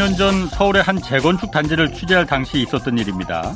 2년 0.00 0.16
전 0.16 0.46
서울의 0.48 0.82
한 0.82 0.98
재건축 0.98 1.50
단지를 1.50 1.92
취재할 1.92 2.24
당시 2.24 2.62
있었던 2.62 2.96
일입니다. 2.96 3.54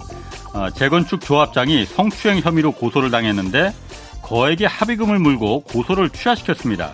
어, 0.53 0.69
재건축 0.69 1.23
조합장이 1.23 1.87
성추행 1.87 2.41
혐의로 2.41 2.71
고소를 2.73 3.11
당했는데 3.11 3.73
거액의 4.21 4.69
합의금을 4.69 5.19
물고 5.21 5.63
고소를 5.63 6.11
취하시켰습니다. 6.11 6.93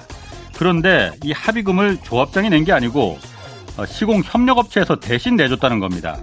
그런데 0.57 1.11
이 1.25 1.33
합의금을 1.33 1.99
조합장이 2.05 2.49
낸 2.49 2.65
게 2.65 2.73
아니고 2.73 3.19
어, 3.77 3.87
시공 3.87 4.23
협력업체에서 4.25 5.01
대신 5.01 5.35
내줬다는 5.35 5.81
겁니다. 5.81 6.17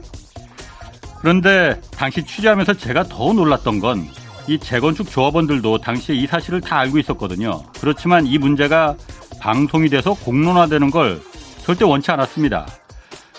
그런데 1.20 1.82
당시 1.92 2.24
취재하면서 2.24 2.76
제가 2.76 3.04
더 3.04 3.34
놀랐던 3.34 3.80
건 3.80 4.08
이 4.50 4.58
재건축 4.58 5.12
조합원들도 5.12 5.80
당시에 5.80 6.16
이 6.16 6.26
사실을 6.26 6.62
다 6.62 6.78
알고 6.80 7.00
있었거든요. 7.00 7.64
그렇지만 7.82 8.26
이 8.26 8.38
문제가 8.38 8.96
방송이 9.42 9.90
돼서 9.90 10.14
공론화되는 10.14 10.90
걸 10.90 11.22
절대 11.66 11.84
원치 11.84 12.10
않았습니다. 12.12 12.66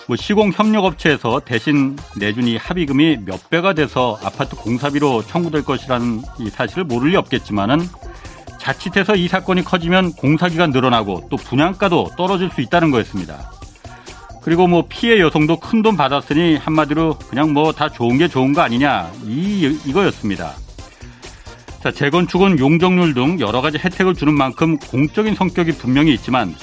뭐 0.09 0.15
시공 0.15 0.51
협력업체에서 0.51 1.39
대신 1.45 1.95
내준 2.17 2.47
이 2.47 2.57
합의금이 2.57 3.19
몇 3.25 3.47
배가 3.51 3.73
돼서 3.73 4.17
아파트 4.23 4.55
공사비로 4.55 5.21
청구될 5.27 5.63
것이라는 5.63 6.23
이 6.39 6.49
사실을 6.49 6.85
모를 6.85 7.11
리 7.11 7.15
없겠지만은 7.15 7.79
자칫해서 8.57 9.15
이 9.15 9.27
사건이 9.27 9.63
커지면 9.63 10.13
공사기간 10.13 10.71
늘어나고 10.71 11.27
또 11.29 11.37
분양가도 11.37 12.13
떨어질 12.17 12.49
수 12.49 12.61
있다는 12.61 12.89
거였습니다. 12.89 13.51
그리고 14.41 14.65
뭐 14.65 14.85
피해 14.89 15.19
여성도 15.19 15.59
큰 15.59 15.83
돈 15.83 15.95
받았으니 15.95 16.55
한마디로 16.55 17.19
그냥 17.29 17.53
뭐 17.53 17.71
다 17.71 17.87
좋은 17.87 18.17
게 18.17 18.27
좋은 18.27 18.51
거 18.53 18.61
아니냐 18.61 19.11
이 19.25 19.79
이거였습니다. 19.85 20.55
자, 21.83 21.91
재건축은 21.91 22.57
용적률 22.57 23.13
등 23.13 23.39
여러 23.39 23.61
가지 23.61 23.77
혜택을 23.77 24.15
주는 24.15 24.33
만큼 24.33 24.79
공적인 24.79 25.35
성격이 25.35 25.73
분명히 25.73 26.15
있지만 26.15 26.55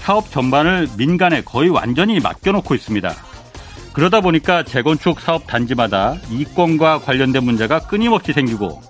사업 0.00 0.30
전반을 0.30 0.88
민간에 0.96 1.42
거의 1.42 1.68
완전히 1.70 2.20
맡겨놓고 2.20 2.74
있습니다. 2.74 3.14
그러다 3.92 4.20
보니까 4.20 4.62
재건축 4.62 5.20
사업 5.20 5.46
단지마다 5.46 6.16
이권과 6.30 7.00
관련된 7.00 7.44
문제가 7.44 7.80
끊임없이 7.80 8.32
생기고 8.32 8.80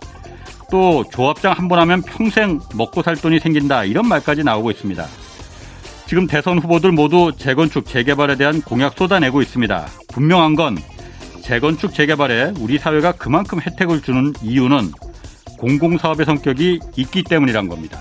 또 0.70 1.05
조합장 1.11 1.53
한 1.53 1.69
번 1.69 1.81
하면 1.81 2.03
평생 2.03 2.61
먹고 2.75 3.03
살 3.03 3.16
돈이 3.16 3.41
생긴다 3.41 3.84
이런 3.84 4.06
말까지 4.06 4.44
나오고 4.44 4.70
있습니다. 4.70 5.05
지금 6.06 6.27
대선 6.27 6.58
후보들 6.58 6.92
모두 6.92 7.33
재건축 7.36 7.86
재개발에 7.86 8.36
대한 8.36 8.61
공약 8.62 8.97
쏟아내고 8.97 9.42
있습니다. 9.42 9.86
분명한 10.12 10.55
건 10.55 10.77
재건축 11.42 11.94
재개발에 11.94 12.55
우리 12.61 12.78
사회가 12.78 13.12
그만큼 13.12 13.61
혜택을 13.61 14.03
주는 14.03 14.33
이유는 14.42 14.92
공공사업의 15.58 16.27
성격이 16.27 16.81
있기 16.97 17.25
때문이란 17.25 17.69
겁니다. 17.69 18.00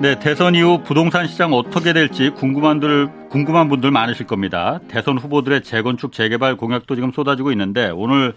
네, 0.00 0.16
대선 0.20 0.54
이후 0.54 0.80
부동산 0.84 1.26
시장 1.26 1.52
어떻게 1.52 1.92
될지 1.92 2.30
궁금한, 2.30 2.78
들, 2.78 3.08
궁금한 3.30 3.68
분들 3.68 3.90
많으실 3.90 4.28
겁니다. 4.28 4.78
대선 4.86 5.18
후보들의 5.18 5.64
재건축, 5.64 6.12
재개발 6.12 6.56
공약도 6.56 6.94
지금 6.94 7.10
쏟아지고 7.10 7.50
있는데 7.50 7.90
오늘 7.90 8.34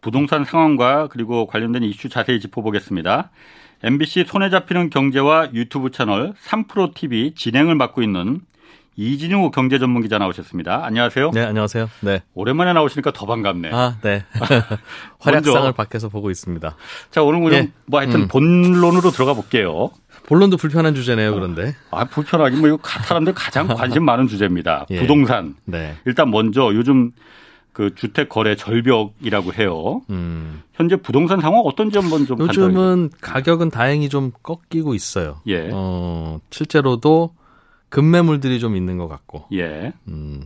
부동산 0.00 0.44
상황과 0.44 1.08
그리고 1.08 1.46
관련된 1.46 1.82
이슈 1.82 2.08
자세히 2.08 2.38
짚어보겠습니다. 2.38 3.30
MBC 3.82 4.26
손에 4.28 4.50
잡히는 4.50 4.90
경제와 4.90 5.50
유튜브 5.52 5.90
채널 5.90 6.32
3프로TV 6.34 7.34
진행을 7.34 7.74
맡고 7.74 8.00
있는 8.00 8.40
이진우 8.96 9.50
경제 9.50 9.80
전문 9.80 10.02
기자 10.02 10.18
나오셨습니다. 10.18 10.84
안녕하세요. 10.84 11.32
네, 11.32 11.42
안녕하세요. 11.42 11.90
네. 12.02 12.22
오랜만에 12.34 12.72
나오시니까 12.72 13.12
더 13.12 13.26
반갑네. 13.26 13.70
아, 13.72 13.96
네. 14.02 14.24
활약상을 15.18 15.72
밖에서 15.72 16.08
보고 16.08 16.30
있습니다. 16.30 16.76
자, 17.10 17.22
오늘 17.22 17.50
네. 17.50 17.72
뭐 17.86 17.98
하여튼 17.98 18.22
음. 18.22 18.28
본론으로 18.28 19.10
들어가 19.10 19.34
볼게요. 19.34 19.90
본론도 20.26 20.56
불편한 20.56 20.94
주제네요, 20.94 21.34
그런데. 21.34 21.74
아, 21.90 22.04
불편하긴 22.04 22.60
뭐 22.60 22.68
이거 22.68 22.78
사람들 22.82 23.34
가장 23.34 23.66
관심 23.68 24.04
많은 24.04 24.26
주제입니다. 24.26 24.86
예. 24.90 25.00
부동산. 25.00 25.54
네. 25.64 25.96
일단 26.06 26.30
먼저 26.30 26.72
요즘 26.74 27.12
그 27.72 27.94
주택 27.94 28.28
거래 28.28 28.56
절벽이라고 28.56 29.52
해요. 29.54 30.02
음. 30.10 30.62
현재 30.74 30.96
부동산 30.96 31.40
상황 31.40 31.60
어떤지 31.60 31.98
한번 31.98 32.24
좀 32.24 32.38
요즘은 32.38 33.10
가격은 33.20 33.70
다행히 33.70 34.08
좀 34.08 34.30
꺾이고 34.42 34.94
있어요. 34.94 35.40
예. 35.46 35.68
어, 35.72 36.40
실제로도 36.50 37.34
급매물들이 37.90 38.60
좀 38.60 38.76
있는 38.76 38.96
것 38.96 39.08
같고. 39.08 39.46
예. 39.52 39.92
음. 40.08 40.44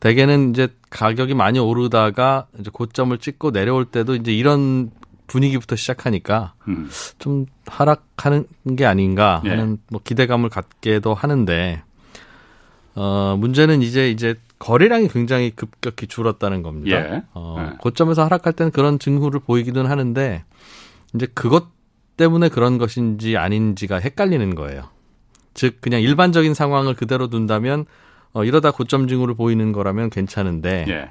대개는 0.00 0.50
이제 0.50 0.68
가격이 0.90 1.34
많이 1.34 1.58
오르다가 1.58 2.46
이제 2.60 2.70
고점을 2.72 3.16
찍고 3.18 3.50
내려올 3.50 3.84
때도 3.84 4.14
이제 4.14 4.32
이런 4.32 4.90
분위기부터 5.28 5.76
시작하니까 5.76 6.54
음. 6.66 6.90
좀 7.18 7.46
하락하는 7.66 8.46
게 8.76 8.84
아닌가 8.84 9.40
예. 9.44 9.50
하는 9.50 9.72
예. 9.74 9.86
뭐 9.90 10.00
기대감을 10.02 10.48
갖게도 10.48 11.14
하는데 11.14 11.82
어 12.96 13.36
문제는 13.38 13.82
이제 13.82 14.10
이제 14.10 14.34
거래량이 14.58 15.06
굉장히 15.08 15.50
급격히 15.50 16.08
줄었다는 16.08 16.62
겁니다. 16.62 16.96
예. 16.96 17.22
어 17.32 17.56
예. 17.60 17.76
고점에서 17.78 18.24
하락할 18.24 18.54
때는 18.54 18.72
그런 18.72 18.98
증후를 18.98 19.38
보이기는 19.40 19.86
하는데 19.86 20.44
이제 21.14 21.26
그것 21.32 21.68
때문에 22.16 22.48
그런 22.48 22.78
것인지 22.78 23.36
아닌지가 23.36 23.96
헷갈리는 23.96 24.54
거예요. 24.56 24.88
즉 25.54 25.80
그냥 25.80 26.00
일반적인 26.00 26.54
상황을 26.54 26.94
그대로 26.94 27.28
둔다면 27.28 27.84
어 28.32 28.44
이러다 28.44 28.72
고점 28.72 29.06
증후를 29.08 29.34
보이는 29.34 29.72
거라면 29.72 30.10
괜찮은데 30.10 30.86
예. 30.88 31.10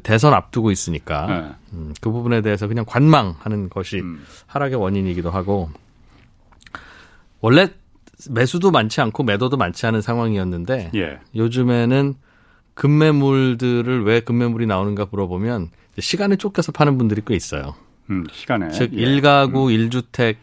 대선 0.00 0.34
앞두고 0.34 0.70
있으니까 0.70 1.26
네. 1.26 1.54
음, 1.72 1.94
그 2.00 2.10
부분에 2.10 2.40
대해서 2.42 2.68
그냥 2.68 2.84
관망하는 2.86 3.68
것이 3.68 4.00
음. 4.00 4.24
하락의 4.46 4.76
원인이기도 4.76 5.30
하고 5.30 5.70
원래 7.40 7.68
매수도 8.30 8.70
많지 8.70 9.00
않고 9.00 9.24
매도도 9.24 9.56
많지 9.56 9.86
않은 9.86 10.00
상황이었는데 10.00 10.92
예. 10.94 11.18
요즘에는 11.34 12.14
급매물들을 12.74 14.04
왜 14.04 14.20
급매물이 14.20 14.66
나오는가 14.66 15.06
물어보면 15.10 15.70
시간에 15.98 16.36
쫓겨서 16.36 16.72
파는 16.72 16.98
분들이 16.98 17.22
꽤 17.26 17.34
있어요. 17.34 17.74
음, 18.10 18.24
시간에 18.32 18.70
즉 18.70 18.92
예. 18.94 19.04
1가구 19.04 19.70
음. 19.70 20.36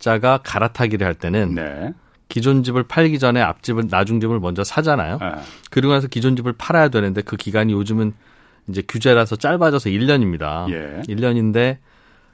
1주택자가 0.00 0.40
갈아타기를 0.42 1.06
할 1.06 1.14
때는 1.14 1.54
네. 1.54 1.94
기존 2.28 2.62
집을 2.62 2.84
팔기 2.84 3.18
전에 3.18 3.40
앞집을 3.40 3.88
나중 3.90 4.18
집을 4.20 4.40
먼저 4.40 4.64
사잖아요. 4.64 5.18
네. 5.18 5.32
그리고 5.70 5.92
나서 5.92 6.08
기존 6.08 6.34
집을 6.34 6.54
팔아야 6.54 6.88
되는데 6.88 7.22
그 7.22 7.36
기간이 7.36 7.72
요즘은 7.72 8.14
이제 8.68 8.82
규제라서 8.86 9.36
짧아져서 9.36 9.90
1년입니다. 9.90 10.70
예. 10.70 11.02
1년인데 11.08 11.78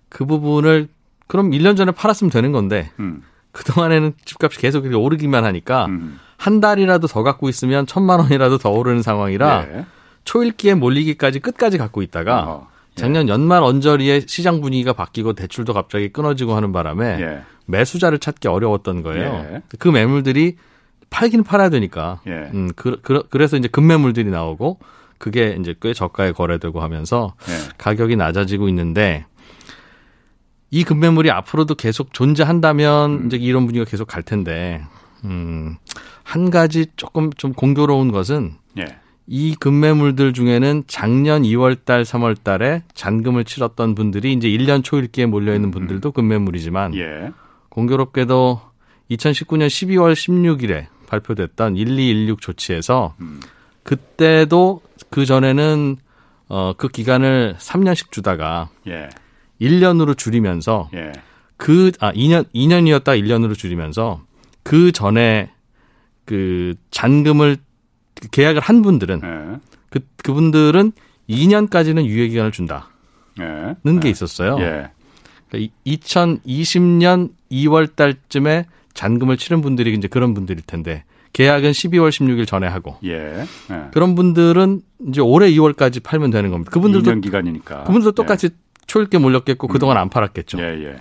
그 0.08 0.26
부분을 0.26 0.88
그럼 1.26 1.50
1년 1.50 1.76
전에 1.76 1.92
팔았으면 1.92 2.30
되는 2.30 2.52
건데 2.52 2.90
음. 2.98 3.22
그동안에는 3.52 4.14
집값이 4.24 4.58
계속 4.58 4.84
이렇게 4.84 4.96
오르기만 4.96 5.44
하니까 5.44 5.86
음. 5.86 6.18
한 6.36 6.60
달이라도 6.60 7.06
더 7.08 7.22
갖고 7.22 7.48
있으면 7.48 7.86
천만 7.86 8.20
원이라도 8.20 8.58
더 8.58 8.70
오르는 8.70 9.02
상황이라 9.02 9.66
예. 9.70 9.86
초읽기에 10.24 10.74
몰리기까지 10.74 11.40
끝까지 11.40 11.78
갖고 11.78 12.02
있다가 12.02 12.42
어, 12.42 12.68
예. 12.96 13.00
작년 13.00 13.28
연말 13.28 13.62
언저리에 13.62 14.20
시장 14.26 14.60
분위기가 14.60 14.92
바뀌고 14.92 15.32
대출도 15.32 15.72
갑자기 15.72 16.10
끊어지고 16.10 16.54
하는 16.54 16.72
바람에 16.72 17.20
예. 17.20 17.42
매수자를 17.66 18.18
찾기 18.18 18.48
어려웠던 18.48 19.02
거예요. 19.02 19.46
예. 19.52 19.62
그 19.78 19.88
매물들이 19.88 20.56
팔긴 21.10 21.42
팔아야 21.42 21.70
되니까. 21.70 22.20
예. 22.26 22.50
음, 22.54 22.70
그, 22.76 23.00
그, 23.02 23.24
그래서 23.30 23.56
이제 23.56 23.68
급매물들이 23.68 24.30
나오고 24.30 24.78
그게 25.18 25.56
이제 25.58 25.74
꽤 25.80 25.92
저가에 25.92 26.32
거래되고 26.32 26.80
하면서 26.80 27.34
네. 27.46 27.54
가격이 27.78 28.16
낮아지고 28.16 28.68
있는데 28.68 29.26
이 30.70 30.84
급매물이 30.84 31.30
앞으로도 31.30 31.74
계속 31.74 32.12
존재한다면 32.12 33.10
음. 33.10 33.26
이제 33.26 33.36
이런 33.36 33.66
분위기가 33.66 33.88
계속 33.88 34.06
갈 34.06 34.22
텐데 34.22 34.82
음, 35.24 35.76
한 36.22 36.50
가지 36.50 36.86
조금 36.96 37.32
좀 37.32 37.52
공교로운 37.52 38.12
것은 38.12 38.54
네. 38.74 38.84
이 39.26 39.54
급매물들 39.56 40.32
중에는 40.32 40.84
작년 40.86 41.42
2월 41.42 41.84
달, 41.84 42.02
3월 42.02 42.42
달에 42.42 42.82
잔금을 42.94 43.44
치렀던 43.44 43.94
분들이 43.94 44.32
이제 44.32 44.48
1년 44.48 44.82
초일기에 44.82 45.26
몰려 45.26 45.54
있는 45.54 45.68
음, 45.68 45.68
음. 45.68 45.72
분들도 45.72 46.12
급매물이지만 46.12 46.94
예. 46.96 47.30
공교롭게도 47.68 48.60
2019년 49.10 49.66
12월 49.66 50.14
16일에 50.14 50.86
발표됐던 51.06 51.76
1216 51.76 52.40
조치에서 52.40 53.14
음. 53.20 53.40
그때도 53.88 54.82
그 55.08 55.24
전에는 55.24 55.96
어, 56.48 56.74
그 56.76 56.88
기간을 56.88 57.56
3년씩 57.58 58.12
주다가 58.12 58.68
예. 58.86 59.08
1년으로 59.62 60.16
줄이면서 60.16 60.90
예. 60.92 61.12
그, 61.56 61.90
아, 61.98 62.12
2년, 62.12 62.44
2년이었다 62.54 63.18
1년으로 63.18 63.54
줄이면서 63.56 64.22
그 64.62 64.92
전에 64.92 65.50
그 66.26 66.74
잔금을 66.90 67.56
계약을 68.30 68.60
한 68.60 68.82
분들은 68.82 69.22
예. 69.24 69.58
그, 69.88 70.00
그분들은 70.22 70.92
2년까지는 71.30 72.04
유예 72.04 72.28
기간을 72.28 72.52
준다는 72.52 72.82
예. 73.40 74.00
게 74.00 74.10
있었어요. 74.10 74.58
예. 74.60 74.90
그러니까 75.48 75.72
2020년 75.86 77.30
2월 77.50 77.96
달쯤에 77.96 78.66
잔금을 78.92 79.38
치른 79.38 79.62
분들이 79.62 79.94
이제 79.94 80.08
그런 80.08 80.34
분들일 80.34 80.60
텐데 80.66 81.04
계약은 81.32 81.70
12월 81.70 82.08
16일 82.10 82.46
전에 82.46 82.66
하고 82.66 82.96
예. 83.04 83.44
예. 83.70 83.82
그런 83.92 84.14
분들은 84.14 84.80
이제 85.08 85.20
올해 85.20 85.50
2월까지 85.50 86.02
팔면 86.02 86.30
되는 86.30 86.50
겁니다. 86.50 86.70
그분들도 86.70 87.10
2년 87.10 87.22
기간이니까. 87.22 87.84
그분들도 87.84 88.12
똑같이 88.12 88.46
예. 88.46 88.56
초읽게 88.86 89.18
몰렸겠고 89.18 89.66
음. 89.66 89.68
그동안 89.68 89.96
안 89.98 90.08
팔았겠죠. 90.08 90.58
예, 90.60 90.64
예. 90.84 90.96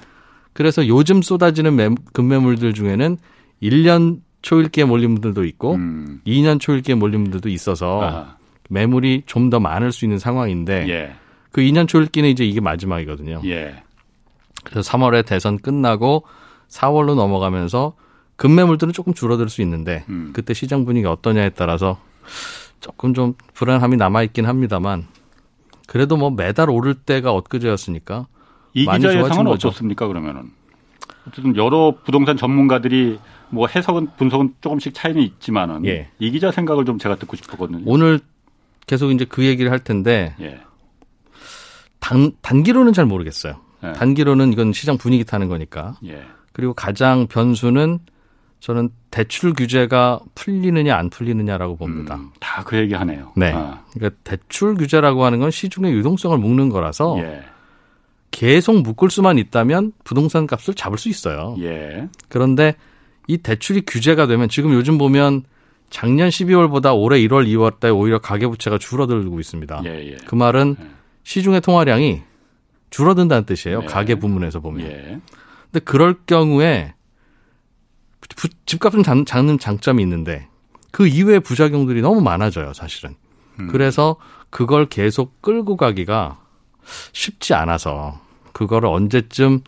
그래서 0.53 0.87
요즘 0.87 1.21
쏟아지는 1.21 1.75
매, 1.75 1.89
금매물들 2.13 2.73
중에는 2.73 3.17
1년 3.63 4.19
초읽기에 4.41 4.83
몰린 4.85 5.15
분들도 5.15 5.43
있고 5.45 5.75
음. 5.75 6.21
2년 6.27 6.59
초읽기에 6.59 6.95
몰린 6.95 7.23
분들도 7.23 7.49
있어서 7.49 8.01
아하. 8.01 8.37
매물이 8.69 9.23
좀 9.25 9.49
더 9.49 9.59
많을 9.59 9.91
수 9.91 10.03
있는 10.05 10.19
상황인데 10.19 10.87
예. 10.89 11.15
그 11.51 11.61
2년 11.61 11.87
초읽기는 11.87 12.29
이제 12.29 12.43
이게 12.45 12.59
마지막이거든요. 12.59 13.41
예. 13.45 13.81
그래서 14.63 14.91
3월에 14.91 15.25
대선 15.25 15.57
끝나고 15.57 16.23
4월로 16.69 17.15
넘어가면서 17.15 17.93
금매물들은 18.37 18.93
조금 18.93 19.13
줄어들 19.13 19.49
수 19.49 19.61
있는데 19.61 20.05
음. 20.09 20.31
그때 20.33 20.53
시장 20.53 20.85
분위기가 20.85 21.11
어떠냐에 21.11 21.49
따라서 21.49 21.99
조금 22.79 23.13
좀 23.13 23.33
불안함이 23.53 23.97
남아 23.97 24.23
있긴 24.23 24.45
합니다만 24.45 25.07
그래도 25.87 26.17
뭐 26.17 26.29
매달 26.29 26.69
오를 26.69 26.93
때가 26.93 27.33
엊그제였으니까 27.33 28.27
이 28.73 28.85
기자 28.85 29.17
예상은 29.17 29.47
어떻습니까 29.47 30.07
그러면은 30.07 30.51
어쨌든 31.27 31.55
여러 31.55 31.95
부동산 32.03 32.37
전문가들이 32.37 33.19
뭐 33.49 33.67
해석은 33.67 34.09
분석은 34.17 34.55
조금씩 34.61 34.93
차이는 34.93 35.21
있지만은 35.21 35.85
예. 35.85 36.09
이 36.19 36.31
기자 36.31 36.51
생각을 36.51 36.85
좀 36.85 36.97
제가 36.97 37.15
듣고 37.15 37.35
싶었거든요. 37.35 37.83
오늘 37.85 38.19
계속 38.85 39.11
이제 39.11 39.25
그 39.25 39.45
얘기를 39.45 39.71
할 39.71 39.79
텐데 39.79 40.35
예. 40.39 40.59
단, 41.99 42.31
단기로는 42.41 42.93
잘 42.93 43.05
모르겠어요. 43.05 43.55
예. 43.83 43.93
단기로는 43.93 44.53
이건 44.53 44.73
시장 44.73 44.97
분위기 44.97 45.23
타는 45.23 45.47
거니까. 45.47 45.95
예. 46.05 46.23
그리고 46.53 46.73
가장 46.73 47.27
변수는 47.27 47.99
저는 48.59 48.89
대출 49.11 49.53
규제가 49.53 50.19
풀리느냐 50.35 50.95
안 50.95 51.09
풀리느냐라고 51.09 51.77
봅니다. 51.77 52.15
음, 52.15 52.31
다그 52.39 52.77
얘기 52.77 52.93
하네요. 52.93 53.31
네. 53.35 53.53
아. 53.53 53.83
그러니까 53.93 54.19
대출 54.23 54.75
규제라고 54.75 55.23
하는 55.25 55.39
건 55.39 55.51
시중의 55.51 55.93
유동성을 55.93 56.37
묶는 56.37 56.69
거라서 56.69 57.17
예. 57.19 57.43
계속 58.31 58.81
묶을 58.81 59.09
수만 59.09 59.37
있다면 59.37 59.93
부동산 60.03 60.47
값을 60.47 60.73
잡을 60.73 60.97
수 60.97 61.09
있어요. 61.09 61.55
예. 61.59 62.07
그런데 62.29 62.75
이 63.27 63.37
대출이 63.37 63.83
규제가 63.85 64.27
되면 64.27 64.49
지금 64.49 64.73
요즘 64.73 64.97
보면 64.97 65.43
작년 65.89 66.29
12월보다 66.29 66.99
올해 66.99 67.19
1월, 67.19 67.47
2월 67.47 67.79
달 67.79 67.91
오히려 67.91 68.19
가계부채가 68.19 68.77
줄어들고 68.77 69.39
있습니다. 69.39 69.81
예, 69.85 70.11
예. 70.11 70.17
그 70.25 70.35
말은 70.35 70.75
예. 70.79 70.85
시중의 71.23 71.61
통화량이 71.61 72.23
줄어든다는 72.89 73.45
뜻이에요. 73.45 73.81
네. 73.81 73.85
가계 73.85 74.15
부문에서 74.15 74.59
보면. 74.59 74.87
예. 74.87 75.19
근데 75.71 75.79
그럴 75.83 76.15
경우에 76.25 76.93
집값은 78.65 79.03
잡는 79.25 79.59
장점이 79.59 80.01
있는데 80.03 80.47
그 80.91 81.07
이외의 81.07 81.39
부작용들이 81.39 82.01
너무 82.01 82.21
많아져요, 82.21 82.73
사실은. 82.73 83.15
음. 83.59 83.67
그래서 83.67 84.17
그걸 84.49 84.87
계속 84.87 85.41
끌고 85.41 85.77
가기가 85.77 86.39
쉽지 87.13 87.53
않아서 87.53 88.19
그거를 88.53 88.89
언제쯤 88.89 89.61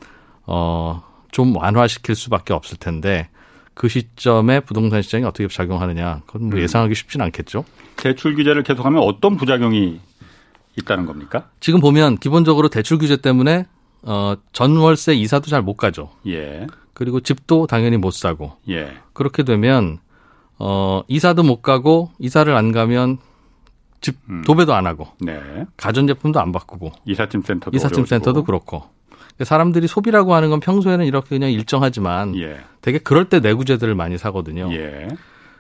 어 0.45 1.09
좀 1.31 1.55
완화시킬 1.55 2.15
수밖에 2.15 2.53
없을 2.53 2.77
텐데 2.77 3.29
그 3.73 3.87
시점에 3.87 4.59
부동산 4.59 5.01
시장이 5.01 5.23
어떻게 5.23 5.47
작용하느냐 5.47 6.21
그건 6.25 6.49
뭐 6.49 6.59
음. 6.59 6.63
예상하기 6.63 6.95
쉽지는 6.95 7.25
않겠죠. 7.27 7.65
대출 7.95 8.35
규제를 8.35 8.63
계속하면 8.63 9.01
어떤 9.01 9.37
부작용이 9.37 9.99
있다는 10.77 11.05
겁니까? 11.05 11.49
지금 11.59 11.79
보면 11.79 12.17
기본적으로 12.17 12.69
대출 12.69 12.97
규제 12.97 13.17
때문에 13.17 13.67
어 14.01 14.35
전월세 14.53 15.13
이사도 15.15 15.47
잘 15.47 15.61
못 15.61 15.75
가죠. 15.75 16.09
예. 16.27 16.67
그리고 16.99 17.21
집도 17.21 17.65
당연히 17.65 17.95
못 17.95 18.11
사고. 18.11 18.57
예. 18.67 18.91
그렇게 19.13 19.43
되면 19.43 19.99
어 20.57 21.01
이사도 21.07 21.43
못 21.43 21.61
가고 21.61 22.11
이사를 22.19 22.53
안 22.53 22.73
가면 22.73 23.19
집 24.01 24.17
음. 24.29 24.43
도배도 24.45 24.73
안 24.73 24.85
하고. 24.85 25.07
네. 25.21 25.39
가전제품도 25.77 26.41
안 26.41 26.51
바꾸고. 26.51 26.91
이삿짐 27.05 27.43
센터도 27.43 27.73
이삿짐 27.73 28.05
센터도 28.05 28.43
그렇고. 28.43 28.83
사람들이 29.41 29.87
소비라고 29.87 30.33
하는 30.33 30.49
건 30.49 30.59
평소에는 30.59 31.05
이렇게 31.05 31.29
그냥 31.29 31.53
일정하지만 31.53 32.35
예. 32.35 32.59
되게 32.81 32.97
그럴 32.97 33.29
때 33.29 33.39
내구재들을 33.39 33.95
많이 33.95 34.17
사거든요. 34.17 34.69
예. 34.73 35.07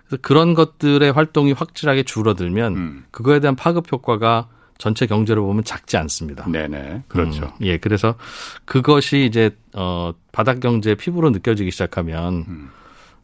그래서 0.07 0.21
그런 0.21 0.53
것들의 0.55 1.09
활동이 1.09 1.53
확실하게 1.53 2.03
줄어들면 2.03 2.75
음. 2.75 3.05
그거에 3.11 3.39
대한 3.39 3.55
파급 3.55 3.89
효과가 3.89 4.49
전체 4.79 5.05
경제를 5.05 5.41
보면 5.43 5.63
작지 5.65 5.97
않습니다. 5.97 6.49
네네. 6.49 7.03
그렇죠. 7.09 7.43
음, 7.43 7.65
예. 7.65 7.77
그래서 7.77 8.15
그것이 8.65 9.25
이제 9.25 9.51
어 9.75 10.13
바닥 10.31 10.61
경제 10.61 10.95
피부로 10.95 11.29
느껴지기 11.29 11.69
시작하면 11.69 12.45
음. 12.47 12.69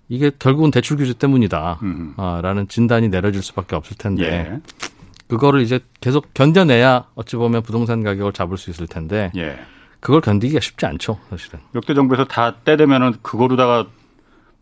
이게 0.09 0.31
결국은 0.37 0.69
대출 0.69 0.97
규제 0.97 1.13
때문이다. 1.13 1.79
음. 1.81 2.13
아, 2.17 2.41
라는 2.43 2.67
진단이 2.67 3.07
내려질 3.07 3.41
수밖에 3.41 3.75
없을 3.75 3.97
텐데 3.97 4.23
예. 4.23 4.61
그거를 5.27 5.61
이제 5.61 5.79
계속 6.01 6.33
견뎌내야 6.33 7.07
어찌 7.15 7.37
보면 7.37 7.63
부동산 7.63 8.03
가격을 8.03 8.33
잡을 8.33 8.57
수 8.57 8.69
있을 8.69 8.85
텐데 8.85 9.31
예. 9.37 9.57
그걸 10.01 10.19
견디기가 10.21 10.59
쉽지 10.59 10.85
않죠, 10.85 11.17
사실은. 11.29 11.61
역대 11.73 11.93
정부에서 11.93 12.25
다 12.25 12.53
때되면은 12.65 13.13
그거로다가 13.21 13.87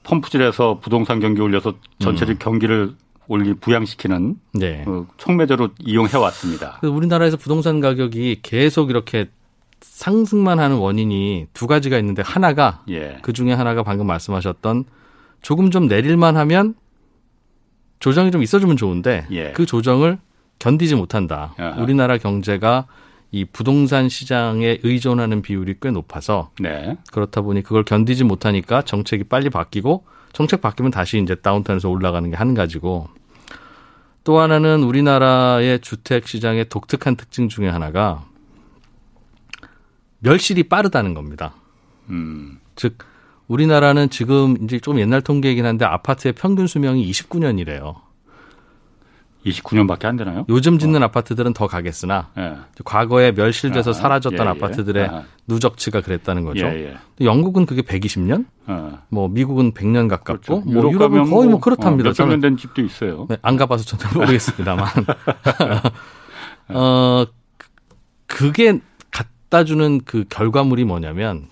펌프질해서 0.03 0.79
부동산 0.79 1.19
경기 1.19 1.41
올려서 1.41 1.73
전체적 1.99 2.35
음. 2.35 2.39
경기를 2.39 2.93
올리 3.27 3.53
부양시키는 3.53 4.35
네. 4.53 4.83
어, 4.87 5.07
촉매제로 5.17 5.69
이용해 5.79 6.17
왔습니다. 6.17 6.79
우리나라에서 6.83 7.37
부동산 7.37 7.79
가격이 7.79 8.39
계속 8.41 8.89
이렇게 8.89 9.27
상승만 9.81 10.59
하는 10.59 10.77
원인이 10.77 11.47
두 11.53 11.67
가지가 11.67 11.97
있는데 11.99 12.21
하나가 12.21 12.83
예. 12.89 13.17
그 13.21 13.33
중에 13.33 13.53
하나가 13.53 13.83
방금 13.83 14.07
말씀하셨던 14.07 14.85
조금 15.41 15.71
좀 15.71 15.87
내릴만 15.87 16.37
하면 16.37 16.75
조정이 17.99 18.31
좀 18.31 18.41
있어주면 18.43 18.77
좋은데 18.77 19.27
예. 19.31 19.51
그 19.51 19.65
조정을 19.65 20.17
견디지 20.59 20.95
못한다. 20.95 21.53
아하. 21.57 21.81
우리나라 21.81 22.17
경제가 22.17 22.87
이 23.31 23.45
부동산 23.45 24.09
시장에 24.09 24.77
의존하는 24.83 25.41
비율이 25.41 25.75
꽤 25.81 25.91
높아서 25.91 26.51
네. 26.59 26.97
그렇다 27.11 27.41
보니 27.41 27.63
그걸 27.63 27.83
견디지 27.83 28.23
못하니까 28.23 28.83
정책이 28.83 29.25
빨리 29.25 29.49
바뀌고 29.49 30.05
정책 30.33 30.61
바뀌면 30.61 30.91
다시 30.91 31.19
이제 31.19 31.35
다운타운에서 31.35 31.89
올라가는 31.89 32.29
게 32.29 32.35
한 32.35 32.53
가지고 32.53 33.07
또 34.23 34.39
하나는 34.39 34.83
우리나라의 34.83 35.79
주택 35.81 36.27
시장의 36.27 36.69
독특한 36.69 37.15
특징 37.15 37.49
중에 37.49 37.69
하나가 37.69 38.25
멸실이 40.19 40.63
빠르다는 40.63 41.13
겁니다. 41.13 41.53
음. 42.09 42.59
즉 42.75 42.97
우리나라는 43.47 44.09
지금 44.09 44.55
이제 44.63 44.79
좀 44.79 44.99
옛날 44.99 45.21
통계이긴 45.21 45.65
한데 45.65 45.85
아파트의 45.85 46.33
평균 46.33 46.65
수명이 46.67 47.09
29년이래요. 47.11 47.95
29년밖에 49.45 50.05
안 50.05 50.15
되나요? 50.15 50.45
요즘 50.49 50.79
짓는 50.79 51.01
어. 51.01 51.05
아파트들은 51.05 51.53
더 51.53 51.67
가겠으나 51.67 52.29
예. 52.37 52.55
과거에 52.85 53.31
멸실돼서 53.31 53.91
아, 53.91 53.93
사라졌던 53.93 54.39
예, 54.39 54.49
예. 54.49 54.49
아파트들의 54.49 55.05
아. 55.07 55.23
누적치가 55.47 56.01
그랬다는 56.01 56.45
거죠. 56.45 56.65
예, 56.65 56.93
예. 57.19 57.25
영국은 57.25 57.65
그게 57.65 57.81
120년, 57.81 58.45
어. 58.67 58.99
뭐 59.09 59.27
미국은 59.27 59.73
100년 59.73 60.07
가깝고, 60.09 60.63
그렇죠. 60.63 60.71
뭐 60.71 60.91
유럽은 60.91 61.29
거의 61.29 61.49
뭐 61.49 61.59
그렇답니다. 61.59 62.09
어, 62.09 62.13
몇년 62.25 62.39
된 62.39 62.57
집도 62.57 62.81
있어요. 62.81 63.27
네, 63.29 63.37
안 63.41 63.57
가봐서 63.57 63.83
저는 63.83 64.17
모르겠습니다만, 64.17 64.87
어 66.69 67.25
그게 68.27 68.79
갖다 69.11 69.63
주는 69.63 70.01
그 70.05 70.23
결과물이 70.29 70.85
뭐냐면 70.85 71.47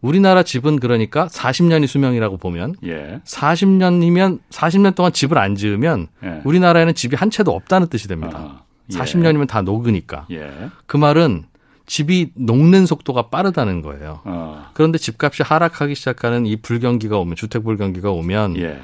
우리나라 0.00 0.42
집은 0.42 0.80
그러니까 0.80 1.26
40년이 1.26 1.86
수명이라고 1.86 2.38
보면 2.38 2.74
예. 2.84 3.20
40년이면 3.24 4.40
40년 4.50 4.94
동안 4.94 5.12
집을 5.12 5.38
안 5.38 5.54
지으면 5.54 6.08
예. 6.24 6.40
우리나라에는 6.44 6.94
집이 6.94 7.16
한 7.16 7.30
채도 7.30 7.50
없다는 7.52 7.88
뜻이 7.88 8.08
됩니다. 8.08 8.38
아, 8.38 8.62
예. 8.92 8.96
40년이면 8.96 9.46
다 9.46 9.62
녹으니까. 9.62 10.26
예. 10.30 10.50
그 10.86 10.96
말은 10.96 11.44
집이 11.86 12.32
녹는 12.34 12.86
속도가 12.86 13.28
빠르다는 13.28 13.82
거예요. 13.82 14.20
어. 14.24 14.66
그런데 14.74 14.96
집값이 14.96 15.42
하락하기 15.42 15.94
시작하는 15.94 16.46
이 16.46 16.56
불경기가 16.56 17.18
오면 17.18 17.36
주택 17.36 17.64
불경기가 17.64 18.10
오면 18.10 18.56
예. 18.58 18.80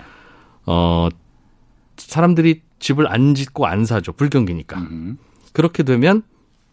어 0.66 1.08
사람들이 1.96 2.62
집을 2.78 3.10
안 3.10 3.34
짓고 3.34 3.66
안 3.66 3.84
사죠. 3.86 4.12
불경기니까. 4.12 4.80
음 4.80 5.18
그렇게 5.52 5.82
되면 5.82 6.22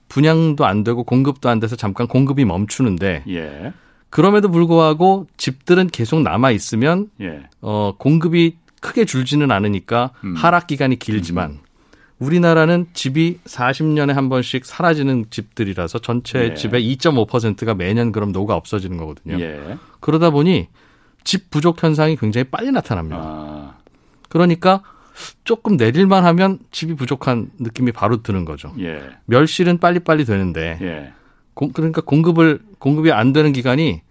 분양도 0.09 0.65
안 0.65 0.83
되고 0.83 1.03
공급도 1.03 1.49
안 1.49 1.59
돼서 1.59 1.75
잠깐 1.75 2.07
공급이 2.07 2.45
멈추는데 2.45 3.23
예. 3.29 3.73
그럼에도 4.13 4.51
불구하고 4.51 5.25
집들은 5.37 5.87
계속 5.87 6.21
남아 6.21 6.51
있으면 6.51 7.09
예. 7.19 7.47
어 7.61 7.95
공급이 7.97 8.57
크게 8.79 9.05
줄지는 9.05 9.49
않으니까 9.49 10.11
음. 10.23 10.35
하락 10.35 10.67
기간이 10.67 10.99
길지만 10.99 11.49
음. 11.49 11.59
우리나라는 12.19 12.85
집이 12.93 13.39
40년에 13.45 14.13
한 14.13 14.29
번씩 14.29 14.65
사라지는 14.65 15.25
집들이라서 15.31 15.97
전체 15.97 16.51
예. 16.51 16.53
집의 16.53 16.95
2.5%가 16.95 17.73
매년 17.73 18.11
그럼 18.11 18.31
노가 18.31 18.53
없어지는 18.55 18.97
거거든요. 18.97 19.39
예. 19.39 19.79
그러다 19.99 20.29
보니 20.29 20.67
집 21.23 21.49
부족 21.49 21.81
현상이 21.81 22.15
굉장히 22.15 22.43
빨리 22.43 22.71
나타납니다. 22.71 23.19
아. 23.19 23.77
그러니까 24.29 24.83
조금 25.43 25.75
내릴만 25.75 26.23
하면 26.23 26.59
집이 26.69 26.93
부족한 26.93 27.49
느낌이 27.57 27.91
바로 27.91 28.21
드는 28.21 28.45
거죠. 28.45 28.75
예. 28.77 29.01
멸실은 29.25 29.79
빨리빨리 29.79 30.25
되는데 30.25 30.77
예. 30.81 31.13
공, 31.55 31.71
그러니까 31.71 32.01
공급을 32.01 32.59
공급이 32.83 33.13
안 33.13 33.31
되는 33.31 33.53
기간이 33.53 34.01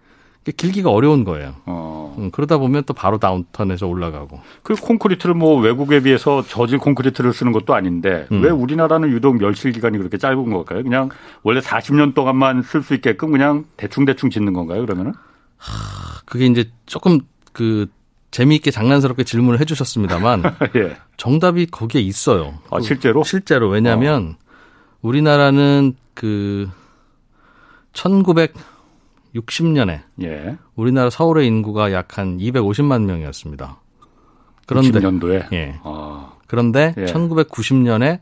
길기가 0.57 0.89
어려운 0.89 1.23
거예요. 1.23 1.53
어. 1.67 2.15
음, 2.17 2.31
그러다 2.31 2.57
보면 2.57 2.83
또 2.87 2.95
바로 2.95 3.19
다운턴에서 3.19 3.85
올라가고. 3.85 4.41
그 4.63 4.73
콘크리트를 4.73 5.35
뭐 5.35 5.61
외국에 5.61 6.01
비해서 6.01 6.41
저질 6.41 6.79
콘크리트를 6.79 7.33
쓰는 7.33 7.51
것도 7.51 7.75
아닌데 7.75 8.25
음. 8.31 8.41
왜 8.41 8.49
우리나라는 8.49 9.11
유독 9.11 9.37
멸실 9.37 9.73
기간이 9.73 9.99
그렇게 9.99 10.17
짧은 10.17 10.51
걸까요? 10.51 10.81
그냥 10.81 11.09
원래 11.43 11.59
40년 11.59 12.15
동안만 12.15 12.63
쓸 12.63 12.81
수 12.81 12.95
있게끔 12.95 13.31
그냥 13.31 13.65
대충 13.77 14.05
대충 14.05 14.31
짓는 14.31 14.53
건가요? 14.53 14.81
그러면은? 14.81 15.13
하, 15.57 16.21
그게 16.25 16.47
이제 16.47 16.71
조금 16.87 17.19
그 17.53 17.85
재미있게 18.31 18.71
장난스럽게 18.71 19.23
질문을 19.23 19.59
해주셨습니다만 19.59 20.43
예. 20.77 20.97
정답이 21.17 21.67
거기에 21.67 22.01
있어요. 22.01 22.55
아, 22.71 22.81
실제로? 22.81 23.23
실제로 23.23 23.69
왜냐하면 23.69 24.35
어. 24.39 24.45
우리나라는 25.03 25.93
그 26.15 26.69
1960년에 27.93 30.01
예. 30.21 30.57
우리나라 30.75 31.09
서울의 31.09 31.47
인구가 31.47 31.91
약 31.91 32.17
한 32.17 32.37
250만 32.37 33.03
명이었습니다. 33.05 33.79
그런데 34.65 34.99
60년도에 34.99 35.51
예. 35.53 35.79
아. 35.83 36.33
그런데 36.47 36.93
예. 36.97 37.05
1990년에 37.05 38.19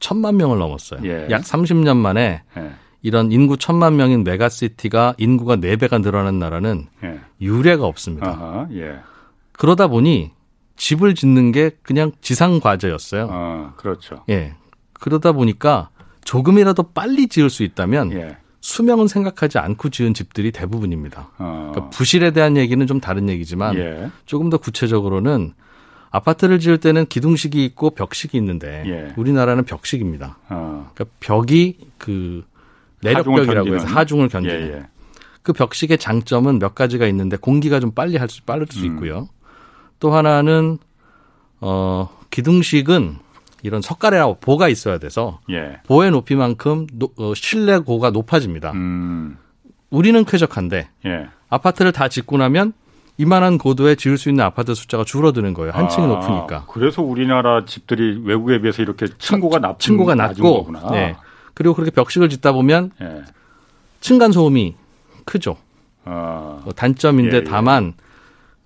1000만 0.00 0.36
명을 0.36 0.58
넘었어요. 0.58 1.00
예. 1.04 1.28
약 1.30 1.42
30년 1.42 1.96
만에 1.96 2.42
예. 2.56 2.72
이런 3.02 3.30
인구 3.32 3.56
1000만 3.56 3.94
명인 3.94 4.24
메가시티가 4.24 5.14
인구가 5.18 5.56
4배가 5.56 6.02
늘어난 6.02 6.38
나라는 6.38 6.86
예. 7.04 7.20
유례가 7.40 7.86
없습니다. 7.86 8.28
아하, 8.28 8.68
예. 8.72 8.98
그러다 9.52 9.88
보니 9.88 10.32
집을 10.76 11.14
짓는 11.14 11.52
게 11.52 11.70
그냥 11.82 12.12
지상 12.20 12.60
과제였어요. 12.60 13.28
아, 13.30 13.72
그렇죠. 13.76 14.24
예. 14.28 14.54
그러다 14.94 15.32
보니까 15.32 15.90
조금이라도 16.24 16.92
빨리 16.92 17.28
지을 17.28 17.48
수 17.48 17.62
있다면 17.62 18.12
예. 18.12 18.36
수명은 18.66 19.06
생각하지 19.06 19.58
않고 19.58 19.90
지은 19.90 20.12
집들이 20.12 20.50
대부분입니다. 20.50 21.30
어. 21.38 21.70
그러니까 21.72 21.88
부실에 21.90 22.32
대한 22.32 22.56
얘기는 22.56 22.84
좀 22.88 22.98
다른 22.98 23.28
얘기지만 23.28 23.76
예. 23.76 24.10
조금 24.24 24.50
더 24.50 24.58
구체적으로는 24.58 25.54
아파트를 26.10 26.58
지을 26.58 26.78
때는 26.78 27.06
기둥식이 27.06 27.64
있고 27.64 27.90
벽식이 27.90 28.36
있는데 28.38 28.82
예. 28.86 29.14
우리나라는 29.16 29.64
벽식입니다. 29.66 30.38
어. 30.48 30.90
그러니까 30.92 31.16
벽이 31.20 31.78
그 31.96 32.42
내력벽이라고 33.02 33.72
해서 33.72 33.86
하중을 33.86 34.28
견디는. 34.28 34.60
예, 34.60 34.72
예. 34.78 34.86
그 35.42 35.52
벽식의 35.52 35.98
장점은 35.98 36.58
몇 36.58 36.74
가지가 36.74 37.06
있는데 37.06 37.36
공기가 37.36 37.78
좀 37.78 37.92
빨리 37.92 38.16
할 38.16 38.28
수 38.28 38.42
빠를 38.42 38.66
수 38.68 38.84
음. 38.84 38.86
있고요. 38.86 39.28
또 40.00 40.12
하나는 40.12 40.78
어 41.60 42.08
기둥식은 42.32 43.18
이런 43.66 43.82
서까래라고 43.82 44.38
보가 44.40 44.68
있어야 44.68 44.98
돼서 44.98 45.40
예. 45.50 45.80
보의 45.86 46.10
높이만큼 46.12 46.86
노, 46.92 47.10
어, 47.16 47.34
실내 47.34 47.78
고가 47.78 48.10
높아집니다. 48.10 48.72
음. 48.72 49.36
우리는 49.90 50.24
쾌적한데 50.24 50.88
예. 51.06 51.26
아파트를 51.48 51.92
다 51.92 52.08
짓고 52.08 52.38
나면 52.38 52.72
이만한 53.18 53.58
고도에 53.58 53.94
지을 53.94 54.18
수 54.18 54.28
있는 54.28 54.44
아파트 54.44 54.74
숫자가 54.74 55.04
줄어드는 55.04 55.54
거예요. 55.54 55.72
한 55.72 55.88
층이 55.88 56.04
아, 56.04 56.08
높으니까. 56.08 56.66
그래서 56.68 57.02
우리나라 57.02 57.64
집들이 57.64 58.20
외국에 58.22 58.60
비해서 58.60 58.82
이렇게 58.82 59.06
층고가 59.18 59.58
낮은 59.58 59.78
층고가 59.78 60.14
낮고 60.14 60.68
네. 60.92 61.16
그리고 61.54 61.74
그렇게 61.74 61.90
벽식을 61.90 62.28
짓다 62.28 62.52
보면 62.52 62.92
예. 63.00 63.22
층간 64.00 64.32
소음이 64.32 64.74
크죠. 65.24 65.56
아. 66.04 66.60
뭐 66.62 66.72
단점인데 66.72 67.36
예, 67.36 67.40
예. 67.40 67.44
다만 67.44 67.94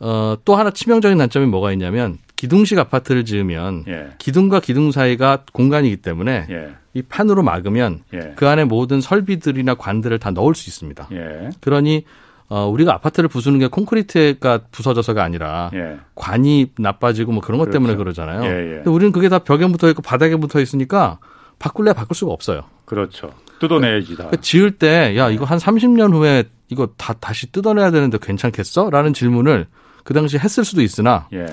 어, 0.00 0.36
또 0.44 0.56
하나 0.56 0.70
치명적인 0.70 1.16
단점이 1.16 1.46
뭐가 1.46 1.72
있냐면 1.72 2.18
기둥식 2.40 2.78
아파트를 2.78 3.26
지으면 3.26 3.84
예. 3.86 4.08
기둥과 4.16 4.60
기둥 4.60 4.92
사이가 4.92 5.44
공간이기 5.52 5.98
때문에 5.98 6.46
예. 6.48 6.70
이 6.94 7.02
판으로 7.02 7.42
막으면 7.42 8.00
예. 8.14 8.32
그 8.34 8.48
안에 8.48 8.64
모든 8.64 9.02
설비들이나 9.02 9.74
관들을 9.74 10.18
다 10.18 10.30
넣을 10.30 10.54
수 10.54 10.70
있습니다. 10.70 11.08
예. 11.12 11.50
그러니 11.60 12.04
어, 12.48 12.66
우리가 12.66 12.94
아파트를 12.94 13.28
부수는 13.28 13.58
게 13.58 13.66
콘크리트가 13.66 14.60
부서져서가 14.72 15.22
아니라 15.22 15.70
예. 15.74 15.98
관이 16.14 16.72
나빠지고 16.78 17.32
뭐 17.32 17.42
그런 17.42 17.58
것 17.58 17.64
그렇죠. 17.64 17.74
때문에 17.74 17.96
그러잖아요. 17.96 18.42
예, 18.44 18.74
근데 18.76 18.88
우리는 18.88 19.12
그게 19.12 19.28
다 19.28 19.40
벽에 19.40 19.66
붙어 19.66 19.90
있고 19.90 20.00
바닥에 20.00 20.36
붙어 20.36 20.60
있으니까 20.60 21.18
바꿀래 21.58 21.92
바꿀 21.92 22.14
수가 22.16 22.32
없어요. 22.32 22.62
그렇죠. 22.86 23.34
뜯어내야지 23.58 24.12
다. 24.16 24.24
그러니까 24.28 24.36
지을 24.40 24.78
때 24.78 25.14
야 25.14 25.28
이거 25.28 25.44
한 25.44 25.58
30년 25.58 26.14
후에 26.14 26.44
이거 26.70 26.88
다 26.96 27.12
다시 27.20 27.52
뜯어내야 27.52 27.90
되는데 27.90 28.16
괜찮겠어? 28.18 28.88
라는 28.88 29.12
질문을 29.12 29.66
그 30.04 30.14
당시 30.14 30.38
했을 30.38 30.64
수도 30.64 30.80
있으나 30.80 31.28
예. 31.34 31.44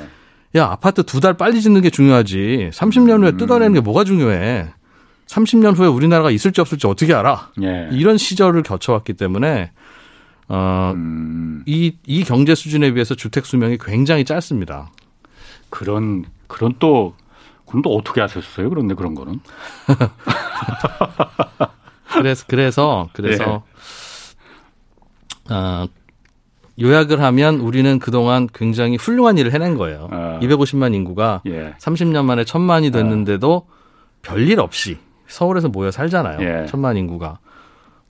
야 0.56 0.66
아파트 0.66 1.04
두 1.04 1.20
달 1.20 1.36
빨리 1.36 1.62
짓는 1.62 1.82
게 1.82 1.89
중요하지 1.89 2.70
30년 2.74 3.22
후에 3.22 3.32
음. 3.32 3.38
뜯어내는 3.38 3.74
게 3.74 3.80
뭐가 3.82 4.04
중요해 4.04 4.68
30년 5.27 5.77
후에 5.77 5.88
우리나라가 5.88 6.32
있을지 6.32 6.62
없을지 6.62 6.88
어떻게 6.88 7.13
알아 7.13 7.51
예. 7.62 7.89
이런 7.92 8.18
시절을 8.18 8.63
겪어왔기 8.63 9.13
때문에 9.13 9.72
어, 10.50 10.94
음. 10.96 11.63
이, 11.66 11.98
이 12.06 12.24
경제 12.24 12.56
수준에 12.56 12.92
비해서 12.94 13.16
주택 13.16 13.46
수명이 13.46 13.77
굉장히 13.82 14.24
짧습니다. 14.24 14.92
그런, 15.70 16.24
그런 16.48 16.74
또, 16.80 17.16
그럼 17.66 17.82
또 17.82 17.94
어떻게 17.94 18.22
하셨어요? 18.22 18.70
그런데 18.70 18.96
그런 18.96 19.13
거는? 19.13 19.42
그래서, 22.13 22.46
그래서, 22.48 23.10
그래서, 23.12 23.63
예. 25.50 25.54
어, 25.54 25.88
요약을 26.80 27.22
하면 27.22 27.60
우리는 27.60 27.98
그동안 28.00 28.48
굉장히 28.54 28.98
훌륭한 28.98 29.38
일을 29.38 29.54
해낸 29.54 29.76
거예요. 29.76 30.08
어. 30.12 30.40
250만 30.42 30.94
인구가 30.94 31.42
예. 31.48 31.74
30년 31.80 32.26
만에 32.26 32.44
천만이 32.44 32.92
됐는데도 32.92 33.54
어. 33.56 33.66
별일 34.22 34.60
없이 34.60 34.98
서울에서 35.28 35.70
모여 35.70 35.92
살잖아요. 35.92 36.40
예. 36.42 36.66
천만 36.68 36.98
인구가. 36.98 37.40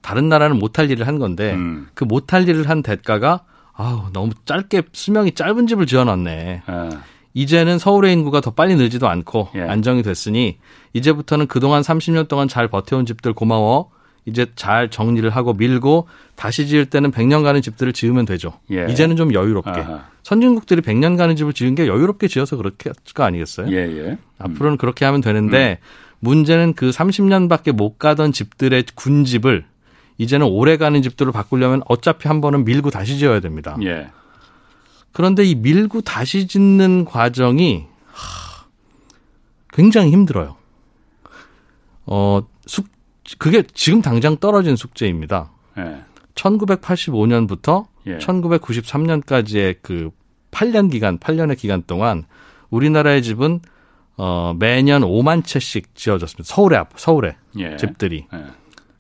다른 0.02 0.30
나라는 0.30 0.60
못할 0.60 0.90
일을 0.92 1.08
한 1.08 1.20
건데 1.20 1.54
음. 1.54 1.88
그 1.94 2.04
못할 2.04 2.48
일을 2.48 2.70
한 2.70 2.82
대가가 2.84 3.42
아우 3.74 4.12
너무 4.12 4.32
짧게 4.46 4.84
수명이 4.92 5.34
짧은 5.34 5.68
집을 5.68 5.86
지어놨네. 5.86 6.64
어. 6.68 6.90
이제는 7.34 7.78
서울의 7.78 8.14
인구가 8.14 8.42
더 8.42 8.52
빨리 8.52 8.76
늘지도 8.76 9.08
않고 9.08 9.50
예. 9.56 9.62
안정이 9.62 10.02
됐으니 10.04 10.58
이제부터는 10.94 11.48
그동안 11.48 11.84
30년 11.84 12.28
동안 12.28 12.48
잘 12.48 12.68
버텨온 12.68 13.06
집들 13.06 13.34
고마워. 13.34 13.92
이제 14.28 14.46
잘 14.56 14.90
정리를 14.90 15.28
하고 15.30 15.54
밀고 15.54 16.08
다시 16.36 16.68
지을 16.68 16.86
때는 16.86 17.12
100년 17.12 17.44
가는 17.44 17.62
집들을 17.62 17.94
지으면 17.94 18.26
되죠. 18.26 18.60
예. 18.70 18.86
이제는 18.90 19.16
좀 19.16 19.34
여유롭게. 19.34 19.72
아하. 19.72 20.06
선진국들이 20.24 20.82
100년 20.82 21.18
가는 21.18 21.36
집을 21.38 21.54
지은 21.54 21.76
게 21.76 21.88
여유롭게 21.88 22.28
지어서 22.28 22.58
그렇게 22.58 22.92
거 23.16 23.24
아니겠어요? 23.24 23.72
예, 23.72 23.78
예. 23.78 24.02
음. 24.12 24.18
앞으로는 24.38 24.78
그렇게 24.78 25.06
하면 25.06 25.22
되는데 25.22 25.80
음. 25.82 26.18
문제는 26.20 26.74
그 26.74 26.90
30년밖에 26.90 27.72
못 27.72 27.98
가던 27.98 28.34
집들의 28.34 28.84
군집을 28.96 29.66
이제는 30.18 30.46
오래 30.48 30.76
가는 30.76 31.02
집들을 31.02 31.32
바꾸려면 31.32 31.82
어차피 31.88 32.28
한 32.28 32.42
번은 32.42 32.66
밀고 32.66 32.90
다시 32.90 33.18
지어야 33.18 33.40
됩니다. 33.40 33.78
예. 33.84 34.10
그런데 35.14 35.46
이 35.46 35.56
밀고 35.56 36.02
다시 36.02 36.48
짓는 36.48 37.06
과정이 37.06 37.86
굉장히 39.72 40.12
힘들어요. 40.12 40.58
어, 42.06 42.42
숙, 42.66 42.88
그게 43.38 43.64
지금 43.74 44.02
당장 44.02 44.38
떨어진 44.38 44.76
숙제입니다. 44.76 45.52
예. 45.78 46.02
1985년부터 46.36 47.86
예. 48.08 48.18
1993년까지의 48.20 49.78
그 49.82 50.10
8년 50.52 50.90
기간, 50.92 51.20
8년의 51.20 51.58
기간 51.58 51.84
동안 51.86 52.26
우리나라의 52.70 53.22
집은 53.24 53.60
어, 54.18 54.56
매년 54.58 55.04
5만 55.04 55.46
채씩 55.46 55.94
지어졌습니다. 55.96 56.44
서울에, 56.54 56.82
서울에 56.96 57.36
예. 57.60 57.76
집들이. 57.78 58.26
예. 58.34 58.46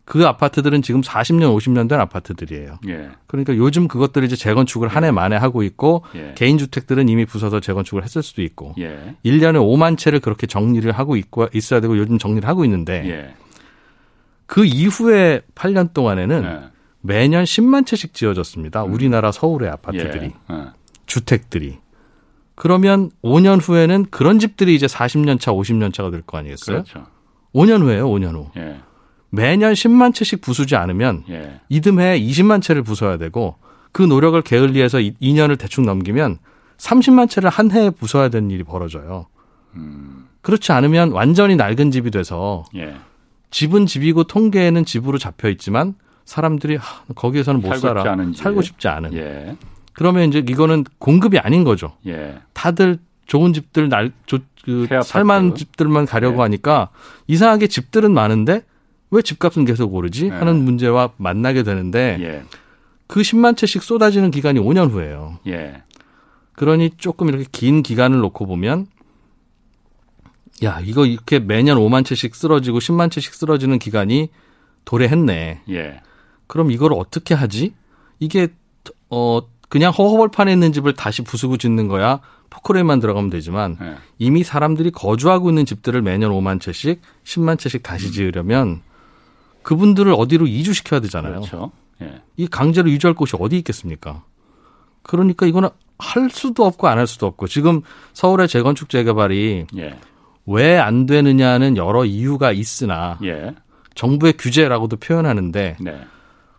그 0.05 0.25
아파트들은 0.25 0.84
지금 0.84 1.01
40년, 1.01 1.53
50년 1.57 1.89
된 1.89 2.00
아파트들이에요. 2.00 2.79
예. 2.88 3.10
그러니까 3.27 3.57
요즘 3.57 3.88
그것들을 3.89 4.25
이제 4.25 4.36
재건축을 4.38 4.88
한 4.88 5.03
해 5.03 5.12
만에 5.12 5.36
하고 5.36 5.63
있고 5.63 6.03
예. 6.15 6.34
개인 6.36 6.57
주택들은 6.57 7.10
이미 7.10 7.25
부서서 7.25 7.60
재건축을 7.60 8.03
했을 8.03 8.24
수도 8.24 8.41
있고 8.41 8.74
예. 8.77 9.15
1년에 9.25 9.55
5만 9.57 9.98
채를 9.98 10.19
그렇게 10.22 10.48
정리를 10.48 10.89
하고 10.93 11.15
있고 11.17 11.48
있어야 11.53 11.81
되고 11.81 11.98
요즘 11.98 12.17
정리를 12.17 12.48
하고 12.48 12.63
있는데 12.63 13.03
예. 13.10 13.34
그 14.48 14.66
이후에 14.66 15.42
8년 15.56 15.94
동안에는 15.94 16.42
네. 16.42 16.60
매년 17.01 17.44
10만 17.44 17.86
채씩 17.86 18.13
지어졌습니다. 18.13 18.84
음. 18.86 18.94
우리나라 18.94 19.32
서울의 19.32 19.70
아파트들이. 19.70 20.25
예. 20.25 20.54
네. 20.54 20.66
주택들이. 21.06 21.77
그러면 22.56 23.12
5년 23.24 23.60
후에는 23.62 24.08
그런 24.10 24.39
집들이 24.39 24.74
이제 24.74 24.88
40년 24.88 25.39
차, 25.39 25.51
50년 25.51 25.94
차가 25.94 26.10
될 26.10 26.24
거 26.25 26.38
아니겠어요? 26.39 26.84
그렇죠. 26.84 27.06
5년 27.54 27.82
후에요, 27.82 28.10
5년 28.10 28.34
후. 28.34 28.50
예. 28.58 28.80
매년 29.30 29.74
10만 29.74 30.13
채씩 30.13 30.42
부수지 30.42 30.75
않으면 30.75 31.24
예. 31.30 31.60
이듬해 31.70 32.20
20만 32.20 32.62
채를 32.62 32.84
부숴야 32.84 33.20
되고 33.20 33.56
그 33.92 34.01
노력을 34.01 34.42
게을리해서 34.42 34.98
2년을 35.00 35.60
대충 35.60 35.86
넘기면 35.86 36.39
30만 36.77 37.30
채를 37.30 37.50
한 37.50 37.72
해에 37.72 37.89
부숴야 37.89 38.32
되는 38.32 38.50
일이 38.51 38.63
벌어져요. 38.63 39.27
음. 39.75 40.27
그렇지 40.42 40.72
않으면 40.72 41.12
완전히 41.12 41.56
낡은 41.58 41.92
집이 41.92 42.12
돼서 42.12 42.63
예. 42.75 42.96
집은 43.51 43.86
집이고 43.86 44.25
통계에는 44.25 44.86
집으로 44.86 45.18
잡혀 45.18 45.50
있지만 45.50 45.96
사람들이 46.25 46.75
하, 46.75 47.04
거기에서는 47.16 47.62
못 47.62 47.75
살아 47.77 48.04
살고 48.36 48.62
싶지 48.62 48.88
않은. 48.88 49.13
예. 49.13 49.56
그러면 49.94 50.30
이제 50.30 50.39
이거는 50.39 50.84
공급이 51.00 51.39
아닌 51.39 51.63
거죠. 51.63 51.94
예. 52.06 52.38
다들 52.54 53.00
좋은 53.25 53.54
집들 53.54 53.89
날, 53.89 54.12
조, 54.25 54.39
그 54.63 54.88
살만 55.04 55.56
집들만 55.56 56.06
가려고 56.06 56.38
네. 56.38 56.42
하니까 56.44 56.89
이상하게 57.27 57.68
집들은 57.68 58.13
많은데 58.13 58.63
왜 59.10 59.22
집값은 59.22 59.66
계속 59.66 59.94
오르지? 59.94 60.30
네. 60.30 60.36
하는 60.36 60.63
문제와 60.63 61.12
만나게 61.18 61.63
되는데 61.63 62.18
예. 62.20 62.44
그 63.08 63.22
10만 63.22 63.56
채씩 63.56 63.82
쏟아지는 63.82 64.32
기간이 64.32 64.60
5년 64.60 64.92
후예요. 64.92 65.39
예. 65.48 65.84
그러니 66.54 66.92
조금 66.98 67.30
이렇게 67.30 67.46
긴 67.51 67.84
기간을 67.84 68.20
놓고 68.20 68.46
보면 68.46 68.88
야, 70.64 70.80
이거 70.84 71.06
이렇게 71.06 71.40
매년 71.40 71.78
5만 71.78 72.06
채씩 72.06 72.36
쓰러지고 72.36 72.80
10만 72.80 73.12
채씩 73.12 73.34
쓰러지는 73.34 73.80
기간이 73.80 74.30
도래했네. 74.86 75.62
예. 75.70 76.02
그럼 76.48 76.72
이걸 76.72 76.94
어떻게 76.94 77.36
하지? 77.36 77.74
이게 78.20 78.48
어 79.10 79.42
그냥 79.70 79.92
허허벌판에 79.92 80.52
있는 80.52 80.72
집을 80.74 80.94
다시 80.94 81.22
부수고 81.24 81.58
짓는 81.58 81.88
거야. 81.88 82.22
포크레인만 82.50 83.00
들어가면 83.02 83.30
되지만 83.30 83.78
예. 83.82 83.96
이미 84.18 84.44
사람들이 84.44 84.92
거주하고 84.92 85.50
있는 85.50 85.66
집들을 85.66 86.02
매년 86.02 86.32
5만 86.32 86.62
채씩, 86.62 87.02
10만 87.26 87.60
채씩 87.60 87.84
다시 87.84 88.08
음. 88.08 88.12
지으려면 88.14 88.82
그분들을 89.64 90.14
어디로 90.18 90.48
이주시켜야 90.48 91.02
되잖아요. 91.02 91.42
그렇죠. 91.42 91.72
예. 92.02 92.22
이 92.38 92.48
강제로 92.48 92.90
이주할 92.90 93.14
곳이 93.14 93.36
어디 93.40 93.58
있겠습니까? 93.58 94.24
그러니까 95.04 95.46
이거는 95.46 95.70
할 96.00 96.30
수도 96.30 96.66
없고 96.66 96.88
안 96.88 96.98
할 96.98 97.06
수도 97.08 97.26
없고 97.28 97.48
지금 97.48 97.82
서울의 98.14 98.48
재건축 98.48 98.88
재개발이 98.90 99.66
예. 99.78 100.00
왜 100.48 100.77
안 100.80 101.06
되느냐는 101.06 101.77
여러 101.77 102.06
이유가 102.06 102.51
있으나 102.51 103.20
예. 103.24 103.54
정부의 103.96 104.34
규제라고도 104.38 104.98
표현하는데 104.98 105.77
네. 105.80 106.00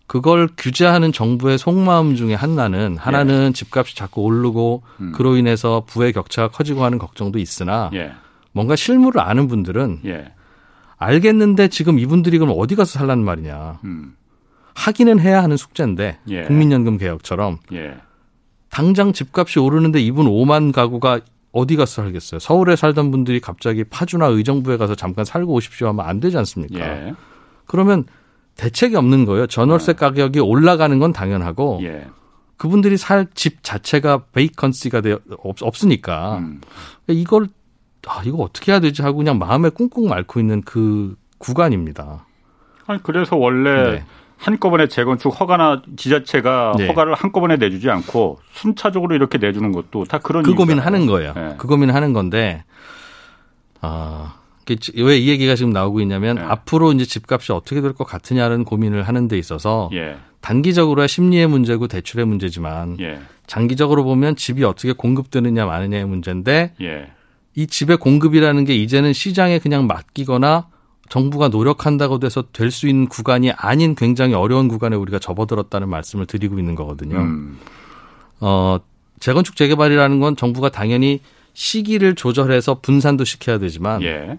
그걸 0.06 0.48
규제하는 0.56 1.12
정부의 1.12 1.58
속마음 1.58 2.14
중에 2.16 2.34
하나는 2.34 2.96
하나는 2.96 3.48
예. 3.48 3.52
집값이 3.52 3.96
자꾸 3.96 4.22
오르고 4.22 4.82
음. 5.00 5.12
그로 5.12 5.36
인해서 5.36 5.84
부의 5.86 6.12
격차가 6.12 6.48
커지고 6.48 6.84
하는 6.84 6.98
걱정도 6.98 7.38
있으나 7.38 7.90
예. 7.94 8.12
뭔가 8.52 8.76
실물을 8.76 9.20
아는 9.20 9.48
분들은 9.48 10.00
예. 10.06 10.32
알겠는데 10.96 11.68
지금 11.68 11.98
이분들이 11.98 12.38
그럼 12.38 12.54
어디 12.58 12.74
가서 12.74 12.98
살라는 12.98 13.24
말이냐. 13.24 13.80
음. 13.84 14.14
하기는 14.74 15.20
해야 15.20 15.42
하는 15.42 15.56
숙제인데 15.56 16.18
예. 16.28 16.42
국민연금 16.42 16.98
개혁처럼 16.98 17.58
예. 17.72 17.96
당장 18.70 19.12
집값이 19.12 19.58
오르는데 19.58 20.00
이분 20.00 20.26
5만 20.26 20.72
가구가 20.72 21.20
어디 21.52 21.76
가서 21.76 22.02
살겠어요? 22.02 22.38
서울에 22.40 22.76
살던 22.76 23.10
분들이 23.10 23.40
갑자기 23.40 23.84
파주나 23.84 24.26
의정부에 24.26 24.76
가서 24.76 24.94
잠깐 24.94 25.24
살고 25.24 25.52
오십시오 25.54 25.88
하면 25.88 26.04
안 26.06 26.20
되지 26.20 26.36
않습니까? 26.38 26.78
예. 26.80 27.14
그러면 27.66 28.04
대책이 28.56 28.96
없는 28.96 29.24
거예요. 29.24 29.46
전월세 29.46 29.92
예. 29.92 29.94
가격이 29.94 30.40
올라가는 30.40 30.98
건 30.98 31.12
당연하고 31.12 31.80
예. 31.82 32.06
그분들이 32.56 32.96
살 32.96 33.26
집 33.34 33.62
자체가 33.62 34.24
베이컨시가 34.32 35.00
되, 35.00 35.16
없, 35.44 35.62
없으니까 35.62 36.38
음. 36.38 36.60
이걸 37.06 37.46
아, 38.06 38.22
이거 38.24 38.38
어떻게 38.38 38.72
해야 38.72 38.80
되지 38.80 39.02
하고 39.02 39.18
그냥 39.18 39.38
마음에 39.38 39.70
꿍꿍 39.70 40.12
앓고 40.12 40.40
있는 40.40 40.62
그 40.62 41.16
구간입니다. 41.38 42.26
아니 42.86 43.02
그래서 43.02 43.36
원래 43.36 43.90
네. 43.92 44.04
한꺼번에 44.38 44.86
재건축 44.86 45.38
허가나 45.38 45.82
지자체가 45.96 46.74
네. 46.78 46.86
허가를 46.86 47.14
한꺼번에 47.14 47.56
내주지 47.56 47.90
않고 47.90 48.38
순차적으로 48.52 49.14
이렇게 49.14 49.36
내주는 49.38 49.70
것도 49.72 50.04
다 50.04 50.18
그런 50.18 50.42
그 50.44 50.54
고민을 50.54 50.86
하는 50.86 51.06
거예요. 51.06 51.32
네. 51.34 51.54
그 51.58 51.66
고민을 51.66 51.94
하는 51.94 52.12
건데 52.12 52.64
아. 53.80 54.34
왜이 54.94 55.28
얘기가 55.28 55.54
지금 55.54 55.70
나오고 55.72 56.02
있냐면 56.02 56.36
네. 56.36 56.42
앞으로 56.42 56.92
이제 56.92 57.06
집값이 57.06 57.52
어떻게 57.52 57.80
될 57.80 57.94
것 57.94 58.04
같으냐는 58.04 58.64
고민을 58.64 59.02
하는 59.02 59.26
데 59.26 59.38
있어서 59.38 59.88
예. 59.94 60.18
단기적으로야 60.42 61.06
심리의 61.06 61.46
문제고 61.46 61.88
대출의 61.88 62.26
문제지만 62.26 62.98
예. 63.00 63.18
장기적으로 63.46 64.04
보면 64.04 64.36
집이 64.36 64.64
어떻게 64.64 64.92
공급되느냐 64.92 65.64
마느냐의 65.64 66.04
문제인데 66.04 66.74
예. 66.82 67.10
이 67.54 67.66
집의 67.66 67.96
공급이라는 67.96 68.66
게 68.66 68.74
이제는 68.74 69.14
시장에 69.14 69.58
그냥 69.58 69.86
맡기거나 69.86 70.66
정부가 71.08 71.48
노력한다고 71.48 72.18
돼서 72.18 72.44
될 72.52 72.70
수 72.70 72.86
있는 72.88 73.08
구간이 73.08 73.50
아닌 73.52 73.94
굉장히 73.94 74.34
어려운 74.34 74.68
구간에 74.68 74.94
우리가 74.96 75.18
접어들었다는 75.18 75.88
말씀을 75.88 76.26
드리고 76.26 76.58
있는 76.58 76.74
거거든요. 76.74 77.16
음. 77.18 77.58
어, 78.40 78.78
재건축 79.20 79.56
재개발이라는 79.56 80.20
건 80.20 80.36
정부가 80.36 80.68
당연히 80.68 81.20
시기를 81.54 82.14
조절해서 82.14 82.80
분산도 82.82 83.24
시켜야 83.24 83.58
되지만 83.58 84.02
예. 84.02 84.38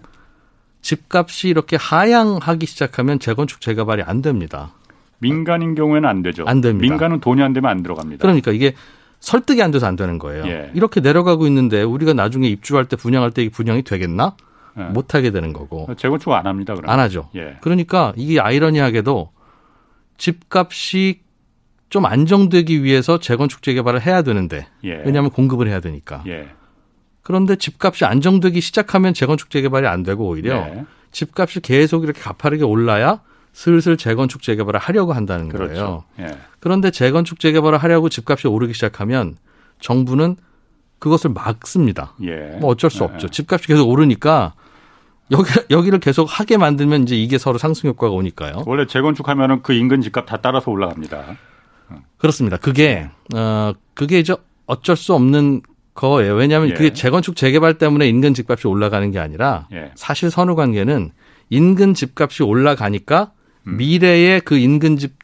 집값이 0.82 1.48
이렇게 1.48 1.76
하향하기 1.76 2.64
시작하면 2.66 3.18
재건축 3.18 3.60
재개발이 3.60 4.02
안 4.02 4.22
됩니다. 4.22 4.72
민간인 5.18 5.74
경우에는 5.74 6.08
안 6.08 6.22
되죠. 6.22 6.44
안 6.46 6.62
됩니다. 6.62 6.90
민간은 6.90 7.20
돈이 7.20 7.42
안 7.42 7.52
되면 7.52 7.70
안 7.70 7.82
들어갑니다. 7.82 8.22
그러니까 8.22 8.52
이게 8.52 8.74
설득이 9.18 9.62
안 9.62 9.70
돼서 9.70 9.86
안 9.86 9.96
되는 9.96 10.18
거예요. 10.18 10.46
예. 10.46 10.70
이렇게 10.74 11.00
내려가고 11.00 11.46
있는데 11.46 11.82
우리가 11.82 12.14
나중에 12.14 12.48
입주할 12.48 12.86
때 12.86 12.96
분양할 12.96 13.32
때 13.32 13.46
분양이 13.50 13.82
되겠나? 13.82 14.34
예. 14.78 14.82
못 14.84 15.14
하게 15.14 15.30
되는 15.30 15.52
거고. 15.52 15.88
재건축 15.96 16.32
안 16.32 16.46
합니다. 16.46 16.74
그러면. 16.74 16.92
안 16.92 17.00
하죠. 17.00 17.30
예. 17.34 17.56
그러니까 17.60 18.12
이게 18.16 18.40
아이러니하게도 18.40 19.30
집값이 20.18 21.20
좀 21.88 22.06
안정되기 22.06 22.84
위해서 22.84 23.18
재건축 23.18 23.62
재개발을 23.62 24.00
해야 24.02 24.22
되는데 24.22 24.66
예. 24.84 25.02
왜냐하면 25.04 25.30
공급을 25.30 25.66
해야 25.68 25.80
되니까. 25.80 26.22
예. 26.26 26.48
그런데 27.22 27.56
집값이 27.56 28.04
안정되기 28.04 28.60
시작하면 28.60 29.12
재건축 29.14 29.50
재개발이 29.50 29.86
안 29.86 30.02
되고 30.02 30.26
오히려 30.26 30.56
예. 30.56 30.84
집값이 31.10 31.60
계속 31.60 32.04
이렇게 32.04 32.20
가파르게 32.20 32.64
올라야 32.64 33.20
슬슬 33.52 33.96
재건축 33.96 34.42
재개발을 34.42 34.78
하려고 34.78 35.12
한다는 35.12 35.48
그렇죠. 35.48 35.74
거예요. 35.74 36.04
예. 36.20 36.38
그런데 36.60 36.90
재건축 36.90 37.40
재개발을 37.40 37.78
하려고 37.78 38.08
집값이 38.08 38.46
오르기 38.46 38.72
시작하면 38.74 39.36
정부는 39.80 40.36
그것을 41.00 41.30
막습니다. 41.30 42.14
예. 42.22 42.56
뭐 42.60 42.70
어쩔 42.70 42.90
수 42.90 43.02
예. 43.02 43.04
없죠. 43.04 43.28
집값이 43.28 43.66
계속 43.66 43.88
오르니까 43.88 44.54
여기 45.32 45.50
여기를 45.70 45.98
계속 45.98 46.24
하게 46.26 46.56
만들면 46.56 47.02
이제 47.02 47.16
이게 47.16 47.38
서로 47.38 47.58
상승 47.58 47.88
효과가 47.88 48.12
오니까요. 48.12 48.62
원래 48.66 48.86
재건축하면은 48.86 49.62
그 49.62 49.72
인근 49.72 50.00
집값 50.02 50.26
다 50.26 50.36
따라서 50.40 50.70
올라갑니다. 50.70 51.36
그렇습니다. 52.18 52.56
그게 52.56 53.08
어 53.34 53.72
그게 53.94 54.20
이제 54.20 54.36
어쩔 54.66 54.96
수 54.96 55.14
없는 55.14 55.62
거예요. 55.94 56.34
왜냐하면 56.34 56.70
예. 56.70 56.74
그게 56.74 56.92
재건축 56.92 57.34
재개발 57.34 57.78
때문에 57.78 58.06
인근 58.06 58.34
집값이 58.34 58.68
올라가는 58.68 59.10
게 59.10 59.18
아니라 59.18 59.66
예. 59.72 59.90
사실 59.94 60.30
선후 60.30 60.54
관계는 60.54 61.10
인근 61.48 61.94
집값이 61.94 62.42
올라가니까 62.42 63.32
음. 63.66 63.76
미래의 63.76 64.40
그 64.42 64.56
인근 64.56 64.96
집에 64.96 65.14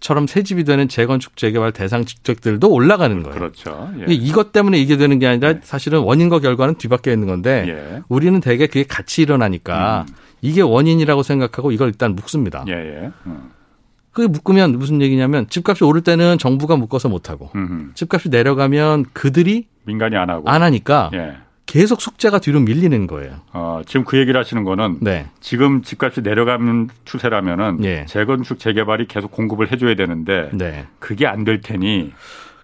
처럼 0.00 0.26
새 0.26 0.42
집이 0.42 0.64
되는 0.64 0.88
재건축 0.88 1.36
재개발 1.36 1.72
대상 1.72 2.04
주택들도 2.04 2.70
올라가는 2.70 3.22
거예요. 3.22 3.38
그렇죠. 3.38 3.90
예. 4.00 4.12
이것 4.12 4.52
때문에 4.52 4.78
이게 4.78 4.96
되는 4.96 5.18
게 5.18 5.26
아니라 5.26 5.50
예. 5.50 5.60
사실은 5.62 6.00
원인과 6.00 6.40
결과는 6.40 6.76
뒤바뀌어 6.76 7.12
있는 7.12 7.26
건데 7.26 7.64
예. 7.68 8.02
우리는 8.08 8.38
대개 8.40 8.66
그게 8.66 8.84
같이 8.84 9.22
일어나니까 9.22 10.04
음. 10.08 10.14
이게 10.42 10.60
원인이라고 10.60 11.22
생각하고 11.22 11.72
이걸 11.72 11.88
일단 11.88 12.14
묶습니다. 12.14 12.64
예, 12.68 12.72
예. 12.72 13.10
음. 13.26 13.50
그게 14.12 14.28
묶으면 14.28 14.78
무슨 14.78 15.02
얘기냐면 15.02 15.48
집값이 15.48 15.82
오를 15.82 16.02
때는 16.02 16.38
정부가 16.38 16.76
묶어서 16.76 17.08
못 17.08 17.30
하고 17.30 17.50
집값이 17.94 18.28
내려가면 18.28 19.06
그들이 19.12 19.66
민간이 19.86 20.14
안 20.16 20.30
하고 20.30 20.48
안 20.48 20.62
하니까 20.62 21.10
예. 21.14 21.34
계속 21.74 22.00
숙제가 22.00 22.38
뒤로 22.38 22.60
밀리는 22.60 23.08
거예요. 23.08 23.32
어, 23.52 23.80
지금 23.84 24.04
그 24.04 24.16
얘기를 24.16 24.38
하시는 24.38 24.62
거는 24.62 24.98
네. 25.00 25.26
지금 25.40 25.82
집값이 25.82 26.20
내려가는 26.20 26.88
추세라면은 27.04 27.78
네. 27.80 28.06
재건축 28.06 28.60
재개발이 28.60 29.08
계속 29.08 29.32
공급을 29.32 29.72
해줘야 29.72 29.96
되는데 29.96 30.50
네. 30.52 30.86
그게 31.00 31.26
안 31.26 31.44
될 31.44 31.60
테니 31.60 32.12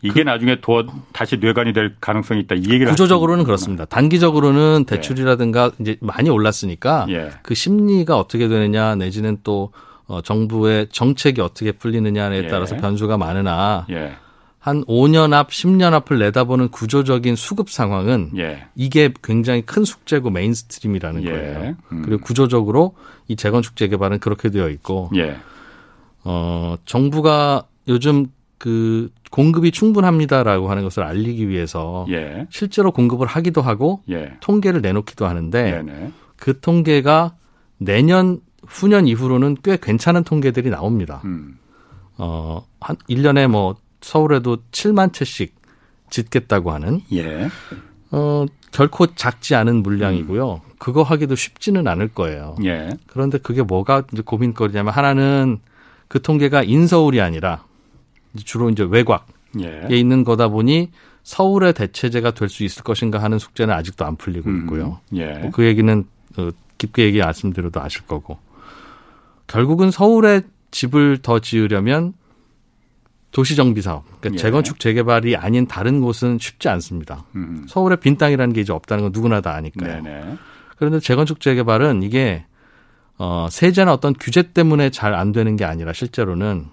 이게 0.02 0.22
그, 0.22 0.28
나중에 0.28 0.58
더 0.62 0.84
다시 1.12 1.38
뇌관이 1.38 1.72
될 1.72 1.96
가능성이 2.00 2.42
있다. 2.42 2.54
이 2.54 2.60
얘기를 2.60 2.86
구조적으로는 2.86 3.42
그렇습니다. 3.42 3.84
단기적으로는 3.84 4.84
네. 4.86 4.94
대출이라든가 4.94 5.72
이제 5.80 5.96
많이 6.00 6.30
올랐으니까 6.30 7.06
예. 7.10 7.30
그 7.42 7.56
심리가 7.56 8.16
어떻게 8.16 8.46
되느냐 8.46 8.94
내지는 8.94 9.38
또 9.42 9.72
어, 10.06 10.20
정부의 10.22 10.86
정책이 10.92 11.40
어떻게 11.40 11.72
풀리느냐에 11.72 12.44
예. 12.44 12.46
따라서 12.46 12.76
예. 12.76 12.80
변수가 12.80 13.18
많으나 13.18 13.86
예. 13.90 14.12
한 14.60 14.84
5년 14.84 15.32
앞, 15.32 15.48
10년 15.48 15.94
앞을 15.94 16.18
내다보는 16.18 16.68
구조적인 16.68 17.34
수급 17.34 17.70
상황은 17.70 18.32
예. 18.36 18.66
이게 18.74 19.10
굉장히 19.24 19.62
큰 19.62 19.84
숙제고 19.84 20.28
mainstream이라는 20.28 21.24
예. 21.24 21.30
거예요. 21.30 21.76
음. 21.92 22.02
그리고 22.02 22.22
구조적으로 22.22 22.94
이 23.26 23.36
재건축 23.36 23.74
재개발은 23.74 24.18
그렇게 24.18 24.50
되어 24.50 24.68
있고 24.68 25.10
예. 25.16 25.38
어, 26.24 26.76
정부가 26.84 27.64
요즘 27.88 28.26
그 28.58 29.08
공급이 29.30 29.70
충분합니다라고 29.70 30.70
하는 30.70 30.82
것을 30.82 31.04
알리기 31.04 31.48
위해서 31.48 32.04
예. 32.10 32.46
실제로 32.50 32.92
공급을 32.92 33.26
하기도 33.26 33.62
하고 33.62 34.02
예. 34.10 34.34
통계를 34.40 34.82
내놓기도 34.82 35.26
하는데 35.26 35.82
네네. 35.82 36.12
그 36.36 36.60
통계가 36.60 37.34
내년 37.78 38.40
후년 38.66 39.06
이후로는 39.06 39.56
꽤 39.64 39.78
괜찮은 39.80 40.24
통계들이 40.24 40.68
나옵니다. 40.68 41.22
음. 41.24 41.56
어, 42.18 42.62
한 42.78 42.96
1년에 43.08 43.48
뭐 43.48 43.76
서울에도 44.00 44.58
7만 44.72 45.12
채씩 45.12 45.54
짓겠다고 46.10 46.72
하는 46.72 47.02
예. 47.12 47.48
어, 48.10 48.46
결코 48.72 49.06
작지 49.14 49.54
않은 49.54 49.82
물량이고요. 49.82 50.54
음. 50.54 50.70
그거 50.78 51.02
하기도 51.02 51.34
쉽지는 51.36 51.86
않을 51.86 52.08
거예요. 52.08 52.56
예. 52.64 52.90
그런데 53.06 53.38
그게 53.38 53.62
뭐가 53.62 54.04
이제 54.12 54.22
고민거리냐면 54.22 54.92
하나는 54.92 55.60
그 56.08 56.20
통계가 56.20 56.62
인서울이 56.62 57.20
아니라 57.20 57.64
주로 58.44 58.70
이제 58.70 58.86
외곽에 58.88 59.22
예. 59.60 59.96
있는 59.96 60.24
거다 60.24 60.48
보니 60.48 60.90
서울의 61.22 61.74
대체제가 61.74 62.32
될 62.32 62.48
수 62.48 62.64
있을 62.64 62.82
것인가 62.82 63.22
하는 63.22 63.38
숙제는 63.38 63.72
아직도 63.74 64.04
안 64.04 64.16
풀리고 64.16 64.48
음, 64.48 64.60
있고요. 64.62 65.00
음, 65.12 65.16
예. 65.18 65.34
뭐그 65.34 65.64
얘기는 65.64 66.04
어, 66.38 66.50
깊게 66.78 67.04
얘기 67.04 67.18
말씀드려도 67.18 67.80
아실 67.80 68.06
거고. 68.06 68.38
결국은 69.46 69.90
서울에 69.90 70.42
집을 70.70 71.18
더 71.18 71.40
지으려면 71.40 72.14
도시정비 73.32 73.80
사업, 73.82 74.04
그러니까 74.20 74.34
예. 74.34 74.36
재건축 74.38 74.80
재개발이 74.80 75.36
아닌 75.36 75.66
다른 75.66 76.00
곳은 76.00 76.38
쉽지 76.40 76.68
않습니다. 76.68 77.24
음. 77.36 77.64
서울에 77.68 77.96
빈 77.96 78.16
땅이라는 78.16 78.52
게 78.52 78.60
이제 78.62 78.72
없다는 78.72 79.04
건 79.04 79.12
누구나 79.12 79.40
다 79.40 79.54
아니까요. 79.54 80.02
네네. 80.02 80.36
그런데 80.76 80.98
재건축 81.00 81.40
재개발은 81.40 82.02
이게 82.02 82.44
어, 83.18 83.46
세제나 83.50 83.92
어떤 83.92 84.14
규제 84.14 84.42
때문에 84.52 84.90
잘 84.90 85.14
안 85.14 85.30
되는 85.32 85.54
게 85.56 85.64
아니라 85.64 85.92
실제로는 85.92 86.66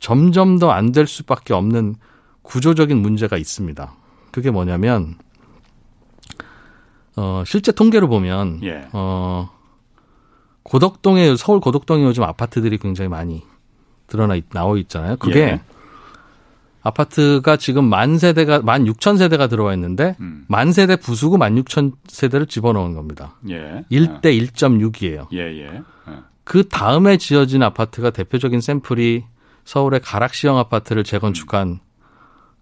점점 0.00 0.58
더 0.58 0.70
안 0.70 0.92
될 0.92 1.06
수밖에 1.06 1.54
없는 1.54 1.94
구조적인 2.42 2.96
문제가 2.98 3.36
있습니다. 3.38 3.92
그게 4.32 4.50
뭐냐면 4.50 5.14
어, 7.16 7.42
실제 7.46 7.72
통계를 7.72 8.08
보면 8.08 8.60
예. 8.64 8.86
어, 8.92 9.48
고덕동에 10.62 11.36
서울 11.36 11.60
고덕동에 11.60 12.02
요즘 12.04 12.22
아파트들이 12.24 12.76
굉장히 12.78 13.08
많이 13.08 13.42
드러나 14.06 14.36
나와 14.52 14.76
있잖아요. 14.78 15.16
그게 15.16 15.40
예. 15.40 15.60
아파트가 16.86 17.56
지금 17.56 17.84
만 17.84 18.16
세대가 18.16 18.60
만 18.62 18.86
육천 18.86 19.16
세대가 19.16 19.48
들어와 19.48 19.74
있는데 19.74 20.14
음. 20.20 20.44
만 20.46 20.70
세대 20.72 20.94
부수고 20.94 21.36
만 21.36 21.58
육천 21.58 21.92
세대를 22.06 22.46
집어넣은 22.46 22.94
겁니다. 22.94 23.34
예. 23.48 23.84
1대 23.90 24.24
1.6이에요. 24.24 25.26
예, 25.32 25.38
예. 25.38 25.64
예. 25.64 25.82
그 26.44 26.68
다음에 26.68 27.16
지어진 27.16 27.64
아파트가 27.64 28.10
대표적인 28.10 28.60
샘플이 28.60 29.24
서울의 29.64 30.00
가락시영 30.00 30.58
아파트를 30.58 31.02
재건축한 31.02 31.80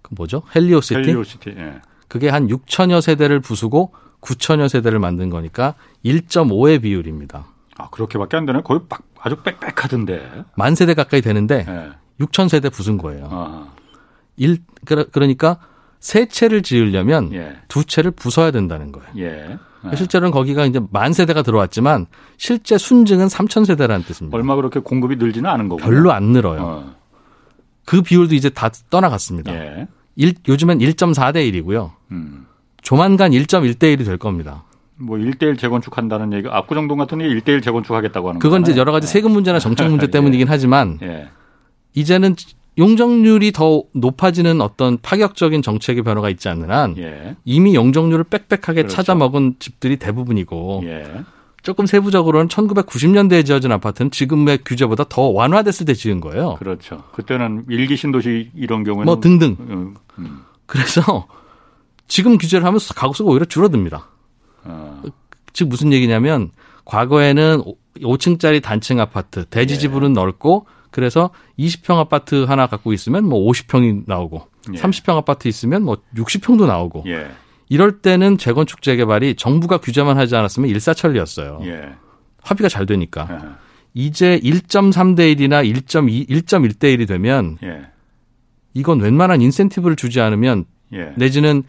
그 0.01 0.15
뭐죠? 0.17 0.43
헬리오시티. 0.57 1.01
헬리오시티. 1.01 1.51
예. 1.51 1.83
그게 2.09 2.31
한 2.31 2.49
6천여 2.49 3.03
세대를 3.03 3.41
부수고 3.41 3.93
9천여 4.23 4.71
세대를 4.71 5.01
만든 5.01 5.29
거니까 5.29 5.75
1.5의 6.03 6.81
비율입니다. 6.81 7.45
아 7.77 7.91
그렇게밖에 7.91 8.39
안 8.39 8.47
되네. 8.47 8.63
거의 8.65 8.81
아주 9.21 9.37
빽빽하던데. 9.37 10.45
만 10.57 10.75
세대 10.75 10.95
가까이 10.95 11.21
되는데 11.21 11.67
예. 11.69 12.25
6천 12.25 12.49
세대 12.49 12.71
부순 12.71 12.97
거예요. 12.97 13.29
아. 13.31 13.75
일 14.37 14.59
그러니까 14.85 15.59
세 16.01 16.27
채를 16.27 16.63
지으려면 16.63 17.33
예. 17.33 17.57
두 17.69 17.85
채를 17.85 18.11
부숴야 18.11 18.53
된다는 18.53 18.93
거예요. 18.93 19.09
예. 19.17 19.59
예. 19.91 19.97
실제로는 19.97 20.31
거기가 20.31 20.65
이제 20.67 20.81
만 20.91 21.13
세대가 21.13 21.43
들어왔지만 21.43 22.07
실제 22.37 22.79
순증은 22.79 23.27
3천 23.27 23.65
세대라는 23.65 24.05
뜻입니다. 24.05 24.37
얼마 24.37 24.57
그렇게 24.57 24.81
공급이 24.81 25.17
늘지는 25.17 25.49
않은 25.51 25.69
거고 25.69 25.83
별로 25.83 26.13
안 26.13 26.25
늘어요. 26.25 26.61
어. 26.63 26.95
그 27.85 28.03
비율도 28.03 28.35
이제 28.35 28.49
다 28.49 28.71
떠나갔습니다. 28.91 29.55
예. 29.55 29.89
1, 30.17 30.35
요즘엔 30.49 30.79
1.4대 30.79 31.37
1이고요. 31.53 31.93
음. 32.13 32.47
조만간 32.83 33.33
1.1대 33.33 33.97
1이 33.97 34.05
될 34.05 34.17
겁니다. 34.17 34.65
뭐 34.97 35.19
1대1 35.19 35.59
재건축한다는 35.59 36.33
얘기, 36.35 36.49
압구정동 36.49 36.99
같은 36.99 37.19
게 37.19 37.25
1대1 37.25 37.63
재건축하겠다고 37.63 38.29
하는 38.29 38.39
그건 38.39 38.61
거잖아요. 38.61 38.73
이제 38.73 38.81
여러 38.81 38.93
가지 38.93 39.07
세금 39.07 39.33
문제나 39.33 39.59
정책 39.59 39.89
문제 39.89 40.07
예. 40.07 40.11
때문이긴 40.11 40.49
하지만 40.49 40.99
예. 41.03 41.29
이제는 41.95 42.37
용적률이 42.77 43.53
더 43.53 43.85
높아지는 43.93 44.61
어떤 44.61 44.99
파격적인 45.01 45.63
정책의 45.63 46.03
변화가 46.03 46.29
있지 46.31 46.49
않는 46.49 46.71
한 46.71 46.97
예. 46.99 47.37
이미 47.45 47.75
용적률을 47.75 48.25
빽빽하게 48.25 48.83
그렇죠. 48.83 48.97
찾아먹은 48.97 49.57
집들이 49.59 49.97
대부분이고 49.97 50.83
예. 50.85 51.25
조금 51.63 51.87
세부적으로는 51.87 52.49
1990년대에 52.49 53.47
지어진 53.47 53.73
아파트는 53.73 54.11
지금의 54.11 54.59
규제보다 54.67 55.05
더 55.09 55.23
완화됐을 55.31 55.87
때 55.87 55.95
지은 55.95 56.21
거예요. 56.21 56.57
그렇죠. 56.59 57.03
그때는 57.13 57.65
일기 57.71 57.97
신도시 57.97 58.51
이런 58.55 58.85
경우에는 58.85 59.07
뭐 59.07 59.19
등등. 59.19 59.57
음, 59.61 59.95
음. 60.19 60.43
그래서 60.67 61.27
지금 62.07 62.37
규제를 62.37 62.67
하면 62.67 62.79
가구수가 62.95 63.31
오히려 63.31 63.47
줄어듭니다. 63.47 64.09
어. 64.65 65.03
즉 65.55 65.69
무슨 65.69 65.93
얘기냐면 65.93 66.51
과거에는 66.85 67.63
5층짜리 67.99 68.63
단층 68.63 69.01
아파트 69.01 69.47
대지지부는 69.47 70.11
예. 70.11 70.15
넓고 70.15 70.67
그래서 70.95 71.31
20평 71.59 71.97
아파트 71.99 72.45
하나 72.45 72.69
갖고 72.69 72.93
있으면 72.93 73.25
뭐 73.25 73.51
50평이 73.51 74.05
나오고 74.07 74.47
예. 74.75 74.79
30평 74.79 75.17
아파트 75.17 75.49
있으면 75.49 75.83
뭐 75.83 75.97
60평도 76.17 76.67
나오고 76.69 77.03
예. 77.09 77.33
이럴 77.69 77.99
때는 78.01 78.39
재건축 78.39 78.81
재개발이 78.81 79.35
정부가 79.35 79.79
규제만 79.79 80.17
하지 80.17 80.37
않았으면 80.37 80.71
일사천리였어요. 80.71 81.63
예. 81.65 81.89
합의가 82.43 82.69
잘 82.69 82.87
되니까. 82.87 83.27
예. 83.33 83.39
이제 83.95 84.39
1.3대 84.45 85.35
1이나 85.37 85.69
1.2, 85.69 86.29
1.1대 86.29 86.97
1이 86.97 87.09
되면 87.09 87.59
예. 87.65 87.87
이건 88.73 89.01
웬만한 89.01 89.41
인센티브를 89.41 89.97
주지 89.97 90.21
않으면 90.21 90.65
예. 90.93 91.13
내지는 91.17 91.65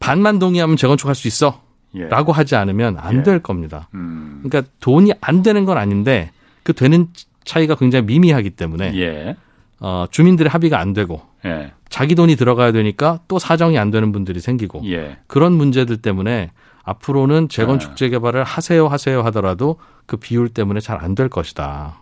반만 0.00 0.40
동의하면 0.40 0.76
재건축할 0.76 1.14
수 1.14 1.28
있어. 1.28 1.62
라고 2.08 2.32
하지 2.32 2.56
않으면 2.56 2.96
안 2.98 3.22
될 3.22 3.38
겁니다. 3.38 3.88
음. 3.94 4.40
그러니까 4.42 4.68
돈이 4.80 5.12
안 5.20 5.44
되는 5.44 5.64
건 5.64 5.78
아닌데 5.78 6.32
그 6.64 6.72
되는 6.72 7.06
차이가 7.44 7.74
굉장히 7.74 8.04
미미하기 8.06 8.50
때문에 8.50 8.94
예. 8.96 9.36
어, 9.80 10.06
주민들의 10.10 10.50
합의가 10.50 10.78
안 10.78 10.92
되고 10.92 11.22
예. 11.44 11.72
자기 11.88 12.14
돈이 12.14 12.36
들어가야 12.36 12.72
되니까 12.72 13.20
또 13.28 13.38
사정이 13.38 13.78
안 13.78 13.90
되는 13.90 14.12
분들이 14.12 14.40
생기고 14.40 14.82
예. 14.86 15.18
그런 15.26 15.52
문제들 15.52 15.98
때문에 15.98 16.50
앞으로는 16.82 17.48
재건축 17.48 17.92
예. 17.92 17.94
재개발을 17.94 18.44
하세요 18.44 18.86
하세요 18.88 19.22
하더라도 19.22 19.76
그 20.06 20.16
비율 20.16 20.48
때문에 20.48 20.80
잘 20.80 20.98
안 21.02 21.14
될 21.14 21.28
것이다. 21.28 21.98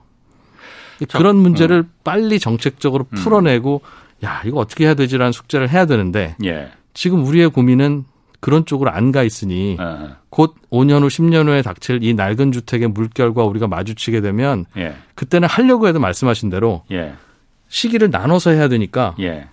저, 1.09 1.19
그런 1.19 1.37
문제를 1.37 1.79
음. 1.79 1.91
빨리 2.05 2.39
정책적으로 2.39 3.07
음. 3.11 3.17
풀어내고 3.17 3.83
야 4.25 4.43
이거 4.45 4.59
어떻게 4.59 4.85
해야 4.85 4.95
되지라는 4.95 5.33
숙제를 5.33 5.69
해야 5.69 5.87
되는데 5.87 6.37
예. 6.45 6.71
지금 6.95 7.25
우리의 7.25 7.51
고민은 7.51 8.05
그런 8.43 8.67
쪽으로 8.67 8.91
안 8.91 9.13
가 9.13 9.23
있으니 9.23 9.77
어. 9.79 10.17
곧 10.29 10.57
5년 10.71 11.03
후 11.03 11.07
10년 11.07 11.47
후에 11.47 11.63
닥칠 11.63 12.03
이 12.03 12.13
낡은 12.13 12.51
주택의 12.51 12.89
물결과 12.89 13.45
우리가 13.45 13.69
마주치게 13.69 14.21
되면 14.21 14.67
예. 14.77 14.97
그때는 15.15 15.47
하려고 15.49 15.87
해도 15.87 16.01
말씀하신 16.01 16.51
대로 16.51 16.83
예. 16.91 17.15
시기를 17.69 18.11
나눠서 18.11 18.51
해야 18.51 18.69
되니까 18.69 19.15
예. 19.21 19.47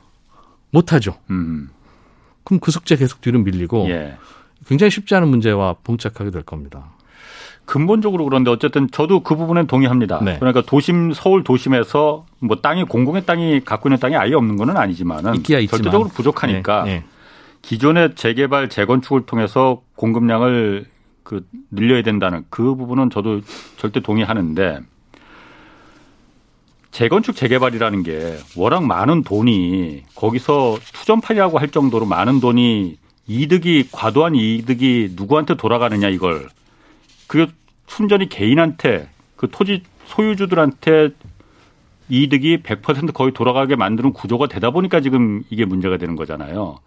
못 0.71 0.91
하죠. 0.93 1.15
음. 1.29 1.69
그럼 2.43 2.59
그 2.59 2.71
숙제 2.71 2.95
계속 2.95 3.21
뒤로 3.21 3.39
밀리고 3.39 3.87
예. 3.89 4.17
굉장히 4.65 4.89
쉽지 4.89 5.13
않은 5.15 5.27
문제와 5.27 5.75
봉착하게 5.83 6.31
될 6.31 6.41
겁니다. 6.41 6.85
근본적으로 7.65 8.23
그런데 8.23 8.49
어쨌든 8.49 8.89
저도 8.89 9.19
그 9.21 9.35
부분엔 9.35 9.67
동의합니다. 9.67 10.23
네. 10.23 10.39
그러니까 10.39 10.63
도심 10.63 11.13
서울 11.13 11.43
도심에서 11.43 12.25
뭐 12.39 12.57
땅이 12.61 12.85
공공의 12.85 13.27
땅이 13.27 13.61
갖고 13.65 13.89
있는 13.89 13.99
땅이 13.99 14.15
아예 14.15 14.33
없는 14.33 14.57
거는 14.57 14.75
아니지만은 14.77 15.33
절대적으로 15.67 16.09
부족하니까 16.09 16.83
네. 16.85 16.93
네. 16.95 17.03
기존의 17.61 18.15
재개발 18.15 18.69
재건축을 18.69 19.25
통해서 19.25 19.81
공급량을 19.95 20.85
그 21.23 21.45
늘려야 21.69 22.01
된다는 22.01 22.45
그 22.49 22.75
부분은 22.75 23.09
저도 23.09 23.41
절대 23.77 23.99
동의하는데 23.99 24.79
재건축 26.91 27.35
재개발이라는 27.35 28.03
게 28.03 28.37
워낙 28.57 28.83
많은 28.83 29.23
돈이 29.23 30.03
거기서 30.15 30.77
투전팔이라고 30.93 31.59
할 31.59 31.69
정도로 31.69 32.05
많은 32.05 32.39
돈이 32.39 32.97
이득이 33.27 33.89
과도한 33.91 34.35
이득이 34.35 35.13
누구한테 35.15 35.55
돌아가느냐 35.55 36.09
이걸 36.09 36.49
그리고 37.27 37.51
순전히 37.85 38.27
개인한테 38.27 39.09
그 39.35 39.47
토지 39.51 39.83
소유주들한테 40.05 41.11
이득이 42.09 42.63
100% 42.63 43.13
거의 43.13 43.31
돌아가게 43.33 43.75
만드는 43.75 44.13
구조가 44.13 44.47
되다 44.47 44.71
보니까 44.71 44.99
지금 44.99 45.43
이게 45.51 45.63
문제가 45.63 45.97
되는 45.97 46.15
거잖아요. 46.15 46.79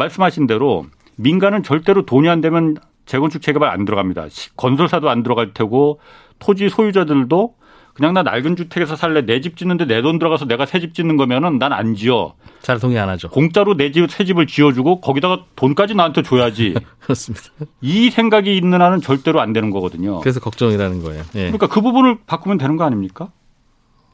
말씀하신 0.00 0.46
대로 0.46 0.86
민간은 1.16 1.62
절대로 1.62 2.06
돈이 2.06 2.28
안 2.28 2.40
되면 2.40 2.76
재건축 3.06 3.42
재개발 3.42 3.68
안 3.70 3.84
들어갑니다. 3.84 4.26
건설사도 4.56 5.08
안 5.10 5.22
들어갈 5.22 5.52
테고 5.54 6.00
토지 6.38 6.68
소유자들도 6.68 7.54
그냥 7.94 8.12
나 8.12 8.22
낡은 8.22 8.56
주택에서 8.56 8.94
살래 8.94 9.22
내 9.24 9.40
집 9.40 9.56
짓는데 9.56 9.86
내 9.86 10.02
돈 10.02 10.18
들어가서 10.18 10.44
내가 10.44 10.66
새 10.66 10.80
집 10.80 10.92
짓는 10.92 11.16
거면은 11.16 11.58
난 11.58 11.72
안 11.72 11.94
지어. 11.94 12.34
잘 12.60 12.78
동의 12.78 12.98
안 12.98 13.08
하죠. 13.08 13.30
공짜로 13.30 13.74
내 13.74 13.90
집 13.90 14.06
새 14.10 14.24
집을 14.24 14.46
지어주고 14.46 15.00
거기다가 15.00 15.44
돈까지 15.56 15.94
나한테 15.94 16.20
줘야지. 16.22 16.74
그렇습니다. 17.00 17.44
이 17.80 18.10
생각이 18.10 18.54
있는 18.54 18.82
한은 18.82 19.00
절대로 19.00 19.40
안 19.40 19.54
되는 19.54 19.70
거거든요. 19.70 20.20
그래서 20.20 20.40
걱정이라는 20.40 21.02
거예요. 21.02 21.22
예. 21.36 21.40
그러니까 21.44 21.68
그 21.68 21.80
부분을 21.80 22.18
바꾸면 22.26 22.58
되는 22.58 22.76
거 22.76 22.84
아닙니까? 22.84 23.30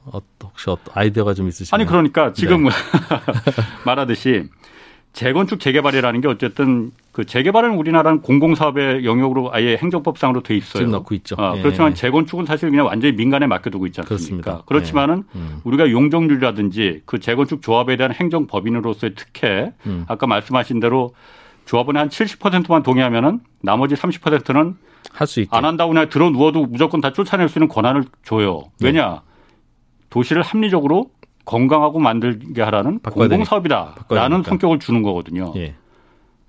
어, 0.05 0.21
혹시 0.45 0.67
아이디어가 0.95 1.35
좀 1.35 1.49
있으신가요? 1.49 1.75
아니 1.81 1.89
그러니까 1.89 2.33
지금 2.35 2.65
네. 2.65 2.71
말하듯이 3.85 4.45
재건축 5.13 5.61
재개발이라는 5.61 6.21
게 6.23 6.29
어쨌든 6.29 6.91
그 7.13 7.27
재개발은 7.27 7.77
우리나라는 7.77 8.23
공공사업의 8.23 9.05
영역으로 9.05 9.53
아예 9.53 9.77
행정법상으로 9.77 10.43
돼 10.43 10.57
있어요. 10.57 10.81
지금 10.81 10.93
넣고 10.93 11.15
있죠. 11.17 11.35
어, 11.39 11.53
그렇지만 11.61 11.91
예. 11.91 11.95
재건축은 11.95 12.47
사실 12.47 12.71
그냥 12.71 12.87
완전히 12.87 13.15
민간에 13.15 13.47
맡겨두고 13.47 13.87
있지 13.89 14.01
않습니까? 14.01 14.09
그렇습니다. 14.09 14.63
그렇지만은 14.65 15.25
예. 15.35 15.39
음. 15.39 15.61
우리가 15.65 15.91
용적률이라든지 15.91 17.03
그 17.05 17.21
재건축 17.21 17.61
조합에 17.61 17.97
대한 17.97 18.13
행정법인으로서의 18.13 19.15
특혜, 19.15 19.73
음. 19.87 20.07
아까 20.09 20.27
말씀하신 20.27 20.81
대로 20.81 21.15
조합원의 21.67 22.01
한 22.01 22.09
70%만 22.09 22.83
동의하면은 22.83 23.41
나머지 23.61 23.95
30%는 23.95 24.77
할 25.13 25.27
수 25.27 25.41
있게 25.41 25.55
안 25.55 25.65
한다고 25.65 25.93
그냥 25.93 26.09
들어 26.09 26.31
누워도 26.31 26.67
무조건 26.67 27.01
다 27.01 27.13
쫓아낼 27.13 27.49
수 27.49 27.59
있는 27.59 27.69
권한을 27.69 28.05
줘요. 28.25 28.63
네. 28.79 28.87
왜냐? 28.87 29.23
도시를 30.11 30.43
합리적으로 30.43 31.11
건강하고 31.45 31.99
만들게 31.99 32.63
하라는 32.63 33.01
공공 33.01 33.45
사업이다라는 33.45 34.43
성격을 34.43 34.79
주는 34.79 35.03
거거든요. 35.03 35.53
예. 35.57 35.75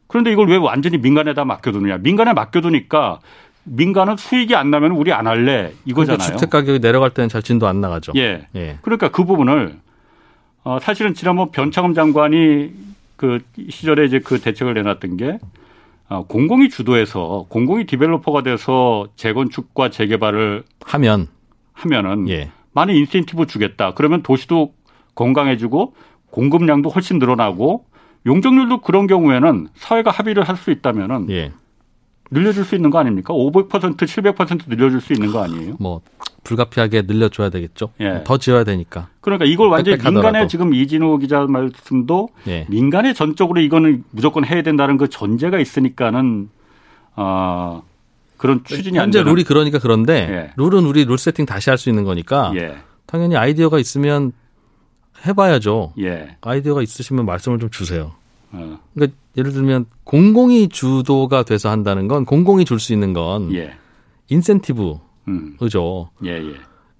그런데 0.07 0.31
이걸 0.31 0.47
왜 0.47 0.57
완전히 0.57 0.97
민간에다 0.97 1.45
맡겨두느냐. 1.45 1.97
민간에 1.97 2.33
맡겨두니까 2.33 3.19
민간은 3.63 4.17
수익이 4.17 4.55
안 4.55 4.69
나면 4.69 4.91
우리 4.91 5.11
안 5.11 5.25
할래 5.25 5.73
이거잖아요. 5.85 6.17
그러니까 6.17 6.37
주택 6.37 6.49
가격이 6.49 6.79
내려갈 6.79 7.09
때는 7.09 7.29
잘 7.29 7.41
진도 7.41 7.67
안 7.67 7.81
나가죠. 7.81 8.11
예. 8.15 8.47
예. 8.55 8.77
그러니까 8.81 9.09
그 9.09 9.23
부분을 9.25 9.77
어 10.63 10.79
사실은 10.79 11.13
지난번 11.13 11.51
변창흠 11.51 11.93
장관이 11.93 12.71
그 13.15 13.39
시절에 13.69 14.05
이제 14.05 14.19
그 14.19 14.39
대책을 14.39 14.73
내놨던 14.73 15.17
게 15.17 15.39
어, 16.09 16.25
공공이 16.27 16.69
주도해서 16.69 17.45
공공이 17.49 17.85
developer가 17.85 18.43
돼서 18.43 19.07
재건축과 19.15 19.89
재개발을 19.89 20.63
하면 20.85 21.27
하면은 21.73 22.29
예. 22.29 22.51
많은 22.73 22.95
인센티브 22.95 23.47
주겠다. 23.47 23.93
그러면 23.93 24.21
도시도 24.23 24.73
건강해지고 25.15 25.93
공급량도 26.31 26.89
훨씬 26.89 27.19
늘어나고 27.19 27.85
용적률도 28.25 28.81
그런 28.81 29.07
경우에는 29.07 29.67
사회가 29.75 30.11
합의를 30.11 30.43
할 30.43 30.55
수 30.57 30.71
있다면은 30.71 31.29
예. 31.29 31.51
늘려줄 32.31 32.63
수 32.65 32.73
있는 32.75 32.89
거 32.89 32.97
아닙니까? 32.97 33.33
500% 33.33 33.69
700% 33.97 34.61
늘려줄 34.67 35.01
수 35.01 35.13
있는 35.13 35.31
거 35.31 35.43
아니에요? 35.43 35.75
뭐 35.79 36.01
불가피하게 36.43 37.03
늘려줘야 37.03 37.49
되겠죠. 37.49 37.91
예. 37.99 38.21
더 38.25 38.37
지어야 38.37 38.63
되니까. 38.63 39.09
그러니까 39.21 39.45
이걸 39.45 39.69
완전히 39.69 39.97
민간의 40.03 40.47
지금 40.47 40.73
이진호 40.73 41.17
기자 41.19 41.45
말씀도 41.45 42.29
예. 42.47 42.65
민간의 42.69 43.13
전적으로 43.13 43.59
이거는 43.61 44.03
무조건 44.11 44.45
해야 44.45 44.61
된다는 44.63 44.97
그 44.97 45.09
전제가 45.09 45.59
있으니까는 45.59 46.49
어 47.15 47.83
그런 48.37 48.63
추진이 48.63 48.97
현재 48.97 49.19
안 49.19 49.25
룰이 49.25 49.43
그러니까 49.43 49.77
그런데 49.79 50.13
예. 50.29 50.51
룰은 50.57 50.85
우리 50.85 51.05
룰 51.05 51.17
세팅 51.17 51.45
다시 51.45 51.69
할 51.69 51.77
수 51.77 51.89
있는 51.89 52.03
거니까 52.03 52.51
예. 52.55 52.77
당연히 53.05 53.37
아이디어가 53.37 53.77
있으면 53.79 54.31
해봐야죠. 55.25 55.93
예. 55.99 56.37
아이디어가 56.41 56.81
있으시면 56.81 57.25
말씀을 57.25 57.59
좀 57.59 57.69
주세요. 57.69 58.11
어. 58.51 58.79
그러니까 58.93 59.17
예를 59.37 59.51
들면 59.51 59.85
공공이 60.03 60.69
주도가 60.69 61.43
돼서 61.43 61.69
한다는 61.69 62.07
건 62.07 62.25
공공이 62.25 62.65
줄 62.65 62.79
수 62.79 62.93
있는 62.93 63.13
건 63.13 63.53
예. 63.53 63.73
인센티브 64.29 64.97
음. 65.27 65.55
그죠. 65.59 66.09
예, 66.25 66.31
예. 66.31 66.53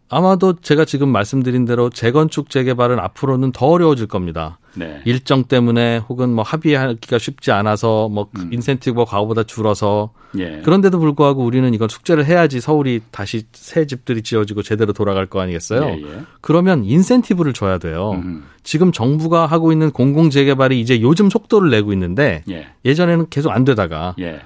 아마도 0.10 0.54
제가 0.62 0.86
지금 0.86 1.10
말씀드린 1.10 1.66
대로 1.66 1.90
재건축 1.90 2.50
재개발은 2.50 3.00
앞으로는 3.00 3.52
더 3.52 3.68
어려워질 3.68 4.08
겁니다. 4.08 4.60
네. 4.76 5.02
일정 5.06 5.44
때문에 5.44 5.98
혹은 5.98 6.30
뭐 6.30 6.44
합의하기가 6.44 7.18
쉽지 7.18 7.52
않아서 7.52 8.10
뭐 8.10 8.30
음. 8.38 8.50
인센티브가 8.52 9.06
과거보다 9.06 9.44
줄어서 9.44 10.12
예. 10.38 10.62
그런데도 10.64 11.00
불구하고 11.00 11.44
우리는 11.44 11.74
이걸 11.74 11.90
숙제를 11.90 12.26
해야지 12.26 12.60
서울이 12.60 13.02
다시 13.12 13.44
새 13.54 13.86
집들이 13.86 14.22
지어지고 14.22 14.64
제대로 14.64 14.94
돌아갈 14.94 15.28
거 15.28 15.42
아니겠어요? 15.42 15.84
예, 15.84 16.02
예. 16.02 16.22
그러면 16.42 16.84
인센티브를 16.84 17.54
줘야 17.54 17.78
돼요. 17.78 18.22
음. 18.24 18.46
지금 18.64 18.92
정부가 18.92 19.46
하고 19.46 19.72
있는 19.72 19.92
공공 19.92 20.30
재개발이 20.30 20.80
이제 20.80 21.02
요즘 21.02 21.30
속도를 21.30 21.70
내고 21.70 21.94
있는데 21.94 22.44
예. 22.50 22.94
전에는 22.94 23.28
계속 23.30 23.52
안 23.52 23.64
되다가 23.66 24.16
예. 24.20 24.42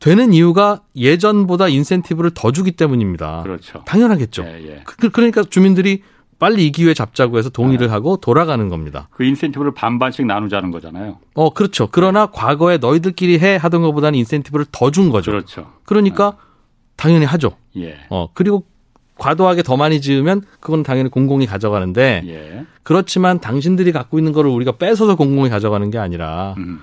되는 0.00 0.32
이유가 0.32 0.80
예전보다 0.96 1.68
인센티브를 1.68 2.30
더 2.34 2.52
주기 2.52 2.72
때문입니다. 2.72 3.42
그렇죠. 3.42 3.82
당연하겠죠. 3.84 4.44
예, 4.44 4.68
예. 4.68 4.82
그, 4.84 5.10
그러니까 5.10 5.42
주민들이 5.42 6.02
빨리 6.38 6.66
이 6.66 6.72
기회에 6.72 6.94
잡자고 6.94 7.38
해서 7.38 7.50
동의를 7.50 7.88
네. 7.88 7.92
하고 7.92 8.16
돌아가는 8.16 8.68
겁니다. 8.68 9.08
그 9.12 9.24
인센티브를 9.24 9.74
반반씩 9.74 10.24
나누자는 10.26 10.70
거잖아요. 10.70 11.18
어, 11.34 11.50
그렇죠. 11.50 11.88
그러나 11.90 12.26
네. 12.26 12.32
과거에 12.32 12.78
너희들끼리 12.78 13.38
해 13.40 13.56
하던 13.56 13.82
것보다는 13.82 14.18
인센티브를 14.20 14.66
더 14.70 14.90
준 14.90 15.10
거죠. 15.10 15.32
그렇죠. 15.32 15.66
그러니까 15.84 16.30
네. 16.32 16.36
당연히 16.96 17.24
하죠. 17.24 17.52
예. 17.76 17.96
어, 18.10 18.28
그리고 18.34 18.64
과도하게 19.18 19.64
더 19.64 19.76
많이 19.76 20.00
지으면 20.00 20.42
그건 20.60 20.84
당연히 20.84 21.10
공공이 21.10 21.46
가져가는데 21.46 22.22
예. 22.26 22.66
그렇지만 22.84 23.40
당신들이 23.40 23.90
갖고 23.90 24.18
있는 24.18 24.32
거를 24.32 24.48
우리가 24.50 24.72
뺏어서 24.72 25.16
공공이 25.16 25.50
가져가는 25.50 25.90
게 25.90 25.98
아니라 25.98 26.54
음. 26.58 26.80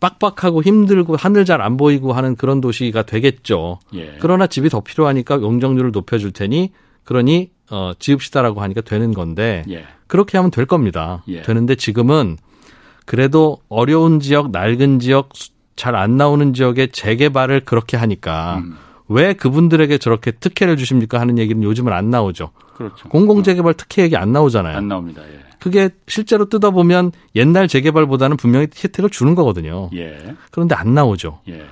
빡빡하고 0.00 0.62
힘들고 0.62 1.16
하늘 1.16 1.44
잘 1.44 1.60
안 1.60 1.76
보이고 1.76 2.12
하는 2.12 2.36
그런 2.36 2.60
도시가 2.60 3.02
되겠죠. 3.02 3.80
예. 3.94 4.16
그러나 4.20 4.46
집이 4.46 4.68
더 4.70 4.80
필요하니까 4.80 5.42
용적률을 5.42 5.90
높여줄 5.90 6.30
테니 6.30 6.72
그러니 7.10 7.50
어, 7.72 7.90
지읍시다라고 7.98 8.62
하니까 8.62 8.82
되는 8.82 9.12
건데 9.12 9.64
예. 9.68 9.84
그렇게 10.06 10.38
하면 10.38 10.52
될 10.52 10.64
겁니다. 10.64 11.24
예. 11.26 11.42
되는데 11.42 11.74
지금은 11.74 12.36
그래도 13.04 13.58
어려운 13.68 14.20
지역, 14.20 14.52
낡은 14.52 15.00
지역, 15.00 15.30
잘 15.74 15.96
안 15.96 16.16
나오는 16.16 16.54
지역의 16.54 16.92
재개발을 16.92 17.64
그렇게 17.64 17.96
하니까 17.96 18.58
음. 18.58 18.76
왜 19.08 19.32
그분들에게 19.32 19.98
저렇게 19.98 20.30
특혜를 20.30 20.76
주십니까 20.76 21.18
하는 21.18 21.36
얘기는 21.36 21.60
요즘은 21.60 21.92
안 21.92 22.10
나오죠. 22.10 22.52
그렇죠. 22.76 23.08
공공재개발 23.08 23.74
특혜 23.74 24.04
얘기 24.04 24.16
안 24.16 24.30
나오잖아요. 24.32 24.76
안 24.76 24.86
나옵니다. 24.86 25.22
예. 25.24 25.40
그게 25.58 25.90
실제로 26.06 26.48
뜯어보면 26.48 27.10
옛날 27.34 27.66
재개발보다는 27.66 28.36
분명히 28.36 28.68
혜택을 28.84 29.10
주는 29.10 29.34
거거든요. 29.34 29.90
예. 29.94 30.36
그런데 30.52 30.76
안 30.76 30.94
나오죠. 30.94 31.40
예. 31.48 31.64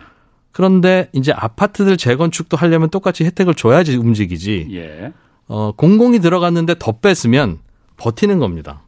그런데 0.50 1.10
이제 1.12 1.30
아파트들 1.30 1.96
재건축도 1.96 2.56
하려면 2.56 2.90
똑같이 2.90 3.24
혜택을 3.24 3.54
줘야지 3.54 3.96
움직이지. 3.98 4.66
예. 5.50 5.54
어, 5.54 5.72
공공이 5.76 6.20
들어갔는데 6.20 6.76
더 6.78 6.92
뺐으면 6.92 7.58
버티는 7.96 8.38
겁니다. 8.38 8.82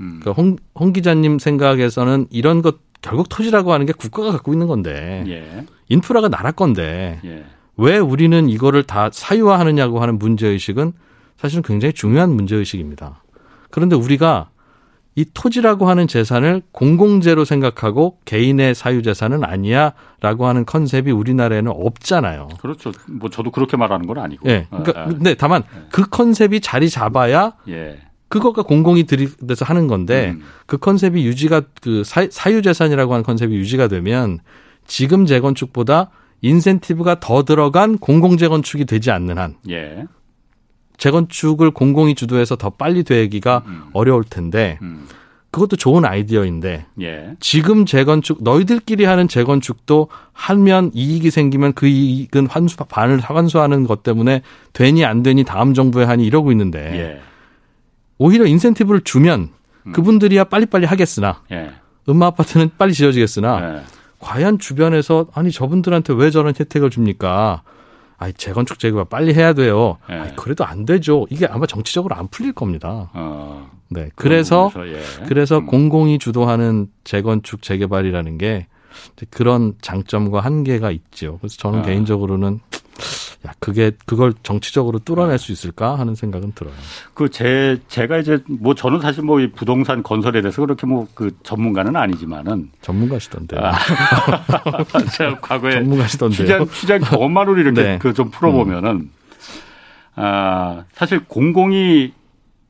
음. 0.00 0.20
그러니까 0.20 0.32
홍, 0.32 0.56
홍 0.74 0.92
기자님 0.92 1.38
생각에서는 1.38 2.26
이런 2.30 2.62
것 2.62 2.76
결국 3.00 3.28
토지라고 3.28 3.72
하는 3.72 3.86
게 3.86 3.92
국가가 3.92 4.32
갖고 4.32 4.52
있는 4.52 4.66
건데 4.66 5.24
예. 5.28 5.66
인프라가 5.88 6.28
나라 6.28 6.50
건데 6.50 7.20
예. 7.24 7.44
왜 7.76 7.98
우리는 7.98 8.48
이거를 8.48 8.82
다 8.82 9.08
사유화하느냐고 9.12 10.00
하는 10.00 10.18
문제 10.18 10.48
의식은 10.48 10.92
사실은 11.36 11.62
굉장히 11.62 11.92
중요한 11.92 12.30
문제 12.30 12.56
의식입니다. 12.56 13.22
그런데 13.70 13.94
우리가 13.94 14.50
이 15.18 15.24
토지라고 15.34 15.88
하는 15.88 16.06
재산을 16.06 16.62
공공재로 16.70 17.44
생각하고 17.44 18.18
개인의 18.24 18.76
사유재산은 18.76 19.42
아니야 19.42 19.94
라고 20.20 20.46
하는 20.46 20.64
컨셉이 20.64 21.10
우리나라에는 21.10 21.72
없잖아요. 21.74 22.46
그렇죠. 22.60 22.92
뭐 23.08 23.28
저도 23.28 23.50
그렇게 23.50 23.76
말하는 23.76 24.06
건 24.06 24.18
아니고. 24.18 24.48
예. 24.48 24.52
네. 24.58 24.66
그러니까 24.70 25.18
네, 25.18 25.34
다만 25.34 25.64
네. 25.74 25.80
그 25.90 26.08
컨셉이 26.08 26.60
자리 26.60 26.88
잡아야 26.88 27.54
예. 27.66 27.98
그것과 28.28 28.62
공공이 28.62 29.08
들이대서 29.08 29.64
하는 29.64 29.88
건데 29.88 30.36
음. 30.36 30.44
그 30.66 30.78
컨셉이 30.78 31.26
유지가 31.26 31.62
그 31.82 32.04
사유재산이라고 32.04 33.12
하는 33.12 33.24
컨셉이 33.24 33.56
유지가 33.56 33.88
되면 33.88 34.38
지금 34.86 35.26
재건축보다 35.26 36.10
인센티브가 36.42 37.18
더 37.18 37.42
들어간 37.42 37.98
공공재건축이 37.98 38.84
되지 38.84 39.10
않는 39.10 39.36
한 39.36 39.56
예. 39.68 40.06
재건축을 40.98 41.70
공공이 41.70 42.14
주도해서 42.14 42.56
더 42.56 42.70
빨리 42.70 43.04
되기가 43.04 43.62
음. 43.66 43.84
어려울 43.92 44.24
텐데 44.24 44.78
음. 44.82 45.06
그것도 45.50 45.76
좋은 45.76 46.04
아이디어인데 46.04 46.86
예. 47.00 47.36
지금 47.40 47.86
재건축 47.86 48.42
너희들끼리 48.42 49.04
하는 49.04 49.28
재건축도 49.28 50.08
하면 50.32 50.90
이익이 50.92 51.30
생기면 51.30 51.72
그 51.72 51.86
이익은 51.86 52.46
환수 52.48 52.76
반을 52.76 53.20
환수하는 53.20 53.86
것 53.86 54.02
때문에 54.02 54.42
되니 54.74 55.04
안 55.06 55.22
되니 55.22 55.44
다음 55.44 55.72
정부에 55.72 56.04
하니 56.04 56.26
이러고 56.26 56.52
있는데 56.52 56.78
예. 56.98 57.20
오히려 58.18 58.44
인센티브를 58.44 59.00
주면 59.02 59.48
음. 59.86 59.92
그분들이야 59.92 60.44
빨리빨리 60.44 60.84
하겠으나 60.84 61.42
예. 61.50 61.70
음마 62.08 62.26
아파트는 62.26 62.70
빨리 62.76 62.92
지어지겠으나 62.92 63.76
예. 63.76 63.82
과연 64.18 64.58
주변에서 64.58 65.28
아니 65.32 65.50
저분들한테 65.50 66.12
왜 66.12 66.30
저런 66.30 66.52
혜택을 66.58 66.90
줍니까? 66.90 67.62
아이 68.18 68.32
재건축 68.32 68.78
재개발 68.78 69.06
빨리 69.06 69.32
해야 69.32 69.52
돼요. 69.52 69.98
네. 70.08 70.16
아이, 70.16 70.36
그래도 70.36 70.64
안 70.64 70.84
되죠. 70.84 71.26
이게 71.30 71.46
아마 71.46 71.66
정치적으로 71.66 72.16
안 72.16 72.28
풀릴 72.28 72.52
겁니다. 72.52 73.10
어, 73.14 73.70
네. 73.88 74.10
그래서 74.16 74.70
예. 74.76 75.00
그래서 75.26 75.58
음. 75.58 75.66
공공이 75.66 76.18
주도하는 76.18 76.88
재건축 77.04 77.62
재개발이라는 77.62 78.38
게 78.38 78.66
그런 79.30 79.74
장점과 79.80 80.40
한계가 80.40 80.90
있죠. 80.90 81.38
그래서 81.38 81.56
저는 81.58 81.80
어. 81.80 81.82
개인적으로는 81.82 82.60
야, 83.46 83.52
그게 83.60 83.92
그걸 84.06 84.32
정치적으로 84.42 84.98
뚫어낼 84.98 85.38
수 85.38 85.52
있을까 85.52 85.98
하는 85.98 86.14
생각은 86.14 86.52
들어요. 86.54 86.74
그 87.14 87.28
제 87.30 87.78
제가 87.88 88.18
이제 88.18 88.38
뭐 88.48 88.74
저는 88.74 89.00
사실 89.00 89.22
뭐 89.22 89.38
부동산 89.54 90.02
건설에 90.02 90.40
대해서 90.42 90.60
그렇게 90.62 90.86
뭐 90.86 91.06
그 91.14 91.30
전문가는 91.42 91.94
아니지만은 91.94 92.70
전문가시던데요. 92.82 93.60
아, 93.60 93.72
제가 95.16 95.38
과거에 95.40 95.72
전문가시던데요. 95.72 96.66
취재 96.66 96.72
취재 96.80 96.98
경험만으로 96.98 97.58
이렇게 97.58 97.82
네. 97.82 97.98
그좀 97.98 98.30
풀어보면은 98.30 98.90
음. 98.90 99.10
아 100.14 100.84
사실 100.92 101.24
공공이 101.26 102.12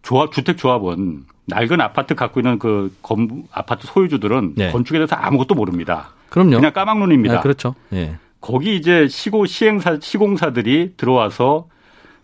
조합 0.02 0.32
주택 0.32 0.58
조합은 0.58 1.24
낡은 1.46 1.80
아파트 1.80 2.14
갖고 2.14 2.40
있는 2.40 2.58
그 2.58 2.94
건, 3.02 3.44
아파트 3.52 3.86
소유주들은 3.86 4.54
네. 4.56 4.70
건축에 4.70 4.98
대해서 4.98 5.16
아무것도 5.16 5.54
모릅니다. 5.54 6.10
그럼요. 6.28 6.56
그냥 6.56 6.72
까막눈입니다. 6.74 7.36
네, 7.36 7.40
그렇죠. 7.40 7.74
예. 7.94 8.18
거기 8.40 8.76
이제 8.76 9.08
시고 9.08 9.46
시행사 9.46 9.98
시공사들이 10.00 10.92
들어와서 10.96 11.68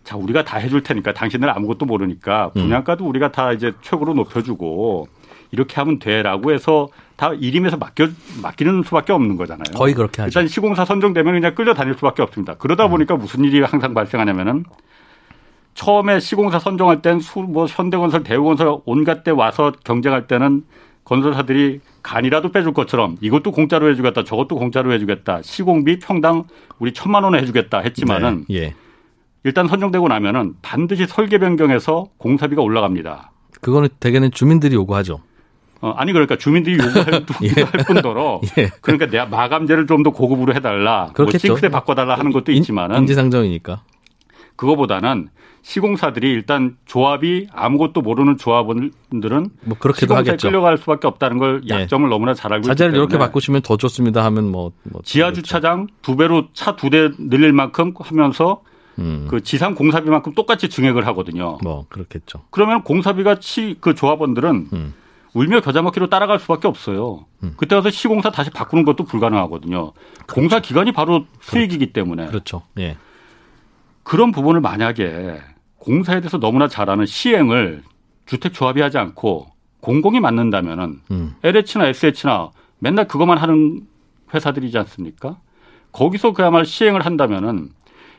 자 0.03 0.15
우리가 0.15 0.43
다 0.43 0.57
해줄 0.57 0.83
테니까 0.83 1.13
당신들 1.13 1.49
아무것도 1.49 1.85
모르니까 1.85 2.51
음. 2.55 2.61
분양가도 2.61 3.03
음. 3.05 3.09
우리가 3.09 3.31
다 3.31 3.51
이제 3.51 3.73
최고로 3.81 4.13
높여주고 4.13 5.07
이렇게 5.51 5.75
하면 5.75 5.99
돼라고 5.99 6.51
해서 6.51 6.89
다 7.15 7.33
일임에서 7.33 7.77
맡겨 7.77 8.07
맡기는 8.41 8.83
수밖에 8.83 9.13
없는 9.13 9.35
거잖아요. 9.37 9.63
거의 9.75 9.93
그렇게 9.93 10.21
하죠. 10.21 10.39
일단 10.39 10.47
시공사 10.47 10.85
선정되면 10.85 11.33
그냥 11.33 11.55
끌려다닐 11.55 11.93
수밖에 11.95 12.21
없습니다. 12.21 12.55
그러다 12.55 12.85
음. 12.85 12.91
보니까 12.91 13.15
무슨 13.15 13.43
일이 13.43 13.61
항상 13.61 13.93
발생하냐면은 13.93 14.65
처음에 15.73 16.19
시공사 16.19 16.59
선정할 16.59 17.01
땐 17.01 17.19
수 17.19 17.39
뭐 17.39 17.65
현대건설, 17.65 18.23
대우건설 18.23 18.77
온갖 18.85 19.23
데 19.23 19.31
와서 19.31 19.73
경쟁할 19.83 20.27
때는 20.27 20.63
건설사들이 21.05 21.79
간이라도 22.03 22.51
빼줄 22.51 22.73
것처럼 22.73 23.15
이것도 23.21 23.51
공짜로 23.51 23.89
해주겠다, 23.89 24.23
저것도 24.23 24.55
공짜로 24.55 24.91
해주겠다, 24.93 25.41
시공비 25.43 25.99
평당 25.99 26.43
우리 26.79 26.93
천만 26.93 27.23
원에 27.23 27.39
해주겠다 27.39 27.79
했지만은 27.79 28.45
네. 28.49 28.55
예. 28.55 28.73
일단 29.43 29.67
선정되고 29.67 30.07
나면은 30.07 30.55
반드시 30.63 31.05
설계 31.07 31.37
변경해서 31.37 32.07
공사비가 32.17 32.61
올라갑니다. 32.63 33.31
그거는 33.61 33.89
대개는 33.99 34.31
주민들이 34.31 34.75
요구하죠. 34.75 35.21
어, 35.81 35.91
아니 35.91 36.11
그러니까 36.13 36.35
주민들이 36.37 36.77
요구할 36.79 37.25
예. 37.43 37.61
할 37.61 37.85
뿐더러 37.85 38.41
예. 38.57 38.71
그러니까 38.81 39.05
내가 39.05 39.25
마감재를 39.27 39.85
좀 39.85 40.01
더 40.01 40.09
고급으로 40.09 40.55
해달라, 40.55 41.03
뭐 41.05 41.13
그렇겠죠. 41.13 41.47
뭐 41.47 41.57
싱크대 41.57 41.69
바꿔달라 41.69 42.17
하는 42.17 42.31
것도 42.31 42.51
있지만은 42.51 42.97
인지상정이니까 43.01 43.83
그거보다는 44.55 45.29
시공사들이 45.65 46.29
일단 46.29 46.77
조합이 46.85 47.47
아무것도 47.51 48.03
모르는 48.03 48.37
조합원들은 48.37 49.49
뭐 49.63 49.77
그렇게도 49.79 50.15
하겠죠. 50.15 50.47
끌려갈 50.47 50.77
수밖에 50.77 51.07
없다는 51.07 51.39
걸 51.39 51.61
예. 51.71 51.81
약점을 51.81 52.07
예. 52.07 52.09
너무나 52.09 52.35
잘 52.35 52.53
알고 52.53 52.67
자재를 52.67 52.93
이렇게 52.93 53.17
바꾸시면 53.17 53.63
더 53.63 53.75
좋습니다 53.75 54.23
하면 54.25 54.51
뭐, 54.51 54.73
뭐 54.83 55.01
지하 55.03 55.33
주차장 55.33 55.87
두 56.03 56.15
배로 56.15 56.49
차 56.53 56.75
두 56.75 56.91
대 56.91 57.09
늘릴 57.17 57.51
만큼 57.51 57.93
하면서 57.97 58.61
음. 58.99 59.25
그 59.27 59.41
지상 59.41 59.73
공사비만큼 59.73 60.35
똑같이 60.35 60.69
증액을 60.69 61.07
하거든요. 61.07 61.57
뭐 61.63 61.87
그렇겠죠. 61.89 62.43
그러면 62.51 62.83
공사비가 62.83 63.39
치 63.39 63.75
그 63.81 63.95
조합원들은 63.95 64.67
음. 64.71 64.93
울며 65.33 65.61
겨자 65.61 65.81
먹기로 65.81 66.11
따라갈 66.11 66.37
수밖에 66.37 66.67
없어요. 66.67 67.25
음. 67.41 67.55
그때 67.57 67.75
가서 67.75 67.89
시공사 67.89 68.29
다시 68.29 68.51
바꾸는 68.51 68.85
것도 68.85 69.03
불가능하거든요. 69.05 69.93
그렇죠. 69.93 70.25
공사 70.31 70.59
기간이 70.59 70.91
바로 70.91 71.25
수익이기 71.41 71.91
때문에. 71.91 72.27
그렇죠. 72.27 72.61
예. 72.77 72.97
그런 74.03 74.31
부분을 74.31 74.61
만약에 74.61 75.41
공사에 75.85 76.19
대해서 76.19 76.39
너무나 76.39 76.67
잘 76.67 76.89
아는 76.89 77.05
시행을 77.05 77.83
주택조합이 78.25 78.81
하지 78.81 78.97
않고 78.97 79.45
공공이 79.81 80.19
맡는다면은 80.19 80.99
음. 81.11 81.35
LH나 81.43 81.87
SH나 81.89 82.49
맨날 82.79 83.07
그것만 83.07 83.37
하는 83.37 83.85
회사들이지 84.33 84.75
않습니까? 84.79 85.37
거기서 85.91 86.33
그야말로 86.33 86.63
시행을 86.63 87.05
한다면은 87.05 87.69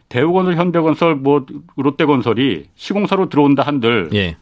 대우건설, 0.08 0.54
현대건설, 0.54 1.16
뭐 1.16 1.44
롯데건설이 1.74 2.66
시공사로 2.76 3.28
들어온다 3.28 3.64
한들 3.64 4.10
예. 4.14 4.36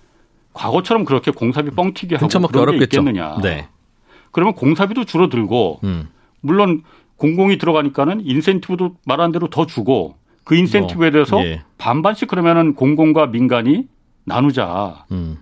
과거처럼 0.53 1.07
그렇게 1.07 1.31
공사비 1.31 1.71
뻥튀기 1.71 2.17
하고 2.17 2.29
그런 2.29 2.69
어렵겠죠. 2.69 2.79
게 2.79 2.85
있겠느냐? 2.85 3.39
네. 3.43 3.69
그러면 4.33 4.55
공사비도 4.55 5.05
줄어들고 5.05 5.81
음. 5.85 6.11
물론 6.43 6.83
공공이 7.17 7.57
들어가니까는 7.57 8.21
인센티브도 8.27 8.97
말한 9.07 9.33
대로 9.33 9.49
더 9.49 9.65
주고 9.65 10.17
그 10.45 10.55
인센티브에 10.55 11.11
뭐, 11.11 11.11
대해서 11.11 11.45
예. 11.45 11.63
반반씩 11.79 12.29
그러면은 12.29 12.75
공공과 12.75 13.27
민간이 13.27 13.89
나누자. 14.25 15.07
음. 15.11 15.39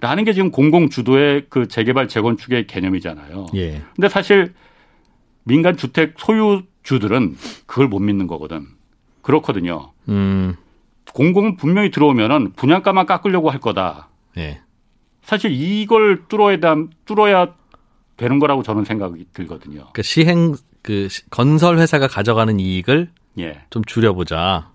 라는 0.00 0.24
게 0.24 0.32
지금 0.32 0.50
공공 0.50 0.88
주도의 0.88 1.46
그 1.48 1.68
재개발 1.68 2.08
재건축의 2.08 2.66
개념이잖아요. 2.66 3.46
예. 3.54 3.82
근데 3.94 4.08
사실 4.08 4.54
민간 5.44 5.76
주택 5.76 6.14
소유주들은 6.18 7.36
그걸 7.66 7.88
못 7.88 7.98
믿는 8.00 8.26
거거든. 8.26 8.66
그렇거든요. 9.22 9.92
음. 10.08 10.56
공공은 11.12 11.56
분명히 11.56 11.90
들어오면은 11.90 12.52
분양가만 12.52 13.06
깎으려고 13.06 13.50
할 13.50 13.60
거다. 13.60 14.08
예. 14.38 14.60
사실 15.22 15.52
이걸 15.52 16.26
뚫어야 16.28 16.58
뚫어야 17.04 17.54
되는 18.16 18.38
거라고 18.38 18.62
저는 18.62 18.84
생각이 18.84 19.26
들거든요. 19.32 19.88
그 19.92 20.02
시행 20.02 20.54
그 20.82 21.08
건설 21.30 21.78
회사가 21.78 22.06
가져가는 22.06 22.58
이익을 22.58 23.10
예. 23.38 23.60
좀 23.70 23.84
줄여보자. 23.84 24.70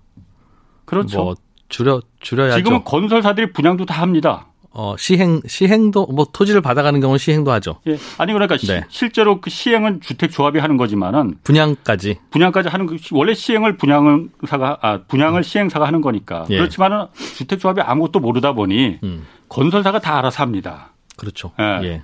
그렇죠. 0.85 1.23
뭐 1.23 1.35
줄여 1.69 2.01
줄여야죠. 2.19 2.57
지금은 2.57 2.83
건설사들이 2.83 3.51
분양도 3.53 3.85
다 3.85 4.01
합니다. 4.01 4.47
어, 4.77 4.95
시행 4.97 5.41
시행도 5.47 6.07
뭐 6.07 6.27
토지를 6.31 6.61
받아가는 6.61 6.99
경우는 6.99 7.17
시행도 7.17 7.49
하죠. 7.53 7.79
예. 7.87 7.97
아니 8.17 8.33
그러니까 8.33 8.57
네. 8.57 8.83
시, 8.89 8.99
실제로 8.99 9.39
그 9.39 9.49
시행은 9.49 10.01
주택 10.01 10.31
조합이 10.31 10.59
하는 10.59 10.75
거지만은 10.75 11.37
분양까지 11.43 12.19
분양까지 12.31 12.67
하는 12.67 12.85
거 12.85 12.95
원래 13.11 13.33
시행을 13.33 13.77
분양사가 13.77 14.79
아 14.81 14.99
분양을 15.07 15.39
음. 15.39 15.43
시행사가 15.43 15.87
하는 15.87 16.01
거니까 16.01 16.45
예. 16.49 16.57
그렇지만은 16.57 17.05
주택 17.37 17.59
조합이 17.59 17.79
아무것도 17.79 18.19
모르다 18.19 18.51
보니 18.51 18.99
음. 19.03 19.25
건설사가 19.47 19.99
다 19.99 20.17
알아서 20.17 20.43
합니다. 20.43 20.91
그렇죠. 21.15 21.53
예. 21.57 21.87
예. 21.87 22.03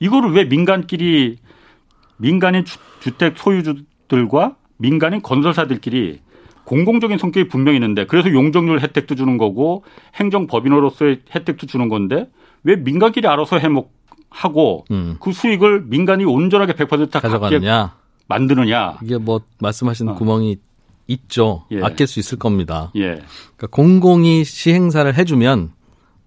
이거를 0.00 0.32
왜 0.32 0.44
민간끼리 0.44 1.36
민간인 2.16 2.64
주, 2.64 2.78
주택 3.00 3.36
소유주들과 3.36 4.56
민간인 4.76 5.22
건설사들끼리 5.22 6.20
공공적인 6.64 7.18
성격이 7.18 7.48
분명히 7.48 7.76
있는데 7.76 8.06
그래서 8.06 8.30
용적률 8.32 8.80
혜택도 8.80 9.14
주는 9.14 9.38
거고 9.38 9.84
행정법인으로서의 10.16 11.20
혜택도 11.34 11.66
주는 11.66 11.88
건데 11.88 12.28
왜 12.64 12.76
민간끼리 12.76 13.28
알아서 13.28 13.58
해먹 13.58 13.92
하고 14.28 14.84
음. 14.90 15.16
그 15.20 15.32
수익을 15.32 15.84
민간이 15.86 16.24
온전하게 16.24 16.72
100% 16.74 17.20
가져가느냐 17.20 17.94
만드느냐 18.26 18.98
이게 19.02 19.16
뭐 19.18 19.40
말씀하신 19.60 20.08
어. 20.10 20.14
구멍이 20.14 20.58
있죠 21.06 21.64
예. 21.70 21.80
아낄 21.82 22.08
수 22.08 22.18
있을 22.18 22.38
겁니다. 22.38 22.90
예. 22.96 23.22
그러니까 23.56 23.66
공공이 23.70 24.44
시행사를 24.44 25.14
해주면 25.14 25.72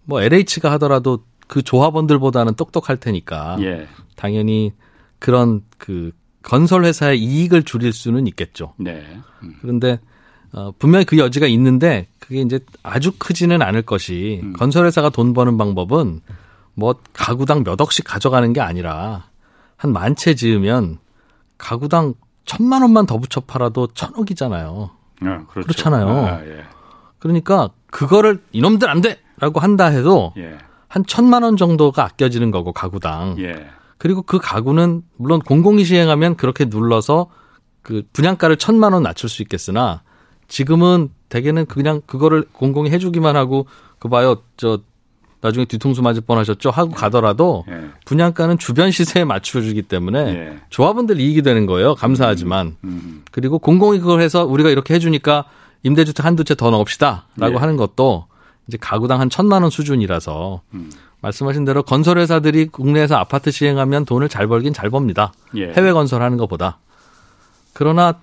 뭐 0.05 0.21
LH가 0.21 0.71
하더라도 0.73 1.19
그 1.47 1.61
조합원들보다는 1.61 2.55
똑똑할 2.55 2.97
테니까 2.97 3.57
예. 3.61 3.87
당연히 4.15 4.71
그런 5.19 5.61
그 5.77 6.11
건설 6.43 6.85
회사의 6.85 7.19
이익을 7.19 7.63
줄일 7.63 7.93
수는 7.93 8.27
있겠죠. 8.27 8.73
네. 8.77 9.03
음. 9.43 9.55
그런데 9.61 9.99
어, 10.51 10.71
분명히 10.79 11.05
그 11.05 11.17
여지가 11.17 11.47
있는데 11.47 12.07
그게 12.19 12.41
이제 12.41 12.59
아주 12.81 13.11
크지는 13.17 13.61
않을 13.61 13.83
것이 13.83 14.39
음. 14.43 14.53
건설 14.53 14.85
회사가 14.85 15.09
돈 15.09 15.33
버는 15.33 15.57
방법은 15.57 16.21
뭐 16.73 16.95
가구당 17.13 17.63
몇 17.63 17.79
억씩 17.79 18.05
가져가는 18.05 18.51
게 18.53 18.61
아니라 18.61 19.25
한 19.77 19.91
만 19.93 20.15
채 20.15 20.33
지으면 20.35 20.97
가구당 21.57 22.13
천만 22.45 22.81
원만 22.81 23.05
더 23.05 23.17
붙여 23.17 23.41
팔아도 23.41 23.87
천억이잖아요. 23.93 24.89
네, 25.21 25.29
그렇죠. 25.49 25.67
그렇잖아요. 25.67 26.07
아, 26.09 26.41
예. 26.45 26.63
그러니까 27.19 27.69
그거를 27.91 28.41
이놈들 28.53 28.89
안 28.89 29.01
돼라고 29.01 29.59
한다 29.59 29.85
해도 29.87 30.33
예. 30.37 30.57
한 30.87 31.05
천만 31.05 31.43
원 31.43 31.57
정도가 31.57 32.03
아껴지는 32.05 32.49
거고 32.51 32.71
가구당. 32.73 33.35
예. 33.39 33.67
그리고 33.99 34.23
그 34.23 34.39
가구는 34.39 35.03
물론 35.17 35.39
공공이 35.39 35.83
시행하면 35.83 36.35
그렇게 36.35 36.65
눌러서 36.65 37.27
그 37.83 38.01
분양가를 38.13 38.57
천만 38.57 38.93
원 38.93 39.03
낮출 39.03 39.29
수 39.29 39.43
있겠으나 39.43 40.01
지금은 40.47 41.09
대개는 41.27 41.67
그냥 41.67 42.01
그거를 42.07 42.45
공공이 42.51 42.89
해주기만 42.89 43.35
하고 43.35 43.67
그 43.99 44.09
봐요 44.09 44.37
저 44.57 44.79
나중에 45.41 45.65
뒤통수 45.65 46.01
맞을 46.01 46.21
뻔하셨죠 46.21 46.71
하고 46.71 46.91
가더라도 46.91 47.65
예. 47.69 47.89
분양가는 48.05 48.57
주변 48.57 48.91
시세에 48.91 49.23
맞춰주기 49.25 49.83
때문에 49.83 50.19
예. 50.19 50.59
조합원들 50.69 51.19
이익이 51.19 51.41
되는 51.43 51.65
거예요 51.65 51.95
감사하지만 51.95 52.67
음, 52.67 52.75
음, 52.83 53.01
음. 53.03 53.23
그리고 53.31 53.59
공공이 53.59 53.99
그걸 53.99 54.21
해서 54.21 54.45
우리가 54.45 54.69
이렇게 54.69 54.93
해주니까 54.95 55.45
임대주택 55.83 56.25
한두 56.25 56.43
채 56.43 56.55
더 56.55 56.71
넣읍시다라고 56.71 57.53
예. 57.53 57.55
하는 57.55 57.77
것도 57.77 58.25
이제 58.67 58.77
가구당 58.79 59.19
한 59.19 59.29
천만 59.29 59.61
원 59.61 59.71
수준이라서 59.71 60.61
음. 60.73 60.89
말씀하신 61.21 61.65
대로 61.65 61.83
건설회사들이 61.83 62.67
국내에서 62.67 63.15
아파트 63.15 63.51
시행하면 63.51 64.05
돈을 64.05 64.29
잘 64.29 64.47
벌긴 64.47 64.73
잘 64.73 64.89
법니다. 64.89 65.33
예. 65.55 65.71
해외 65.73 65.91
건설하는 65.91 66.37
것보다. 66.37 66.77
그러나 67.73 68.19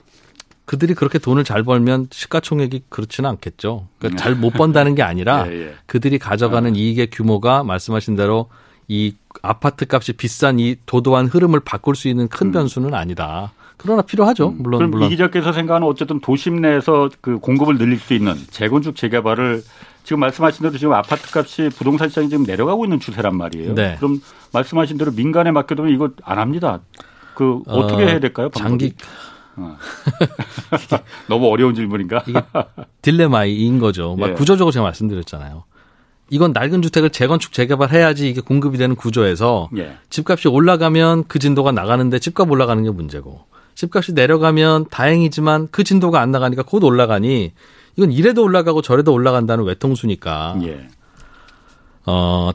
그들이 0.65 0.95
그렇게 0.95 1.19
돈을 1.19 1.45
잘 1.45 1.63
벌면 1.63 2.09
시가총액이 2.11 2.85
그렇지는 2.89 3.31
않겠죠. 3.31 3.87
그러니까 3.99 4.21
잘 4.21 4.35
못 4.35 4.53
번다는 4.53 4.95
게 4.95 5.03
아니라 5.03 5.47
예, 5.53 5.69
예. 5.69 5.75
그들이 5.87 6.19
가져가는 6.19 6.71
아. 6.71 6.75
이익의 6.75 7.09
규모가 7.11 7.63
말씀하신 7.63 8.17
대로 8.17 8.49
이 8.89 9.15
아파트 9.43 9.85
값이 9.89 10.15
비싼 10.15 10.59
이 10.59 10.77
도도한 10.87 11.27
흐름을 11.27 11.61
바꿀 11.61 11.95
수 11.97 12.09
있는 12.09 12.29
큰 12.29 12.49
음. 12.49 12.53
변수는 12.53 12.95
아니다. 12.95 13.53
그러나 13.77 14.03
필요하죠. 14.03 14.49
음. 14.49 14.57
물론 14.59 14.79
그럼 14.79 14.91
물론. 14.91 15.07
이 15.07 15.11
기자께서 15.11 15.53
생각하는 15.53 15.87
어쨌든 15.87 16.21
도심 16.21 16.61
내에서 16.61 17.11
그 17.21 17.39
공급을 17.39 17.79
늘릴 17.79 17.99
수 17.99 18.15
있는 18.15 18.35
재건축 18.51 18.97
재개발을 18.97 19.63
지금 20.07 20.21
말씀하신 20.21 20.63
대로 20.63 20.79
지금 20.79 20.93
아파트 20.93 21.37
값이 21.37 21.71
부동산 21.77 22.09
시장이 22.09 22.29
지금 22.29 22.45
내려가고 22.45 22.85
있는 22.85 23.01
추세란 23.01 23.37
말이에요. 23.37 23.75
네. 23.75 23.97
그럼 23.99 24.21
말씀하신 24.53 24.99
대로 24.99 25.11
민간에 25.11 25.51
맡겨두면 25.51 25.93
이거 25.93 26.11
안 26.23 26.39
합니다. 26.39 26.79
그 27.35 27.61
어떻게 27.67 28.05
어, 28.05 28.07
해야 28.07 28.21
될까요? 28.21 28.49
방법이? 28.51 28.91
장기 28.91 28.95
어. 29.57 29.77
너무 31.29 31.49
어려운 31.49 31.75
질문인가? 31.75 32.23
이게 32.29 32.41
딜레마인 33.03 33.81
거죠. 33.81 34.17
예. 34.25 34.33
구조적으로 34.35 34.71
제가 34.71 34.85
말씀드렸잖아요. 34.85 35.65
이건 36.31 36.53
낡은 36.53 36.83
주택을 36.83 37.11
재건축 37.11 37.53
재개발해야지 37.53 38.31
이게 38.31 38.41
공급이 38.41 38.79
되는 38.79 38.95
구조에서 38.95 39.71
예. 39.77 39.97
집값이 40.09 40.47
올라가면 40.47 41.25
그 41.27 41.41
진도가 41.41 41.73
나가는데 41.73 42.21
집값 42.21 42.49
올라가는 42.49 42.81
게 42.81 42.91
문제고 42.91 43.45
집값이 43.75 44.13
내려가면 44.13 44.87
다행이지만 44.89 45.67
그 45.73 45.83
진도가 45.83 46.21
안 46.21 46.31
나가니까 46.31 46.63
곧 46.63 46.85
올라가니 46.85 47.55
이건 47.97 48.13
이래도 48.13 48.43
올라가고 48.43 48.83
저래도 48.83 49.13
올라간다는 49.13 49.65
외통수니까. 49.65 50.59
예. 50.65 50.89
어, 52.05 52.51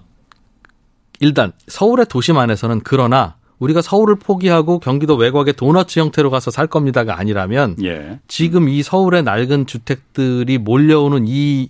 일단 1.20 1.52
서울의 1.68 2.08
도심 2.08 2.38
안에서는 2.38 2.82
그러나 2.84 3.36
우리가 3.60 3.82
서울을 3.82 4.16
포기하고 4.16 4.80
경기도 4.80 5.16
외곽의 5.16 5.54
도너츠 5.54 6.00
형태로 6.00 6.32
가서 6.32 6.50
살 6.50 6.66
겁니다가 6.66 7.20
아니라면 7.20 7.76
예. 7.84 8.20
지금 8.28 8.70
이 8.70 8.82
서울의 8.82 9.24
낡은 9.24 9.68
주택들이 9.68 10.58
몰려오는 10.58 11.26
이, 11.28 11.70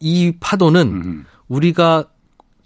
이 0.00 0.34
파도는 0.38 0.80
음. 0.86 1.24
우리가 1.48 2.04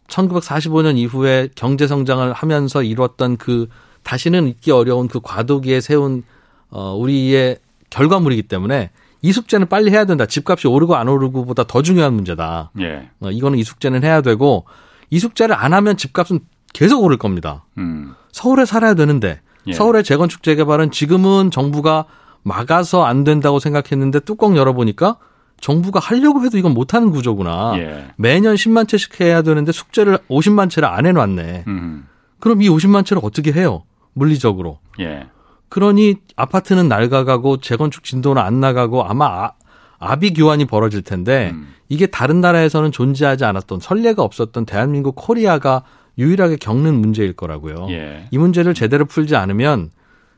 1945년 0.08 0.98
이후에 0.98 1.48
경제 1.54 1.86
성장을 1.86 2.32
하면서 2.32 2.82
이루었던 2.82 3.36
그 3.36 3.68
다시는 4.02 4.48
잊기 4.48 4.70
어려운 4.72 5.08
그 5.08 5.20
과도기에 5.20 5.80
세운 5.80 6.22
어 6.70 6.94
우리의 6.96 7.58
결과물이기 7.90 8.42
때문에 8.44 8.90
이 9.22 9.32
숙제는 9.32 9.68
빨리 9.68 9.90
해야 9.90 10.04
된다. 10.04 10.26
집값이 10.26 10.68
오르고 10.68 10.96
안 10.96 11.08
오르고보다 11.08 11.64
더 11.64 11.82
중요한 11.82 12.14
문제다. 12.14 12.70
예. 12.80 13.10
어, 13.20 13.30
이거는 13.30 13.58
이 13.58 13.64
숙제는 13.64 14.04
해야 14.04 14.20
되고 14.20 14.66
이 15.10 15.18
숙제를 15.18 15.54
안 15.54 15.72
하면 15.74 15.96
집값은 15.96 16.40
계속 16.72 17.02
오를 17.02 17.16
겁니다. 17.16 17.64
음. 17.78 18.14
서울에 18.32 18.64
살아야 18.64 18.94
되는데 18.94 19.40
예. 19.66 19.72
서울의 19.72 20.04
재건축 20.04 20.42
재개발은 20.42 20.90
지금은 20.90 21.50
정부가 21.50 22.04
막아서 22.42 23.04
안 23.04 23.24
된다고 23.24 23.58
생각했는데 23.58 24.20
뚜껑 24.20 24.56
열어보니까 24.56 25.16
정부가 25.60 25.98
하려고 25.98 26.44
해도 26.44 26.56
이건 26.56 26.72
못하는 26.72 27.10
구조구나. 27.10 27.72
예. 27.78 28.06
매년 28.16 28.54
10만 28.54 28.86
채씩 28.86 29.20
해야 29.20 29.42
되는데 29.42 29.72
숙제를 29.72 30.18
50만 30.30 30.70
채를 30.70 30.88
안 30.88 31.04
해놨네. 31.06 31.64
음. 31.66 32.06
그럼 32.38 32.62
이 32.62 32.68
50만 32.68 33.04
채를 33.04 33.20
어떻게 33.24 33.52
해요? 33.52 33.82
물리적으로. 34.12 34.78
예. 35.00 35.26
그러니 35.68 36.16
아파트는 36.36 36.88
낡아가고 36.88 37.58
재건축 37.58 38.04
진도는 38.04 38.40
안 38.42 38.60
나가고 38.60 39.04
아마 39.04 39.26
아, 39.26 39.52
아비 39.98 40.32
교환이 40.32 40.64
벌어질 40.64 41.02
텐데 41.02 41.50
음. 41.52 41.74
이게 41.88 42.06
다른 42.06 42.40
나라에서는 42.40 42.92
존재하지 42.92 43.44
않았던 43.44 43.80
선례가 43.80 44.22
없었던 44.22 44.64
대한민국 44.66 45.14
코리아가 45.16 45.82
유일하게 46.18 46.56
겪는 46.56 46.94
문제일 46.94 47.32
거라고요. 47.34 47.86
예. 47.90 48.26
이 48.30 48.38
문제를 48.38 48.74
제대로 48.74 49.04
풀지 49.04 49.36
않으면 49.36 49.90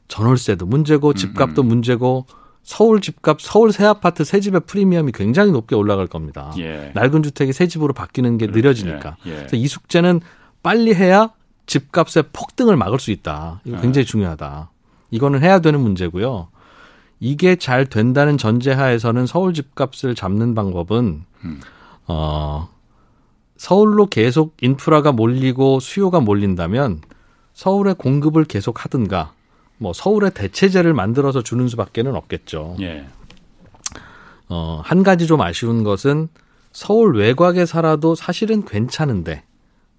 전월세도 0.09 0.67
문제고 0.67 1.15
집값도 1.15 1.63
음, 1.63 1.67
음. 1.67 1.69
문제고 1.69 2.27
서울 2.63 3.01
집값, 3.01 3.41
서울 3.41 3.73
새 3.73 3.87
아파트 3.87 4.23
새 4.25 4.41
집의 4.41 4.63
프리미엄이 4.67 5.13
굉장히 5.13 5.51
높게 5.51 5.75
올라갈 5.75 6.07
겁니다. 6.07 6.53
예. 6.59 6.93
낡은 6.95 7.23
주택이 7.23 7.53
새 7.53 7.67
집으로 7.67 7.95
바뀌는 7.95 8.37
게 8.39 8.47
느려지니까. 8.47 9.17
예. 9.27 9.31
예. 9.31 9.37
그래서 9.37 9.57
이 9.57 9.67
숙제는 9.67 10.21
빨리 10.63 10.95
해야 10.95 11.31
집값의 11.67 12.25
폭등을 12.33 12.77
막을 12.77 12.99
수 12.99 13.11
있다. 13.11 13.61
이거 13.65 13.79
예. 13.79 13.81
굉장히 13.81 14.05
중요하다. 14.05 14.71
이거는 15.11 15.43
해야 15.43 15.61
되는 15.61 15.81
문제고요. 15.81 16.49
이게 17.21 17.57
잘 17.57 17.87
된다는 17.87 18.39
전제하에서는 18.39 19.27
서울 19.27 19.53
집값을 19.53 20.15
잡는 20.15 20.55
방법은 20.55 21.25
음. 21.45 21.61
어 22.07 22.69
서울로 23.57 24.07
계속 24.07 24.57
인프라가 24.63 25.13
몰리고 25.13 25.81
수요가 25.81 26.21
몰린다면 26.21 27.03
서울의 27.53 27.97
공급을 27.97 28.45
계속 28.45 28.85
하든가 28.85 29.33
뭐 29.77 29.93
서울의 29.93 30.33
대체제를 30.33 30.95
만들어서 30.95 31.43
주는 31.43 31.69
수밖에는 31.69 32.15
없겠죠. 32.15 32.77
예. 32.81 33.07
어, 34.49 34.81
한 34.85 35.03
가지 35.03 35.27
좀 35.27 35.41
아쉬운 35.43 35.85
것은 35.85 36.29
서울 36.73 37.17
외곽에 37.17 37.67
살아도 37.67 38.15
사실은 38.15 38.65
괜찮은데 38.65 39.45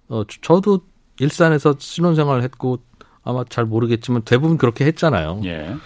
어, 0.08 0.24
저도 0.42 0.80
일산에서 1.18 1.76
신혼생활을 1.78 2.42
했고 2.42 2.78
아마 3.24 3.44
잘 3.48 3.64
모르겠지만 3.64 4.22
대부분 4.22 4.58
그렇게 4.58 4.84
했잖아요. 4.86 5.40
예. 5.44 5.76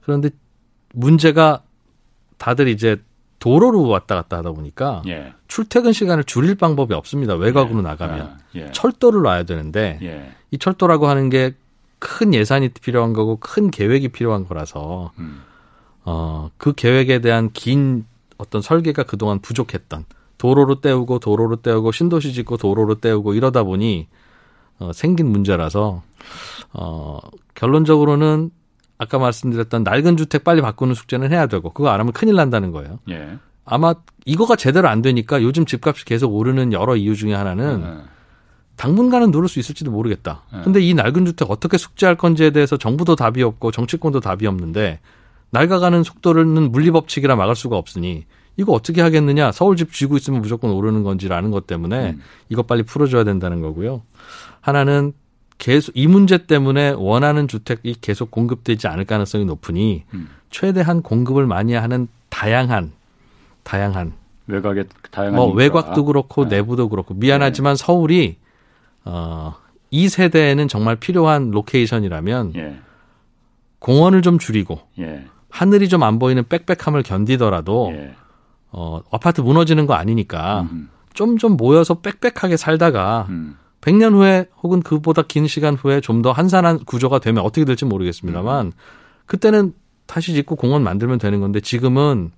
그런데 0.00 0.30
문제가 0.94 1.62
다들 2.38 2.68
이제 2.68 2.96
도로로 3.38 3.86
왔다 3.88 4.14
갔다 4.14 4.38
하다 4.38 4.52
보니까 4.52 5.02
예. 5.06 5.32
출퇴근 5.48 5.92
시간을 5.92 6.24
줄일 6.24 6.54
방법이 6.54 6.94
없습니다. 6.94 7.34
외곽으로 7.34 7.78
예. 7.78 7.82
나가면 7.82 8.20
아, 8.20 8.38
예. 8.54 8.70
철도를 8.72 9.22
놔야 9.22 9.44
되는데 9.44 9.98
예. 10.02 10.32
이 10.50 10.58
철도라고 10.58 11.08
하는 11.08 11.30
게 11.30 11.54
큰 11.98 12.32
예산이 12.32 12.70
필요한 12.70 13.12
거고 13.12 13.36
큰 13.36 13.70
계획이 13.70 14.08
필요한 14.08 14.46
거라서 14.46 15.12
음. 15.18 15.42
어그 16.04 16.74
계획에 16.74 17.20
대한 17.20 17.50
긴 17.52 18.06
어떤 18.38 18.62
설계가 18.62 19.02
그동안 19.02 19.40
부족했던 19.40 20.04
도로로 20.38 20.80
때우고 20.80 21.18
도로로 21.18 21.56
때우고 21.56 21.90
신도시 21.92 22.32
짓고 22.32 22.56
도로로 22.56 22.96
때우고 22.96 23.34
이러다 23.34 23.64
보니 23.64 24.06
어, 24.78 24.92
생긴 24.92 25.26
문제라서 25.26 26.02
어, 26.72 27.18
결론적으로는 27.54 28.50
아까 28.98 29.18
말씀드렸던 29.18 29.84
낡은 29.84 30.16
주택 30.16 30.44
빨리 30.44 30.60
바꾸는 30.60 30.94
숙제는 30.94 31.32
해야 31.32 31.46
되고 31.46 31.70
그거 31.70 31.88
안 31.88 32.00
하면 32.00 32.12
큰일 32.12 32.34
난다는 32.34 32.72
거예요. 32.72 32.98
예. 33.10 33.38
아마 33.64 33.94
이거가 34.24 34.56
제대로 34.56 34.88
안 34.88 35.02
되니까 35.02 35.42
요즘 35.42 35.66
집값이 35.66 36.04
계속 36.04 36.34
오르는 36.34 36.72
여러 36.72 36.96
이유 36.96 37.14
중에 37.14 37.34
하나는 37.34 37.82
예. 37.82 38.04
당분간은 38.76 39.30
누를 39.30 39.48
수 39.48 39.58
있을지도 39.58 39.90
모르겠다. 39.90 40.42
예. 40.54 40.62
근데 40.62 40.80
이 40.80 40.94
낡은 40.94 41.26
주택 41.26 41.50
어떻게 41.50 41.76
숙제할 41.76 42.16
건지에 42.16 42.50
대해서 42.50 42.76
정부도 42.76 43.14
답이 43.14 43.42
없고 43.42 43.70
정치권도 43.70 44.20
답이 44.20 44.46
없는데 44.46 45.00
낡아가는 45.50 46.02
속도는 46.02 46.72
물리 46.72 46.90
법칙이라 46.90 47.36
막을 47.36 47.54
수가 47.54 47.76
없으니 47.76 48.26
이거 48.56 48.72
어떻게 48.72 49.00
하겠느냐? 49.00 49.52
서울집 49.52 49.92
쥐고 49.92 50.16
있으면 50.16 50.42
무조건 50.42 50.72
오르는 50.72 51.04
건지라는 51.04 51.52
것 51.52 51.66
때문에 51.68 52.10
음. 52.10 52.22
이거 52.48 52.62
빨리 52.62 52.82
풀어줘야 52.82 53.22
된다는 53.22 53.60
거고요. 53.60 54.02
하나는 54.60 55.12
계속 55.58 55.96
이 55.96 56.06
문제 56.06 56.38
때문에 56.46 56.90
원하는 56.96 57.48
주택이 57.48 57.96
계속 58.00 58.30
공급되지 58.30 58.88
않을 58.88 59.04
가능성이 59.04 59.44
높으니 59.44 60.04
음. 60.14 60.28
최대한 60.50 61.02
공급을 61.02 61.46
많이 61.46 61.74
하는 61.74 62.08
다양한 62.28 62.92
다양한 63.64 64.12
외곽에 64.46 64.84
다양한 65.10 65.34
뭐 65.34 65.52
외곽도 65.52 66.04
그렇고 66.04 66.48
네. 66.48 66.56
내부도 66.56 66.88
그렇고 66.88 67.14
미안하지만 67.14 67.76
네. 67.76 67.84
서울이 67.84 68.36
어 69.04 69.68
이 69.90 70.08
세대에는 70.08 70.68
정말 70.68 70.96
필요한 70.96 71.50
로케이션이라면 71.50 72.52
예. 72.56 72.78
공원을 73.78 74.22
좀 74.22 74.38
줄이고 74.38 74.80
예. 74.98 75.24
하늘이 75.50 75.88
좀 75.88 76.02
안 76.02 76.18
보이는 76.18 76.44
빽빽함을 76.46 77.02
견디더라도 77.02 77.90
예. 77.94 78.14
어 78.70 79.00
아파트 79.10 79.40
무너지는 79.40 79.86
거 79.86 79.94
아니니까 79.94 80.68
좀좀 81.14 81.38
좀 81.38 81.56
모여서 81.56 82.00
빽빽하게 82.00 82.56
살다가 82.58 83.26
음. 83.30 83.56
100년 83.80 84.12
후에 84.14 84.48
혹은 84.62 84.80
그보다 84.82 85.22
긴 85.22 85.46
시간 85.46 85.74
후에 85.74 86.00
좀 86.00 86.22
더 86.22 86.32
한산한 86.32 86.80
구조가 86.84 87.20
되면 87.20 87.44
어떻게 87.44 87.64
될지 87.64 87.84
모르겠습니다만 87.84 88.66
음. 88.66 88.72
그때는 89.26 89.72
다시 90.06 90.34
짓고 90.34 90.56
공원 90.56 90.82
만들면 90.82 91.18
되는 91.18 91.40
건데 91.40 91.60
지금은 91.60 92.32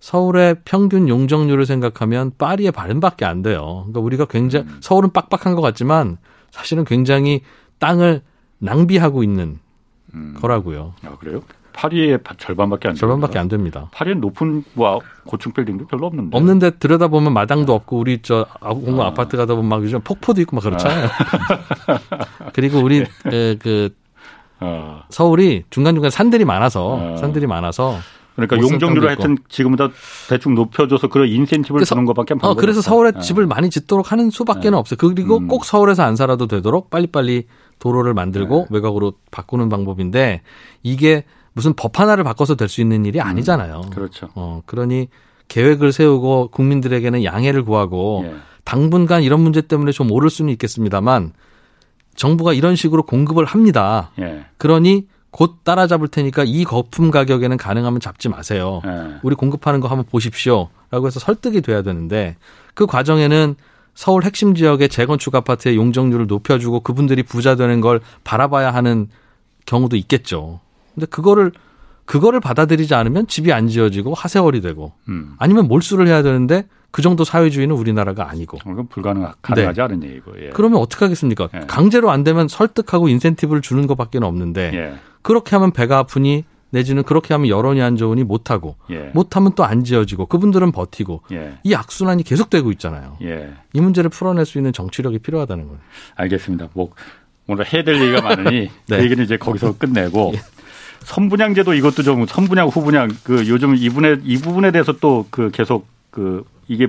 서울의 0.00 0.56
평균 0.64 1.08
용적률을 1.08 1.66
생각하면 1.66 2.32
파리의 2.38 2.72
반밖에 2.72 3.24
안 3.24 3.42
돼요. 3.42 3.84
그러니까 3.84 4.00
우리가 4.00 4.24
굉장히 4.26 4.66
음. 4.66 4.78
서울은 4.80 5.12
빡빡한 5.12 5.54
것 5.54 5.60
같지만 5.60 6.18
사실은 6.50 6.84
굉장히 6.84 7.42
땅을 7.78 8.22
낭비하고 8.58 9.22
있는 9.22 9.58
음. 10.14 10.34
거라고요. 10.40 10.94
아 11.04 11.16
그래요? 11.18 11.42
파리의 11.80 12.18
절반밖에 12.36 12.88
안 12.88 12.94
절반밖에 12.94 13.38
안 13.38 13.48
됩니다. 13.48 13.88
파리는 13.92 14.20
높은 14.20 14.64
뭐 14.74 15.00
고층 15.24 15.50
빌딩도 15.52 15.86
별로 15.86 16.08
없는데. 16.08 16.36
없는데 16.36 16.70
들여다 16.78 17.08
보면 17.08 17.32
마당도 17.32 17.72
없고 17.72 17.98
우리 17.98 18.20
저 18.20 18.46
공공 18.60 19.00
아. 19.00 19.14
파트 19.14 19.38
가다 19.38 19.54
보면 19.54 19.68
막 19.70 19.82
요즘 19.82 20.00
폭포도 20.02 20.42
있고 20.42 20.56
막 20.56 20.62
그렇잖아요. 20.62 21.06
아. 21.06 22.50
그리고 22.52 22.80
우리 22.80 23.04
그, 23.22 23.56
그 23.58 23.94
아. 24.58 25.04
서울이 25.08 25.64
중간 25.70 25.94
중간 25.94 26.10
산들이 26.10 26.44
많아서 26.44 27.14
아. 27.14 27.16
산들이 27.16 27.46
많아서 27.46 27.96
그러니까 28.36 28.58
용적률을 28.58 29.08
하여튼 29.08 29.38
지금보다 29.48 29.88
대충 30.28 30.54
높여줘서 30.54 31.08
그런 31.08 31.28
인센티브를 31.28 31.86
주는 31.86 32.04
것밖에 32.04 32.34
안 32.34 32.40
어, 32.42 32.54
그래서 32.54 32.82
서울에 32.82 33.12
아. 33.14 33.20
집을 33.20 33.46
많이 33.46 33.70
짓도록 33.70 34.12
하는 34.12 34.28
수밖에는 34.28 34.72
네. 34.72 34.76
없어요. 34.76 34.98
그리고 34.98 35.38
음. 35.38 35.48
꼭 35.48 35.64
서울에서 35.64 36.02
안 36.02 36.14
살아도 36.14 36.46
되도록 36.46 36.90
빨리빨리 36.90 37.46
도로를 37.78 38.12
만들고 38.12 38.66
네. 38.68 38.76
외곽으로 38.76 39.14
바꾸는 39.30 39.70
방법인데 39.70 40.42
이게 40.82 41.24
무슨 41.52 41.74
법 41.74 41.98
하나를 41.98 42.24
바꿔서 42.24 42.54
될 42.54 42.68
수 42.68 42.80
있는 42.80 43.04
일이 43.04 43.18
음, 43.20 43.26
아니잖아요. 43.26 43.82
음, 43.84 43.90
그렇죠. 43.90 44.28
어, 44.34 44.62
그러니 44.66 45.08
계획을 45.48 45.92
세우고 45.92 46.48
국민들에게는 46.52 47.24
양해를 47.24 47.64
구하고 47.64 48.22
예. 48.26 48.34
당분간 48.64 49.22
이런 49.22 49.40
문제 49.40 49.60
때문에 49.60 49.90
좀 49.90 50.10
오를 50.12 50.30
수는 50.30 50.52
있겠습니다만 50.52 51.32
정부가 52.14 52.52
이런 52.52 52.76
식으로 52.76 53.02
공급을 53.02 53.44
합니다. 53.44 54.10
예. 54.20 54.44
그러니 54.58 55.06
곧 55.32 55.64
따라잡을 55.64 56.08
테니까 56.08 56.44
이 56.46 56.64
거품 56.64 57.10
가격에는 57.10 57.56
가능하면 57.56 58.00
잡지 58.00 58.28
마세요. 58.28 58.80
예. 58.86 59.16
우리 59.22 59.34
공급하는 59.34 59.80
거 59.80 59.88
한번 59.88 60.04
보십시오. 60.08 60.68
라고 60.90 61.06
해서 61.06 61.18
설득이 61.20 61.60
돼야 61.62 61.82
되는데 61.82 62.36
그 62.74 62.86
과정에는 62.86 63.56
서울 63.94 64.24
핵심 64.24 64.54
지역의 64.54 64.88
재건축 64.88 65.34
아파트의 65.34 65.76
용적률을 65.76 66.26
높여주고 66.26 66.80
그분들이 66.80 67.22
부자 67.22 67.54
되는 67.56 67.80
걸 67.80 68.00
바라봐야 68.24 68.72
하는 68.72 69.08
경우도 69.66 69.96
있겠죠. 69.96 70.60
근데 71.00 71.06
그거를 71.06 71.52
그거를 72.04 72.40
받아들이지 72.40 72.94
않으면 72.94 73.26
집이 73.26 73.52
안 73.52 73.68
지어지고 73.68 74.14
하세월이 74.14 74.60
되고 74.60 74.92
음. 75.08 75.34
아니면 75.38 75.66
몰수를 75.68 76.06
해야 76.08 76.22
되는데 76.22 76.66
그 76.90 77.02
정도 77.02 77.22
사회주의는 77.24 77.74
우리나라가 77.74 78.28
아니고. 78.28 78.58
그건 78.58 78.88
불가능 78.88 79.28
가능하지 79.42 79.76
네. 79.76 79.82
않은 79.82 80.02
얘기고. 80.02 80.32
예. 80.44 80.50
그러면 80.50 80.80
어떻게 80.80 81.04
하겠습니까? 81.04 81.48
예. 81.54 81.60
강제로 81.68 82.10
안 82.10 82.24
되면 82.24 82.48
설득하고 82.48 83.08
인센티브를 83.08 83.62
주는 83.62 83.86
것밖에 83.86 84.18
없는데 84.18 84.72
예. 84.74 84.94
그렇게 85.22 85.54
하면 85.56 85.70
배가 85.70 85.98
아프니 85.98 86.44
내지는 86.70 87.04
그렇게 87.04 87.32
하면 87.34 87.48
여론이 87.48 87.80
안 87.80 87.96
좋으니 87.96 88.24
못하고 88.24 88.74
예. 88.90 89.10
못하면 89.14 89.52
또 89.54 89.62
안 89.62 89.84
지어지고 89.84 90.26
그분들은 90.26 90.72
버티고 90.72 91.22
예. 91.32 91.58
이 91.62 91.74
악순환이 91.74 92.24
계속되고 92.24 92.72
있잖아요. 92.72 93.18
예. 93.22 93.50
이 93.72 93.80
문제를 93.80 94.10
풀어낼 94.10 94.44
수 94.46 94.58
있는 94.58 94.72
정치력이 94.72 95.20
필요하다는 95.20 95.66
거예요. 95.68 95.80
알겠습니다. 96.16 96.68
뭐 96.74 96.90
오늘 97.46 97.72
해야 97.72 97.84
될 97.84 98.00
얘기가 98.00 98.20
많으니 98.20 98.68
네. 98.88 98.96
그 98.96 99.02
얘기는 99.04 99.22
이제 99.24 99.36
거기서 99.36 99.78
끝내고 99.78 100.32
선분양제도 101.00 101.74
이것도 101.74 102.02
좀 102.02 102.26
선분양 102.26 102.68
후분양 102.68 103.10
그 103.24 103.48
요즘 103.48 103.74
이분에 103.76 104.18
이 104.24 104.36
부분에 104.38 104.70
대해서 104.70 104.92
또 104.92 105.26
그 105.30 105.50
계속 105.50 105.86
그 106.10 106.44
이게 106.68 106.88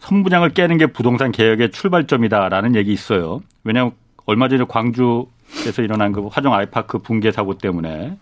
선분양을 0.00 0.50
깨는 0.50 0.78
게 0.78 0.86
부동산 0.86 1.30
개혁의 1.32 1.70
출발점이다라는 1.72 2.74
얘기 2.74 2.92
있어요. 2.92 3.40
왜냐하면 3.64 3.92
얼마 4.26 4.48
전에 4.48 4.64
광주에서 4.68 5.82
일어난 5.82 6.12
그 6.12 6.26
화정 6.28 6.54
아이파크 6.54 6.98
붕괴 6.98 7.30
사고 7.32 7.58
때문에 7.58 8.16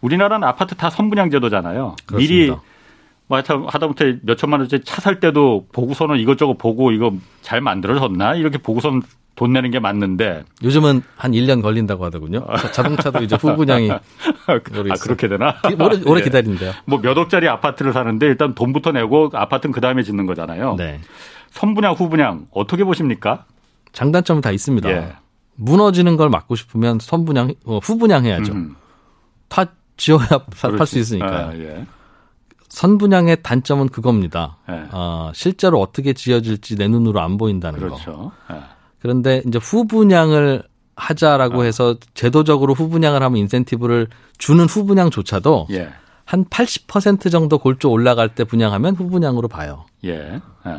우리나라는 0.00 0.46
아파트 0.46 0.74
다 0.74 0.88
선분양 0.90 1.30
제도잖아요. 1.30 1.96
미리 2.16 2.52
뭐 3.26 3.40
하다못해 3.68 4.18
몇 4.22 4.36
천만 4.38 4.60
원짜리 4.60 4.82
차 4.84 5.00
살 5.00 5.20
때도 5.20 5.66
보고서는 5.72 6.18
이것저것 6.18 6.54
보고 6.58 6.90
이거 6.90 7.12
잘 7.42 7.60
만들어졌나 7.60 8.34
이렇게 8.34 8.58
보고서는 8.58 9.02
돈 9.40 9.54
내는 9.54 9.70
게 9.70 9.78
맞는데 9.80 10.44
요즘은 10.62 11.00
한 11.16 11.32
1년 11.32 11.62
걸린다고 11.62 12.04
하더군요. 12.04 12.44
자동차도 12.74 13.22
이제 13.22 13.36
후분양이 13.36 13.88
아, 13.90 13.98
그렇게 15.00 15.28
되나? 15.28 15.54
오래, 15.78 15.98
오래 16.04 16.20
예. 16.20 16.24
기다린대요. 16.24 16.72
뭐 16.84 17.00
몇 17.00 17.16
억짜리 17.16 17.48
아파트를 17.48 17.94
사는데 17.94 18.26
일단 18.26 18.54
돈부터 18.54 18.92
내고 18.92 19.30
아파트는 19.32 19.72
그 19.72 19.80
다음에 19.80 20.02
짓는 20.02 20.26
거잖아요. 20.26 20.74
네. 20.76 21.00
선분양 21.52 21.94
후분양 21.94 22.48
어떻게 22.50 22.84
보십니까? 22.84 23.46
장단점은 23.92 24.42
다 24.42 24.50
있습니다. 24.50 24.90
예. 24.90 25.12
무너지는 25.54 26.18
걸 26.18 26.28
막고 26.28 26.54
싶으면 26.54 26.98
선분양 27.00 27.54
어, 27.64 27.78
후분양 27.82 28.26
해야죠. 28.26 28.52
음. 28.52 28.76
다 29.48 29.64
지어야 29.96 30.26
팔 30.76 30.86
수 30.86 30.98
있으니까요. 30.98 31.46
아, 31.48 31.54
예. 31.56 31.86
선분양의 32.68 33.42
단점은 33.42 33.88
그겁니다. 33.88 34.58
예. 34.68 34.82
어, 34.92 35.32
실제로 35.34 35.80
어떻게 35.80 36.12
지어질지 36.12 36.76
내 36.76 36.88
눈으로 36.88 37.22
안 37.22 37.38
보인다는 37.38 37.78
그렇죠. 37.80 38.32
거. 38.46 38.79
예. 39.00 39.02
그런데 39.02 39.42
이제 39.46 39.58
후분양을 39.58 40.62
하자라고 40.96 41.62
아. 41.62 41.64
해서 41.64 41.96
제도적으로 42.14 42.74
후분양을 42.74 43.22
하면 43.22 43.36
인센티브를 43.38 44.08
주는 44.38 44.64
후분양조차도 44.64 45.68
예. 45.72 45.90
한80% 46.26 47.30
정도 47.30 47.58
골조 47.58 47.90
올라갈 47.90 48.34
때 48.34 48.44
분양하면 48.44 48.94
후분양으로 48.94 49.48
봐요. 49.48 49.86
예. 50.04 50.40
예. 50.66 50.76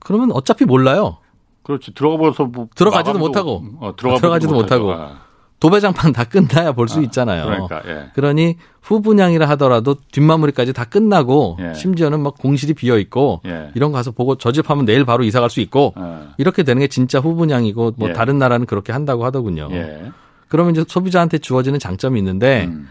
그러면 0.00 0.32
어차피 0.32 0.64
몰라요. 0.64 1.18
그렇지. 1.62 1.92
들어가 1.94 2.16
보서 2.16 2.44
뭐 2.44 2.68
들어가지도 2.74 3.18
못하고 3.18 3.62
어, 3.80 3.94
들어가지도 3.96 4.54
못하고. 4.54 4.92
아. 4.92 5.27
도배장판 5.60 6.12
다 6.12 6.24
끝나야 6.24 6.72
볼수 6.72 7.00
아, 7.00 7.02
있잖아요. 7.02 7.44
그러니까, 7.44 7.82
예. 7.86 8.10
그러니 8.14 8.56
후분양이라 8.82 9.48
하더라도 9.50 9.96
뒷마무리까지 10.12 10.72
다 10.72 10.84
끝나고 10.84 11.58
예. 11.60 11.74
심지어는 11.74 12.20
막 12.20 12.38
공실이 12.38 12.74
비어 12.74 12.96
있고 12.98 13.40
예. 13.46 13.70
이런 13.74 13.90
거 13.90 13.98
가서 13.98 14.12
보고 14.12 14.36
저 14.36 14.52
집 14.52 14.70
하면 14.70 14.84
내일 14.84 15.04
바로 15.04 15.24
이사 15.24 15.40
갈 15.40 15.50
수 15.50 15.60
있고 15.60 15.94
어. 15.96 16.28
이렇게 16.38 16.62
되는 16.62 16.78
게 16.80 16.86
진짜 16.86 17.18
후분양이고 17.18 17.94
뭐 17.96 18.08
예. 18.10 18.12
다른 18.12 18.38
나라는 18.38 18.66
그렇게 18.66 18.92
한다고 18.92 19.24
하더군요. 19.24 19.68
예. 19.72 20.12
그러면 20.46 20.72
이제 20.74 20.84
소비자한테 20.86 21.38
주어지는 21.38 21.78
장점이 21.78 22.18
있는데 22.20 22.66
음. 22.66 22.88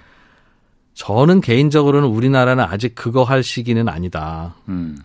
저는 0.94 1.42
개인적으로는 1.42 2.10
우리나라는 2.10 2.64
아직 2.64 2.96
그거 2.96 3.24
할 3.24 3.44
시기는 3.44 3.88
아니다. 3.88 4.56
음. 4.68 4.98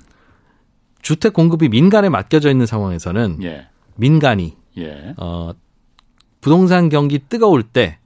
주택 1.02 1.32
공급이 1.32 1.68
민간에 1.68 2.08
맡겨져 2.08 2.50
있는 2.50 2.66
상황에서는 2.66 3.38
예. 3.42 3.66
민간이 3.96 4.56
어 5.16 5.52
부동산 6.42 6.90
경기 6.90 7.18
뜨거울 7.18 7.62
때 7.62 7.98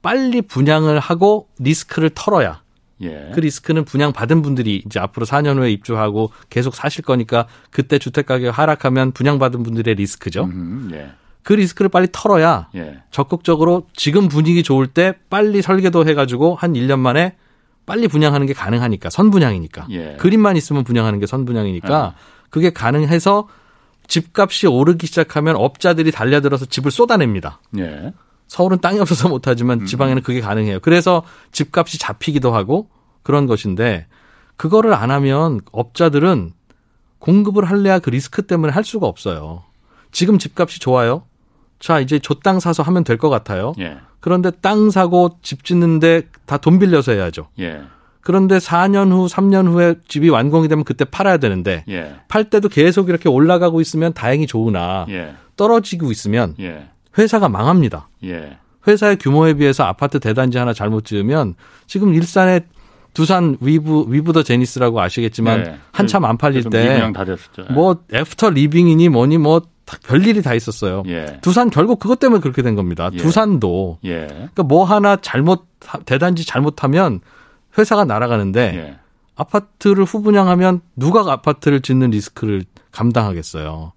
빨리 0.00 0.40
분양을 0.40 1.00
하고 1.00 1.48
리스크를 1.58 2.10
털어야 2.14 2.62
예. 3.02 3.32
그 3.34 3.40
리스크는 3.40 3.84
분양 3.84 4.12
받은 4.12 4.42
분들이 4.42 4.82
이제 4.86 5.00
앞으로 5.00 5.26
4년 5.26 5.58
후에 5.58 5.70
입주하고 5.72 6.30
계속 6.48 6.74
사실 6.74 7.04
거니까 7.04 7.46
그때 7.70 7.98
주택 7.98 8.26
가격 8.26 8.56
하락하면 8.56 9.12
분양 9.12 9.38
받은 9.38 9.64
분들의 9.64 9.94
리스크죠. 9.96 10.44
음, 10.44 10.90
예. 10.94 11.10
그 11.42 11.52
리스크를 11.52 11.88
빨리 11.88 12.06
털어야 12.12 12.68
예. 12.76 13.02
적극적으로 13.10 13.88
지금 13.92 14.28
분위기 14.28 14.62
좋을 14.62 14.86
때 14.86 15.14
빨리 15.28 15.60
설계도 15.60 16.06
해가지고 16.08 16.54
한 16.54 16.74
1년 16.74 17.00
만에 17.00 17.36
빨리 17.86 18.08
분양하는 18.08 18.46
게 18.46 18.54
가능하니까 18.54 19.10
선분양이니까 19.10 19.88
예. 19.90 20.16
그림만 20.20 20.56
있으면 20.56 20.84
분양하는 20.84 21.18
게 21.18 21.26
선분양이니까 21.26 22.14
예. 22.14 22.20
그게 22.50 22.72
가능해서 22.72 23.48
집값이 24.06 24.66
오르기 24.66 25.06
시작하면 25.06 25.56
업자들이 25.56 26.10
달려들어서 26.12 26.66
집을 26.66 26.90
쏟아냅니다. 26.90 27.60
예. 27.78 28.12
서울은 28.46 28.80
땅이 28.80 29.00
없어서 29.00 29.28
못하지만 29.28 29.80
음. 29.80 29.86
지방에는 29.86 30.22
그게 30.22 30.40
가능해요. 30.40 30.80
그래서 30.80 31.22
집값이 31.52 31.98
잡히기도 31.98 32.54
하고 32.54 32.88
그런 33.22 33.46
것인데 33.46 34.06
그거를 34.56 34.92
안 34.94 35.10
하면 35.10 35.60
업자들은 35.72 36.52
공급을 37.18 37.64
할래야 37.64 37.98
그 37.98 38.10
리스크 38.10 38.42
때문에 38.42 38.72
할 38.72 38.84
수가 38.84 39.06
없어요. 39.06 39.62
지금 40.12 40.38
집값이 40.38 40.78
좋아요. 40.78 41.24
자, 41.80 41.98
이제 42.00 42.18
저 42.18 42.34
땅 42.34 42.60
사서 42.60 42.82
하면 42.82 43.02
될 43.04 43.16
것 43.18 43.30
같아요. 43.30 43.72
예. 43.78 43.96
그런데 44.20 44.50
땅 44.50 44.90
사고 44.90 45.38
집 45.42 45.64
짓는데 45.64 46.28
다 46.46 46.58
돈 46.58 46.78
빌려서 46.78 47.12
해야죠. 47.12 47.48
예. 47.58 47.82
그런데 48.24 48.56
4년 48.58 49.10
후, 49.12 49.26
3년 49.26 49.68
후에 49.68 49.96
집이 50.08 50.30
완공이 50.30 50.66
되면 50.68 50.82
그때 50.84 51.04
팔아야 51.04 51.36
되는데 51.36 51.84
예. 51.88 52.14
팔 52.26 52.44
때도 52.44 52.68
계속 52.68 53.10
이렇게 53.10 53.28
올라가고 53.28 53.80
있으면 53.80 54.14
다행히 54.14 54.46
좋으나 54.46 55.06
예. 55.10 55.34
떨어지고 55.56 56.10
있으면 56.10 56.54
예. 56.58 56.88
회사가 57.18 57.48
망합니다. 57.48 58.08
예. 58.24 58.58
회사의 58.88 59.16
규모에 59.18 59.54
비해서 59.54 59.84
아파트 59.84 60.20
대단지 60.20 60.58
하나 60.58 60.72
잘못 60.72 61.04
지으면 61.04 61.54
지금 61.86 62.14
일산에 62.14 62.60
두산 63.12 63.56
위브 63.60 64.06
위브 64.08 64.32
더 64.32 64.42
제니스라고 64.42 65.00
아시겠지만 65.00 65.62
네. 65.62 65.76
한참 65.92 66.24
안 66.24 66.36
팔릴 66.36 66.64
때 66.64 66.78
뭐 67.70 67.96
after 68.12 68.50
living이니 68.50 69.08
뭐니 69.08 69.38
뭐 69.38 69.62
별일이 70.06 70.42
다 70.42 70.54
있었어요. 70.54 71.02
예. 71.06 71.38
두산 71.42 71.70
결국 71.70 71.98
그것 71.98 72.18
때문에 72.18 72.40
그렇게 72.40 72.62
된 72.62 72.74
겁니다. 72.74 73.10
예. 73.12 73.18
두산도 73.18 73.98
예. 74.04 74.26
그러니까 74.26 74.62
뭐 74.64 74.84
하나 74.84 75.16
잘못 75.16 75.66
대단지 76.06 76.44
잘못하면 76.44 77.20
회사가 77.76 78.04
날아가는데 78.04 78.60
예. 78.76 78.96
아파트를 79.36 80.04
후분양하면 80.04 80.80
누가 80.96 81.20
아파트를 81.30 81.80
짓는 81.80 82.10
리스크를 82.10 82.62
감당하겠어요. 82.92 83.92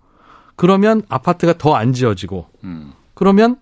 그러면 0.55 1.03
아파트가 1.09 1.57
더 1.57 1.75
안 1.75 1.93
지어지고 1.93 2.47
음. 2.63 2.93
그러면 3.13 3.57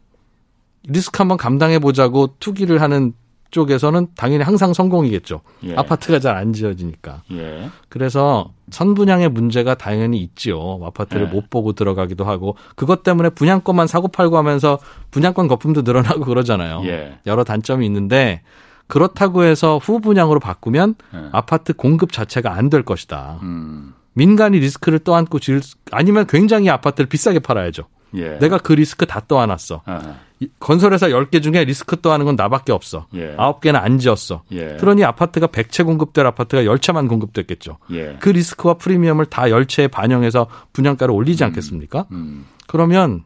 리스크 0.88 1.18
한번 1.18 1.38
감당해 1.38 1.80
보자고 1.80 2.36
투기를 2.40 2.82
하는 2.82 3.14
쪽에서는 3.52 4.08
당연히 4.16 4.44
항상 4.44 4.74
성공이겠죠. 4.74 5.42
예. 5.64 5.76
아파트가 5.76 6.20
잘 6.20 6.36
안 6.36 6.52
지어지니까. 6.54 7.24
예. 7.32 7.70
그래서 7.90 8.52
선분양의 8.72 9.30
문제가 9.30 9.76
당연히 9.76 10.18
있지요. 10.22 10.80
아파트를 10.84 11.28
예. 11.28 11.32
못 11.32 11.50
보고 11.50 11.72
들어가기도 11.74 12.26
하고 12.26 12.56
그것 12.76 13.04
때문에 13.04 13.30
분양권만 13.30 13.88
사고 13.88 14.08
팔고 14.10 14.38
하면서 14.38 14.80
분양권 15.12 15.48
거품도 15.48 15.84
늘어나고 15.84 16.22
그러잖아요. 16.26 16.82
예. 16.86 17.18
여러 17.26 17.44
단점이 17.44 17.86
있는데 17.86 18.42
그렇다고 18.88 19.44
해서 19.44 19.78
후분양으로 19.80 20.40
바꾸면 20.40 20.96
네. 21.14 21.20
아파트 21.32 21.74
공급 21.74 22.12
자체가 22.12 22.54
안 22.54 22.70
될 22.70 22.84
것이다. 22.84 23.40
음. 23.44 23.94
민간이 24.14 24.60
리스크를 24.60 25.00
떠안고 25.00 25.40
질 25.40 25.62
아니면 25.92 26.26
굉장히 26.28 26.70
아파트를 26.70 27.08
비싸게 27.10 27.40
팔아야죠. 27.40 27.84
예. 28.16 28.38
내가 28.40 28.58
그 28.58 28.74
리스크 28.74 29.06
다 29.06 29.22
떠안았어. 29.28 29.82
아하. 29.86 30.16
건설회사 30.60 31.10
10개 31.10 31.42
중에 31.44 31.66
리스크 31.66 32.00
떠안은 32.00 32.26
건 32.26 32.36
나밖에 32.36 32.72
없어. 32.72 33.08
예. 33.14 33.36
9개는 33.36 33.76
안 33.76 33.98
지었어. 34.00 34.44
예. 34.52 34.78
그러니 34.80 35.04
아파트가 35.04 35.48
100채 35.48 35.86
공급될 35.86 36.26
아파트가 36.26 36.64
10채만 36.64 37.10
공급됐겠죠. 37.10 37.78
예. 37.92 38.16
그 38.20 38.30
리스크와 38.30 38.76
프리미엄을 38.76 39.26
다 39.26 39.44
10채에 39.44 39.92
반영해서 39.92 40.48
분양가를 40.74 41.14
올리지 41.14 41.44
음. 41.44 41.48
않겠습니까? 41.48 42.06
음. 42.12 42.46
그러면 42.68 43.24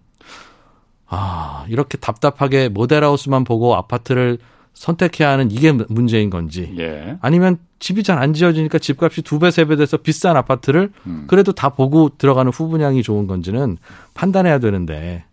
아, 1.08 1.66
이렇게 1.70 1.98
답답하게 1.98 2.70
모델하우스만 2.70 3.44
보고 3.44 3.76
아파트를 3.76 4.38
선택해야 4.80 5.30
하는 5.32 5.52
이게 5.52 5.74
문제인 5.74 6.30
건지 6.30 6.74
예. 6.80 7.18
아니면 7.20 7.58
집이 7.80 8.02
잘 8.04 8.18
안 8.18 8.34
지어지니까 8.34 8.80
집값이 8.80 9.24
두 9.24 9.38
배 9.40 9.50
세 9.52 9.66
배 9.66 9.76
돼서 9.76 9.98
비싼 9.98 10.38
아파트를 10.38 10.90
음. 11.06 11.26
그래도 11.28 11.52
다 11.52 11.68
보고 11.68 12.10
들어가는 12.18 12.50
후분양이 12.50 13.04
좋은 13.04 13.28
건지는 13.28 13.78
판단해야 14.14 14.60
되는데 14.60 15.26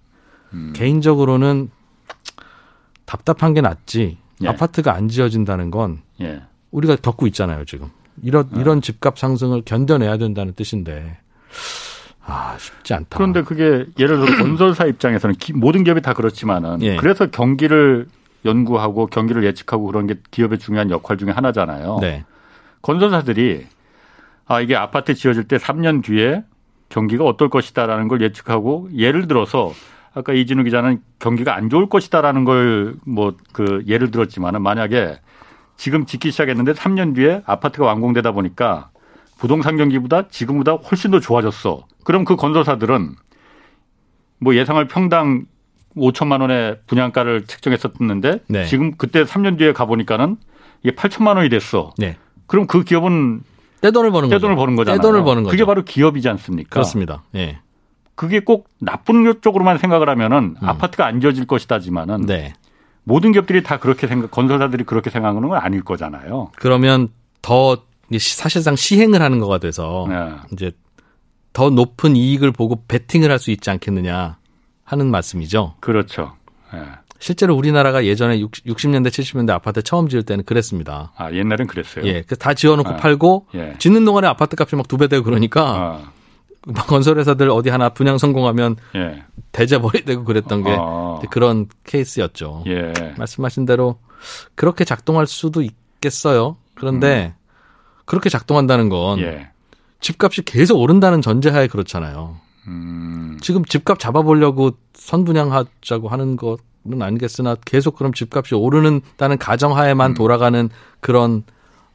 음. 0.53 0.73
개인적으로는 0.75 1.71
답답한 3.05 3.55
게 3.55 3.61
낫지 3.61 4.19
예. 4.43 4.49
아파트가 4.49 4.95
안 4.95 5.09
지어진다는 5.09 5.71
건 5.71 6.01
예. 6.21 6.43
우리가 6.73 6.97
겪고 6.97 7.29
있잖아요 7.29 7.65
지금 7.65 7.89
이런 8.25 8.49
어. 8.53 8.61
이런 8.61 8.81
집값 8.83 9.17
상승을 9.17 9.63
견뎌내야 9.65 10.17
된다는 10.19 10.55
뜻인데 10.55 11.19
아 12.29 12.57
쉽지 12.59 12.95
않다. 12.95 13.17
그런데 13.17 13.43
그게 13.43 13.87
예를 13.97 14.19
들어 14.19 14.39
건설사 14.39 14.87
입장에서는 14.91 15.37
기, 15.37 15.53
모든 15.53 15.85
기업이 15.85 16.03
다 16.03 16.13
그렇지만은 16.15 16.83
예. 16.83 16.97
그래서 16.97 17.27
경기를 17.27 18.09
연구하고 18.47 19.07
경기를 19.07 19.45
예측하고 19.45 19.87
그런 19.87 20.07
게 20.07 20.15
기업의 20.31 20.59
중요한 20.59 20.91
역할 20.91 21.19
중에 21.19 21.31
하나잖아요. 21.31 21.99
네. 22.01 22.25
건설사들이 22.83 23.67
아 24.47 24.61
이게 24.61 24.77
아파트 24.77 25.15
지어질 25.15 25.45
때 25.45 25.57
3년 25.57 26.03
뒤에 26.05 26.45
경기가 26.89 27.25
어떨 27.25 27.49
것이다라는 27.51 28.09
걸 28.09 28.23
예측하고 28.23 28.89
예를 28.97 29.27
들어서 29.27 29.73
아까 30.15 30.33
이진우 30.33 30.63
기자는 30.65 31.03
경기가 31.19 31.55
안 31.57 31.69
좋을 31.69 31.89
것이다라는 31.89 32.45
걸 32.45 32.97
뭐 33.07 33.35
그 33.53 33.83
예를 33.87 34.11
들었지만은 34.11 34.63
만약에 34.63 35.19
지금 35.77 36.07
짓기 36.07 36.31
시작했는데 36.31 36.73
3년 36.73 37.15
뒤에 37.15 37.43
아파트가 37.45 37.85
완공되다 37.87 38.33
보니까 38.33 38.91
부동산 39.39 39.77
경기보다 39.77 40.29
지금보다 40.29 40.73
훨씬 40.75 41.11
더 41.11 41.21
좋아졌어. 41.21 41.85
그럼 42.05 42.25
그 42.25 42.37
건설사들은 42.37 43.17
뭐 44.39 44.55
예상을 44.55 44.87
평당 44.89 45.45
5천만 45.97 46.41
원의 46.41 46.79
분양가를 46.87 47.47
책정했었는데 47.47 48.41
네. 48.49 48.67
지금 48.67 48.93
그때 48.97 49.25
3년 49.25 49.59
뒤에 49.59 49.73
가보니까는 49.73 50.37
이게 50.83 50.95
8천만 50.95 51.37
원이 51.37 51.49
됐어. 51.49 51.93
네. 51.99 52.17
그럼 52.47 52.67
그 52.67 52.85
기업은 52.85 53.43
떼돈을 53.81 54.11
버는 54.11 54.29
떼돈을 54.29 54.55
거죠. 54.55 54.61
버는 54.61 54.77
거잖아요. 54.77 54.99
떼돈을 55.01 55.25
버는 55.25 55.43
거죠. 55.45 55.51
그게 55.51 55.65
바로 55.65 55.83
기업이지 55.85 56.29
않습니까? 56.29 56.71
그렇습니다. 56.71 57.25
예. 57.35 57.59
그게 58.15 58.41
꼭 58.41 58.69
나쁜 58.81 59.41
쪽으로만 59.41 59.79
생각을 59.79 60.09
하면은 60.09 60.57
음. 60.61 60.69
아파트가 60.69 61.07
안 61.07 61.21
지어질 61.21 61.47
것이다지만은 61.47 62.23
네. 62.23 62.53
모든 63.05 63.33
기업들이 63.33 63.63
다 63.63 63.79
그렇게 63.79 64.07
생각, 64.07 64.31
건설사들이 64.31 64.85
그렇게 64.85 65.11
생각하는 65.11 65.49
건 65.49 65.59
아닐 65.59 65.83
거잖아요. 65.85 66.51
그러면 66.57 67.09
더 67.43 67.77
사실상 68.19 68.75
시행을 68.77 69.21
하는 69.23 69.39
거가 69.39 69.59
돼서 69.59 70.07
네. 70.09 70.33
이제 70.53 70.73
더 71.53 71.71
높은 71.71 72.17
이익을 72.17 72.53
보고 72.53 72.83
베팅을 72.89 73.31
할 73.31 73.39
수 73.39 73.51
있지 73.51 73.71
않겠느냐 73.71 74.39
하는 74.87 75.11
말씀이죠. 75.11 75.75
그렇죠. 75.81 76.33
네. 76.73 76.81
실제로 77.19 77.55
우리나라가 77.55 78.05
예전에 78.05 78.39
60, 78.41 78.91
년대 78.91 79.11
70년대 79.11 79.51
아파트 79.51 79.83
처음 79.83 80.09
지을 80.09 80.23
때는 80.23 80.45
그랬습니다. 80.45 81.13
아, 81.17 81.33
옛날엔 81.33 81.67
그랬어요. 81.67 82.05
예. 82.07 82.23
그래서 82.23 82.37
다 82.37 82.55
지어놓고 82.55 82.89
아, 82.91 82.97
팔고 82.97 83.47
예. 83.55 83.75
짓는 83.79 84.05
동안에 84.05 84.27
아파트 84.27 84.55
값이 84.59 84.77
막 84.77 84.87
두 84.89 84.97
배 84.99 85.09
되고 85.09 85.25
그러니까 85.25 86.01
아. 86.73 86.73
건설회사들 86.87 87.49
어디 87.51 87.71
하나 87.71 87.89
분양 87.91 88.19
성공하면 88.19 88.77
예. 88.97 89.23
대자벌이 89.53 90.05
되고 90.05 90.25
그랬던 90.25 90.63
게 90.65 90.77
아. 90.79 91.21
그런 91.31 91.69
케이스였죠. 91.85 92.65
예. 92.67 92.93
말씀하신 93.17 93.65
대로 93.67 93.99
그렇게 94.55 94.85
작동할 94.85 95.27
수도 95.27 95.63
있겠어요. 95.63 96.57
그런데 96.75 97.35
음. 97.35 97.41
그렇게 98.05 98.29
작동한다는 98.29 98.89
건 98.91 99.21
예. 99.21 99.49
집값이 100.01 100.43
계속 100.43 100.79
오른다는 100.79 101.23
전제하에 101.23 101.67
그렇잖아요. 101.69 102.37
음. 102.67 103.39
지금 103.41 103.65
집값 103.65 103.99
잡아보려고 103.99 104.73
선분양하자고 104.95 106.09
하는 106.09 106.37
것은 106.37 107.01
아니겠으나 107.01 107.57
계속 107.65 107.97
그럼 107.97 108.13
집값이 108.13 108.55
오르는다는 108.55 109.39
가정하에만 109.39 110.13
음. 110.13 110.15
돌아가는 110.15 110.69
그런 111.01 111.45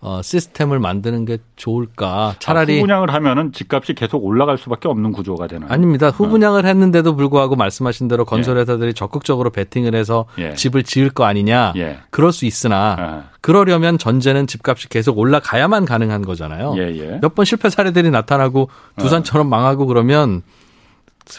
어, 0.04 0.20
시스템을 0.24 0.80
만드는 0.80 1.26
게 1.26 1.38
좋을까? 1.56 2.34
차라리 2.40 2.74
아, 2.74 2.76
후분양을 2.78 3.14
하면은 3.14 3.52
집값이 3.52 3.94
계속 3.94 4.26
올라갈 4.26 4.58
수밖에 4.58 4.88
없는 4.88 5.12
구조가 5.12 5.46
되나요? 5.46 5.70
아닙니다. 5.72 6.10
후분양을 6.10 6.66
어. 6.66 6.68
했는데도 6.68 7.16
불구하고 7.16 7.56
말씀하신 7.56 8.08
대로 8.08 8.26
건설회사들이 8.26 8.90
예. 8.90 8.94
적극적으로 8.94 9.52
베팅을 9.52 9.94
해서 9.94 10.26
예. 10.40 10.56
집을 10.56 10.82
지을 10.82 11.12
거 11.12 11.26
아니냐? 11.26 11.74
예. 11.76 12.00
그럴 12.10 12.32
수 12.32 12.48
있으나 12.48 12.96
예. 13.00 13.30
그러려면 13.42 14.00
전제는 14.00 14.48
집값이 14.48 14.90
계속 14.90 15.20
올라가야만 15.20 15.86
가능한 15.86 16.24
거잖아요. 16.24 16.74
예, 16.78 16.96
예. 16.98 17.20
몇번 17.22 17.46
실패 17.46 17.70
사례들이 17.70 18.10
나타나고 18.10 18.70
두산처럼 18.98 19.48
망하고 19.48 19.86
그러면 19.86 20.42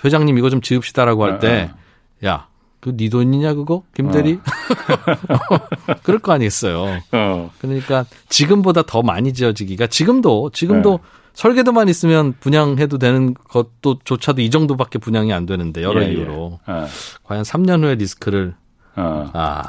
회장님 0.04 0.38
이거 0.38 0.50
좀 0.50 0.60
지읍시다라고 0.60 1.24
할 1.24 1.38
때 1.38 1.70
야, 2.24 2.46
그네 2.80 3.08
돈이냐 3.08 3.54
그거 3.54 3.82
김대리 3.94 4.34
어. 4.34 5.94
그럴 6.02 6.18
거 6.20 6.32
아니겠어요. 6.32 7.00
어. 7.12 7.50
그러니까 7.60 8.04
지금보다 8.28 8.82
더 8.82 9.02
많이 9.02 9.32
지어지기가 9.32 9.86
지금도 9.88 10.50
지금도 10.52 11.00
네. 11.02 11.08
설계도만 11.34 11.88
있으면 11.88 12.34
분양해도 12.40 12.98
되는 12.98 13.34
것도 13.34 13.98
조차도 14.04 14.42
이 14.42 14.50
정도밖에 14.50 14.98
분양이 14.98 15.32
안 15.32 15.46
되는데 15.46 15.82
여러 15.82 16.02
예, 16.02 16.08
예. 16.08 16.12
이유로 16.12 16.60
예. 16.68 16.72
과연 17.24 17.42
3년 17.42 17.82
후에 17.82 17.94
리스크를 17.96 18.54
어. 18.96 19.30
아 19.32 19.62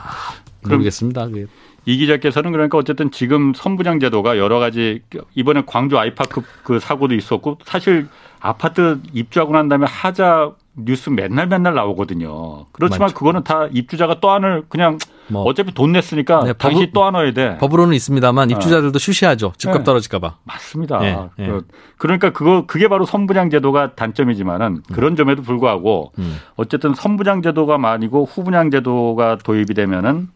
모르겠습니다. 0.70 1.28
그게. 1.28 1.46
이 1.86 1.98
기자께서는 1.98 2.52
그러니까 2.52 2.78
어쨌든 2.78 3.12
지금 3.12 3.54
선분양 3.54 4.00
제도가 4.00 4.38
여러 4.38 4.60
가지 4.60 5.02
이번에 5.36 5.64
광주 5.66 5.98
아이파크 5.98 6.42
그 6.64 6.80
사고도 6.80 7.14
있었고 7.14 7.60
사실 7.66 8.08
아파트 8.40 9.00
입주하고 9.14 9.54
난 9.54 9.68
다음에 9.68 9.86
하자 9.88 10.54
뉴스 10.76 11.10
맨날 11.10 11.48
맨날 11.48 11.76
나오거든요. 11.76 12.66
그렇지만 12.72 13.08
많죠. 13.08 13.16
그거는 13.16 13.44
다 13.44 13.68
입주자가 13.72 14.20
또한을 14.20 14.64
그냥 14.70 14.98
뭐 15.28 15.44
어차피 15.44 15.74
돈 15.74 15.92
냈으니까 15.92 16.44
네, 16.44 16.54
당시 16.54 16.90
또 16.94 17.04
안어야 17.04 17.32
돼. 17.32 17.58
법으로는 17.60 17.94
있습니다만 17.94 18.50
어. 18.50 18.56
입주자들도 18.56 18.98
쉬쉬하죠. 18.98 19.54
집값 19.58 19.80
네. 19.80 19.84
떨어질까봐. 19.84 20.38
맞습니다. 20.44 21.00
네, 21.00 21.18
네. 21.38 21.48
그, 21.48 21.68
그러니까 21.98 22.32
그거 22.32 22.66
그게 22.66 22.88
바로 22.88 23.06
선분양 23.06 23.50
제도가 23.50 23.96
단점이지만은 23.96 24.68
음. 24.68 24.94
그런 24.94 25.16
점에도 25.16 25.42
불구하고 25.42 26.12
음. 26.18 26.38
어쨌든 26.56 26.94
선분양 26.96 27.42
제도가 27.44 27.78
아니고 27.82 28.26
후분양 28.26 28.72
제도가 28.72 29.38
도입이 29.38 29.74
되면은 29.76 30.30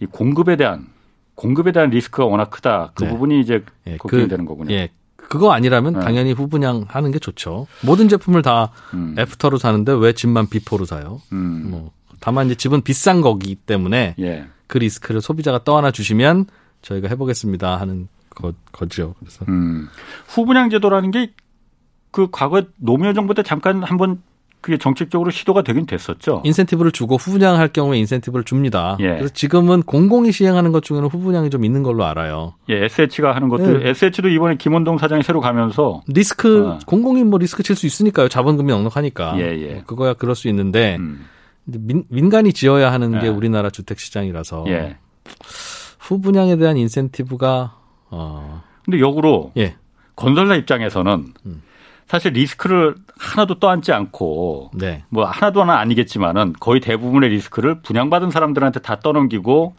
이 0.00 0.06
공급에 0.06 0.56
대한 0.56 0.86
공급에 1.34 1.72
대한 1.72 1.90
리스크가 1.90 2.26
워낙 2.26 2.50
크다. 2.50 2.92
그 2.94 3.04
네. 3.04 3.10
부분이 3.10 3.40
이제 3.40 3.64
예, 3.86 3.96
걱정이 3.96 4.24
그, 4.24 4.28
되는 4.28 4.44
거군요. 4.44 4.74
예, 4.74 4.90
그거 5.16 5.52
아니라면 5.52 5.94
네. 5.94 6.00
당연히 6.00 6.32
후분양 6.32 6.86
하는 6.88 7.10
게 7.10 7.18
좋죠. 7.18 7.66
모든 7.84 8.08
제품을 8.08 8.42
다 8.42 8.72
음. 8.94 9.14
after로 9.18 9.58
사는데 9.58 9.92
왜 9.92 10.12
집만 10.12 10.48
before로 10.48 10.84
사요? 10.84 11.20
음. 11.32 11.70
뭐 11.70 11.92
다만 12.20 12.46
이제 12.46 12.54
집은 12.54 12.82
비싼 12.82 13.20
거기 13.20 13.54
때문에 13.54 14.16
예. 14.18 14.46
그 14.66 14.78
리스크를 14.78 15.20
소비자가 15.20 15.64
떠안아 15.64 15.90
주시면 15.90 16.46
저희가 16.82 17.08
해보겠습니다 17.08 17.78
하는 17.80 18.08
거, 18.34 18.52
거죠. 18.72 19.14
그래서 19.18 19.44
음. 19.48 19.88
후분양 20.26 20.70
제도라는 20.70 21.10
게 21.10 21.32
그 22.10 22.28
과거 22.30 22.62
노무현 22.76 23.14
정부 23.14 23.34
때 23.34 23.42
잠깐 23.42 23.82
한번 23.82 24.22
그게 24.60 24.76
정책적으로 24.76 25.30
시도가 25.30 25.62
되긴 25.62 25.86
됐었죠. 25.86 26.42
인센티브를 26.44 26.92
주고 26.92 27.16
후분양할 27.16 27.68
경우에 27.68 27.98
인센티브를 27.98 28.44
줍니다. 28.44 28.96
예. 29.00 29.08
그래서 29.08 29.28
지금은 29.32 29.82
공공이 29.82 30.32
시행하는 30.32 30.70
것 30.72 30.82
중에는 30.84 31.08
후분양이 31.08 31.48
좀 31.50 31.64
있는 31.64 31.82
걸로 31.82 32.04
알아요. 32.04 32.54
예, 32.68 32.84
SH가 32.84 33.34
하는 33.34 33.48
것도 33.48 33.82
예. 33.84 33.88
SH도 33.90 34.28
이번에 34.28 34.56
김원동 34.56 34.98
사장이 34.98 35.22
새로 35.22 35.40
가면서 35.40 36.02
리스크 36.08 36.68
어. 36.68 36.78
공공이 36.86 37.24
뭐 37.24 37.38
리스크 37.38 37.62
칠 37.62 37.74
수 37.74 37.86
있으니까요. 37.86 38.28
자본금이 38.28 38.70
넉넉하니까. 38.70 39.38
예, 39.38 39.58
예. 39.58 39.74
뭐 39.74 39.82
그거야 39.84 40.12
그럴 40.14 40.34
수 40.34 40.48
있는데 40.48 40.96
음. 40.98 41.24
민, 41.64 42.04
민간이 42.08 42.52
지어야 42.52 42.92
하는 42.92 43.18
게 43.18 43.26
예. 43.26 43.28
우리나라 43.28 43.70
주택 43.70 43.98
시장이라서 43.98 44.64
예. 44.68 44.98
후분양에 46.00 46.56
대한 46.56 46.76
인센티브가 46.76 47.76
어. 48.10 48.62
근데 48.84 49.00
역으로 49.00 49.52
예. 49.56 49.76
건설사 50.16 50.54
입장에서는 50.56 51.32
음. 51.46 51.62
사실 52.10 52.32
리스크를 52.32 52.96
하나도 53.20 53.60
떠안지 53.60 53.92
않고 53.92 54.72
네. 54.74 55.04
뭐 55.10 55.26
하나도 55.26 55.62
하나 55.62 55.78
아니겠지만은 55.78 56.54
거의 56.58 56.80
대부분의 56.80 57.30
리스크를 57.30 57.82
분양받은 57.82 58.32
사람들한테 58.32 58.80
다 58.80 58.98
떠넘기고 58.98 59.76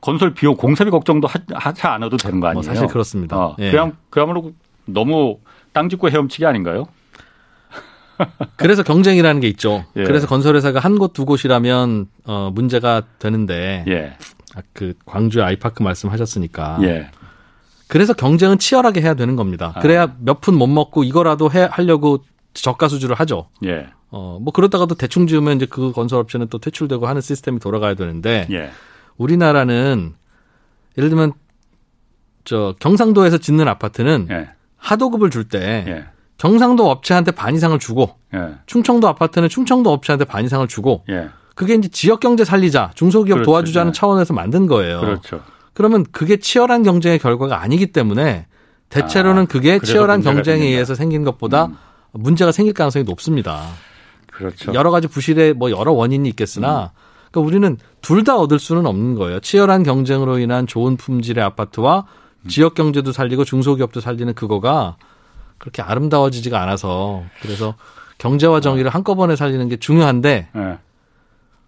건설 0.00 0.34
비용 0.34 0.56
공사비 0.56 0.90
걱정도 0.90 1.28
하지 1.54 1.86
않아도 1.86 2.16
되는 2.16 2.40
거뭐 2.40 2.50
아니에요? 2.50 2.54
뭐 2.54 2.62
사실 2.64 2.88
그렇습니다. 2.88 3.38
어, 3.38 3.56
예. 3.60 3.70
그냥 3.70 3.96
그야말로 4.10 4.54
너무 4.86 5.38
땅 5.72 5.88
짓고 5.88 6.10
헤엄치기 6.10 6.44
아닌가요? 6.44 6.86
그래서 8.56 8.82
경쟁이라는 8.82 9.40
게 9.40 9.46
있죠. 9.48 9.84
예. 9.94 10.02
그래서 10.02 10.26
건설회사가 10.26 10.80
한 10.80 10.98
곳 10.98 11.12
두 11.12 11.24
곳이라면 11.26 12.08
어 12.24 12.50
문제가 12.52 13.02
되는데 13.20 13.84
예. 13.86 14.16
아, 14.56 14.62
그 14.72 14.94
광주 15.04 15.44
아이파크 15.44 15.84
말씀하셨으니까 15.84 16.78
예. 16.82 17.08
그래서 17.88 18.12
경쟁은 18.12 18.58
치열하게 18.58 19.00
해야 19.00 19.14
되는 19.14 19.36
겁니다. 19.36 19.72
아. 19.76 19.80
그래야 19.80 20.14
몇푼 20.18 20.56
못 20.56 20.66
먹고 20.66 21.04
이거라도 21.04 21.50
해 21.52 21.68
하려고 21.70 22.24
저가 22.52 22.88
수주를 22.88 23.14
하죠. 23.16 23.48
예. 23.64 23.86
어, 24.10 24.38
뭐 24.40 24.52
그러다가도 24.52 24.94
대충 24.94 25.26
지으면 25.26 25.56
이제 25.56 25.66
그 25.66 25.92
건설업체는 25.92 26.48
또 26.48 26.58
퇴출되고 26.58 27.06
하는 27.06 27.20
시스템이 27.20 27.58
돌아가야 27.60 27.94
되는데 27.94 28.46
예. 28.50 28.70
우리나라는 29.16 30.14
예를 30.96 31.10
들면 31.10 31.32
저 32.44 32.74
경상도에서 32.80 33.38
짓는 33.38 33.68
아파트는 33.68 34.28
예. 34.30 34.50
하도급을 34.76 35.30
줄때 35.30 35.84
예. 35.88 36.04
경상도 36.38 36.90
업체한테 36.90 37.32
반 37.32 37.54
이상을 37.54 37.78
주고 37.78 38.16
예. 38.34 38.54
충청도 38.66 39.08
아파트는 39.08 39.48
충청도 39.48 39.92
업체한테 39.92 40.24
반 40.24 40.44
이상을 40.44 40.66
주고 40.68 41.04
예. 41.08 41.28
그게 41.54 41.74
이제 41.74 41.88
지역 41.88 42.20
경제 42.20 42.44
살리자 42.44 42.92
중소기업 42.94 43.36
그렇죠. 43.36 43.46
도와주자는 43.46 43.88
예. 43.88 43.92
차원에서 43.92 44.34
만든 44.34 44.66
거예요. 44.66 45.00
그렇죠. 45.00 45.40
그러면 45.76 46.06
그게 46.10 46.38
치열한 46.38 46.84
경쟁의 46.84 47.18
결과가 47.18 47.60
아니기 47.60 47.88
때문에 47.88 48.46
대체로는 48.88 49.42
아, 49.42 49.44
그게 49.44 49.78
치열한 49.78 50.22
경쟁에 50.22 50.42
생긴다. 50.56 50.64
의해서 50.70 50.94
생긴 50.94 51.22
것보다 51.22 51.66
음. 51.66 51.76
문제가 52.12 52.50
생길 52.50 52.72
가능성이 52.72 53.04
높습니다. 53.04 53.68
그렇죠. 54.32 54.72
여러 54.72 54.90
가지 54.90 55.06
부실의 55.06 55.52
뭐 55.52 55.70
여러 55.70 55.92
원인이 55.92 56.26
있겠으나 56.30 56.92
음. 56.94 57.28
그러니까 57.30 57.46
우리는 57.46 57.76
둘 58.00 58.24
다 58.24 58.38
얻을 58.38 58.58
수는 58.58 58.86
없는 58.86 59.16
거예요. 59.16 59.40
치열한 59.40 59.82
경쟁으로 59.82 60.38
인한 60.38 60.66
좋은 60.66 60.96
품질의 60.96 61.44
아파트와 61.44 62.06
음. 62.44 62.48
지역 62.48 62.72
경제도 62.74 63.12
살리고 63.12 63.44
중소기업도 63.44 64.00
살리는 64.00 64.32
그거가 64.32 64.96
그렇게 65.58 65.82
아름다워지지가 65.82 66.58
않아서 66.62 67.22
그래서 67.42 67.74
경제와 68.16 68.62
정의를 68.62 68.90
한꺼번에 68.94 69.36
살리는 69.36 69.68
게 69.68 69.76
중요한데 69.76 70.48
네. 70.54 70.60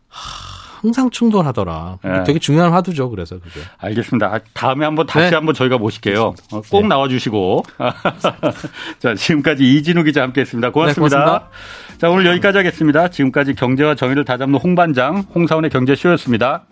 하, 0.08 0.47
항상 0.80 1.10
충돌하더라. 1.10 1.98
네. 2.02 2.24
되게 2.24 2.38
중요한 2.38 2.72
화두죠. 2.72 3.10
그래서 3.10 3.36
그게. 3.36 3.60
알겠습니다. 3.78 4.26
아, 4.26 4.38
다음에 4.54 4.84
한번 4.84 5.06
다시 5.06 5.30
네. 5.30 5.34
한번 5.34 5.54
저희가 5.54 5.78
모실게요. 5.78 6.34
어, 6.52 6.60
꼭 6.70 6.82
네. 6.82 6.88
나와주시고. 6.88 7.64
자 9.00 9.14
지금까지 9.14 9.76
이진우 9.76 10.04
기자 10.04 10.22
함께했습니다. 10.22 10.70
고맙습니다. 10.70 11.16
네, 11.16 11.24
고맙습니다. 11.24 11.98
자 11.98 12.10
오늘 12.10 12.26
여기까지 12.26 12.58
하겠습니다. 12.58 13.08
지금까지 13.08 13.54
경제와 13.54 13.94
정의를 13.94 14.24
다잡는 14.24 14.58
홍반장 14.60 15.24
홍사원의 15.34 15.70
경제쇼였습니다. 15.70 16.64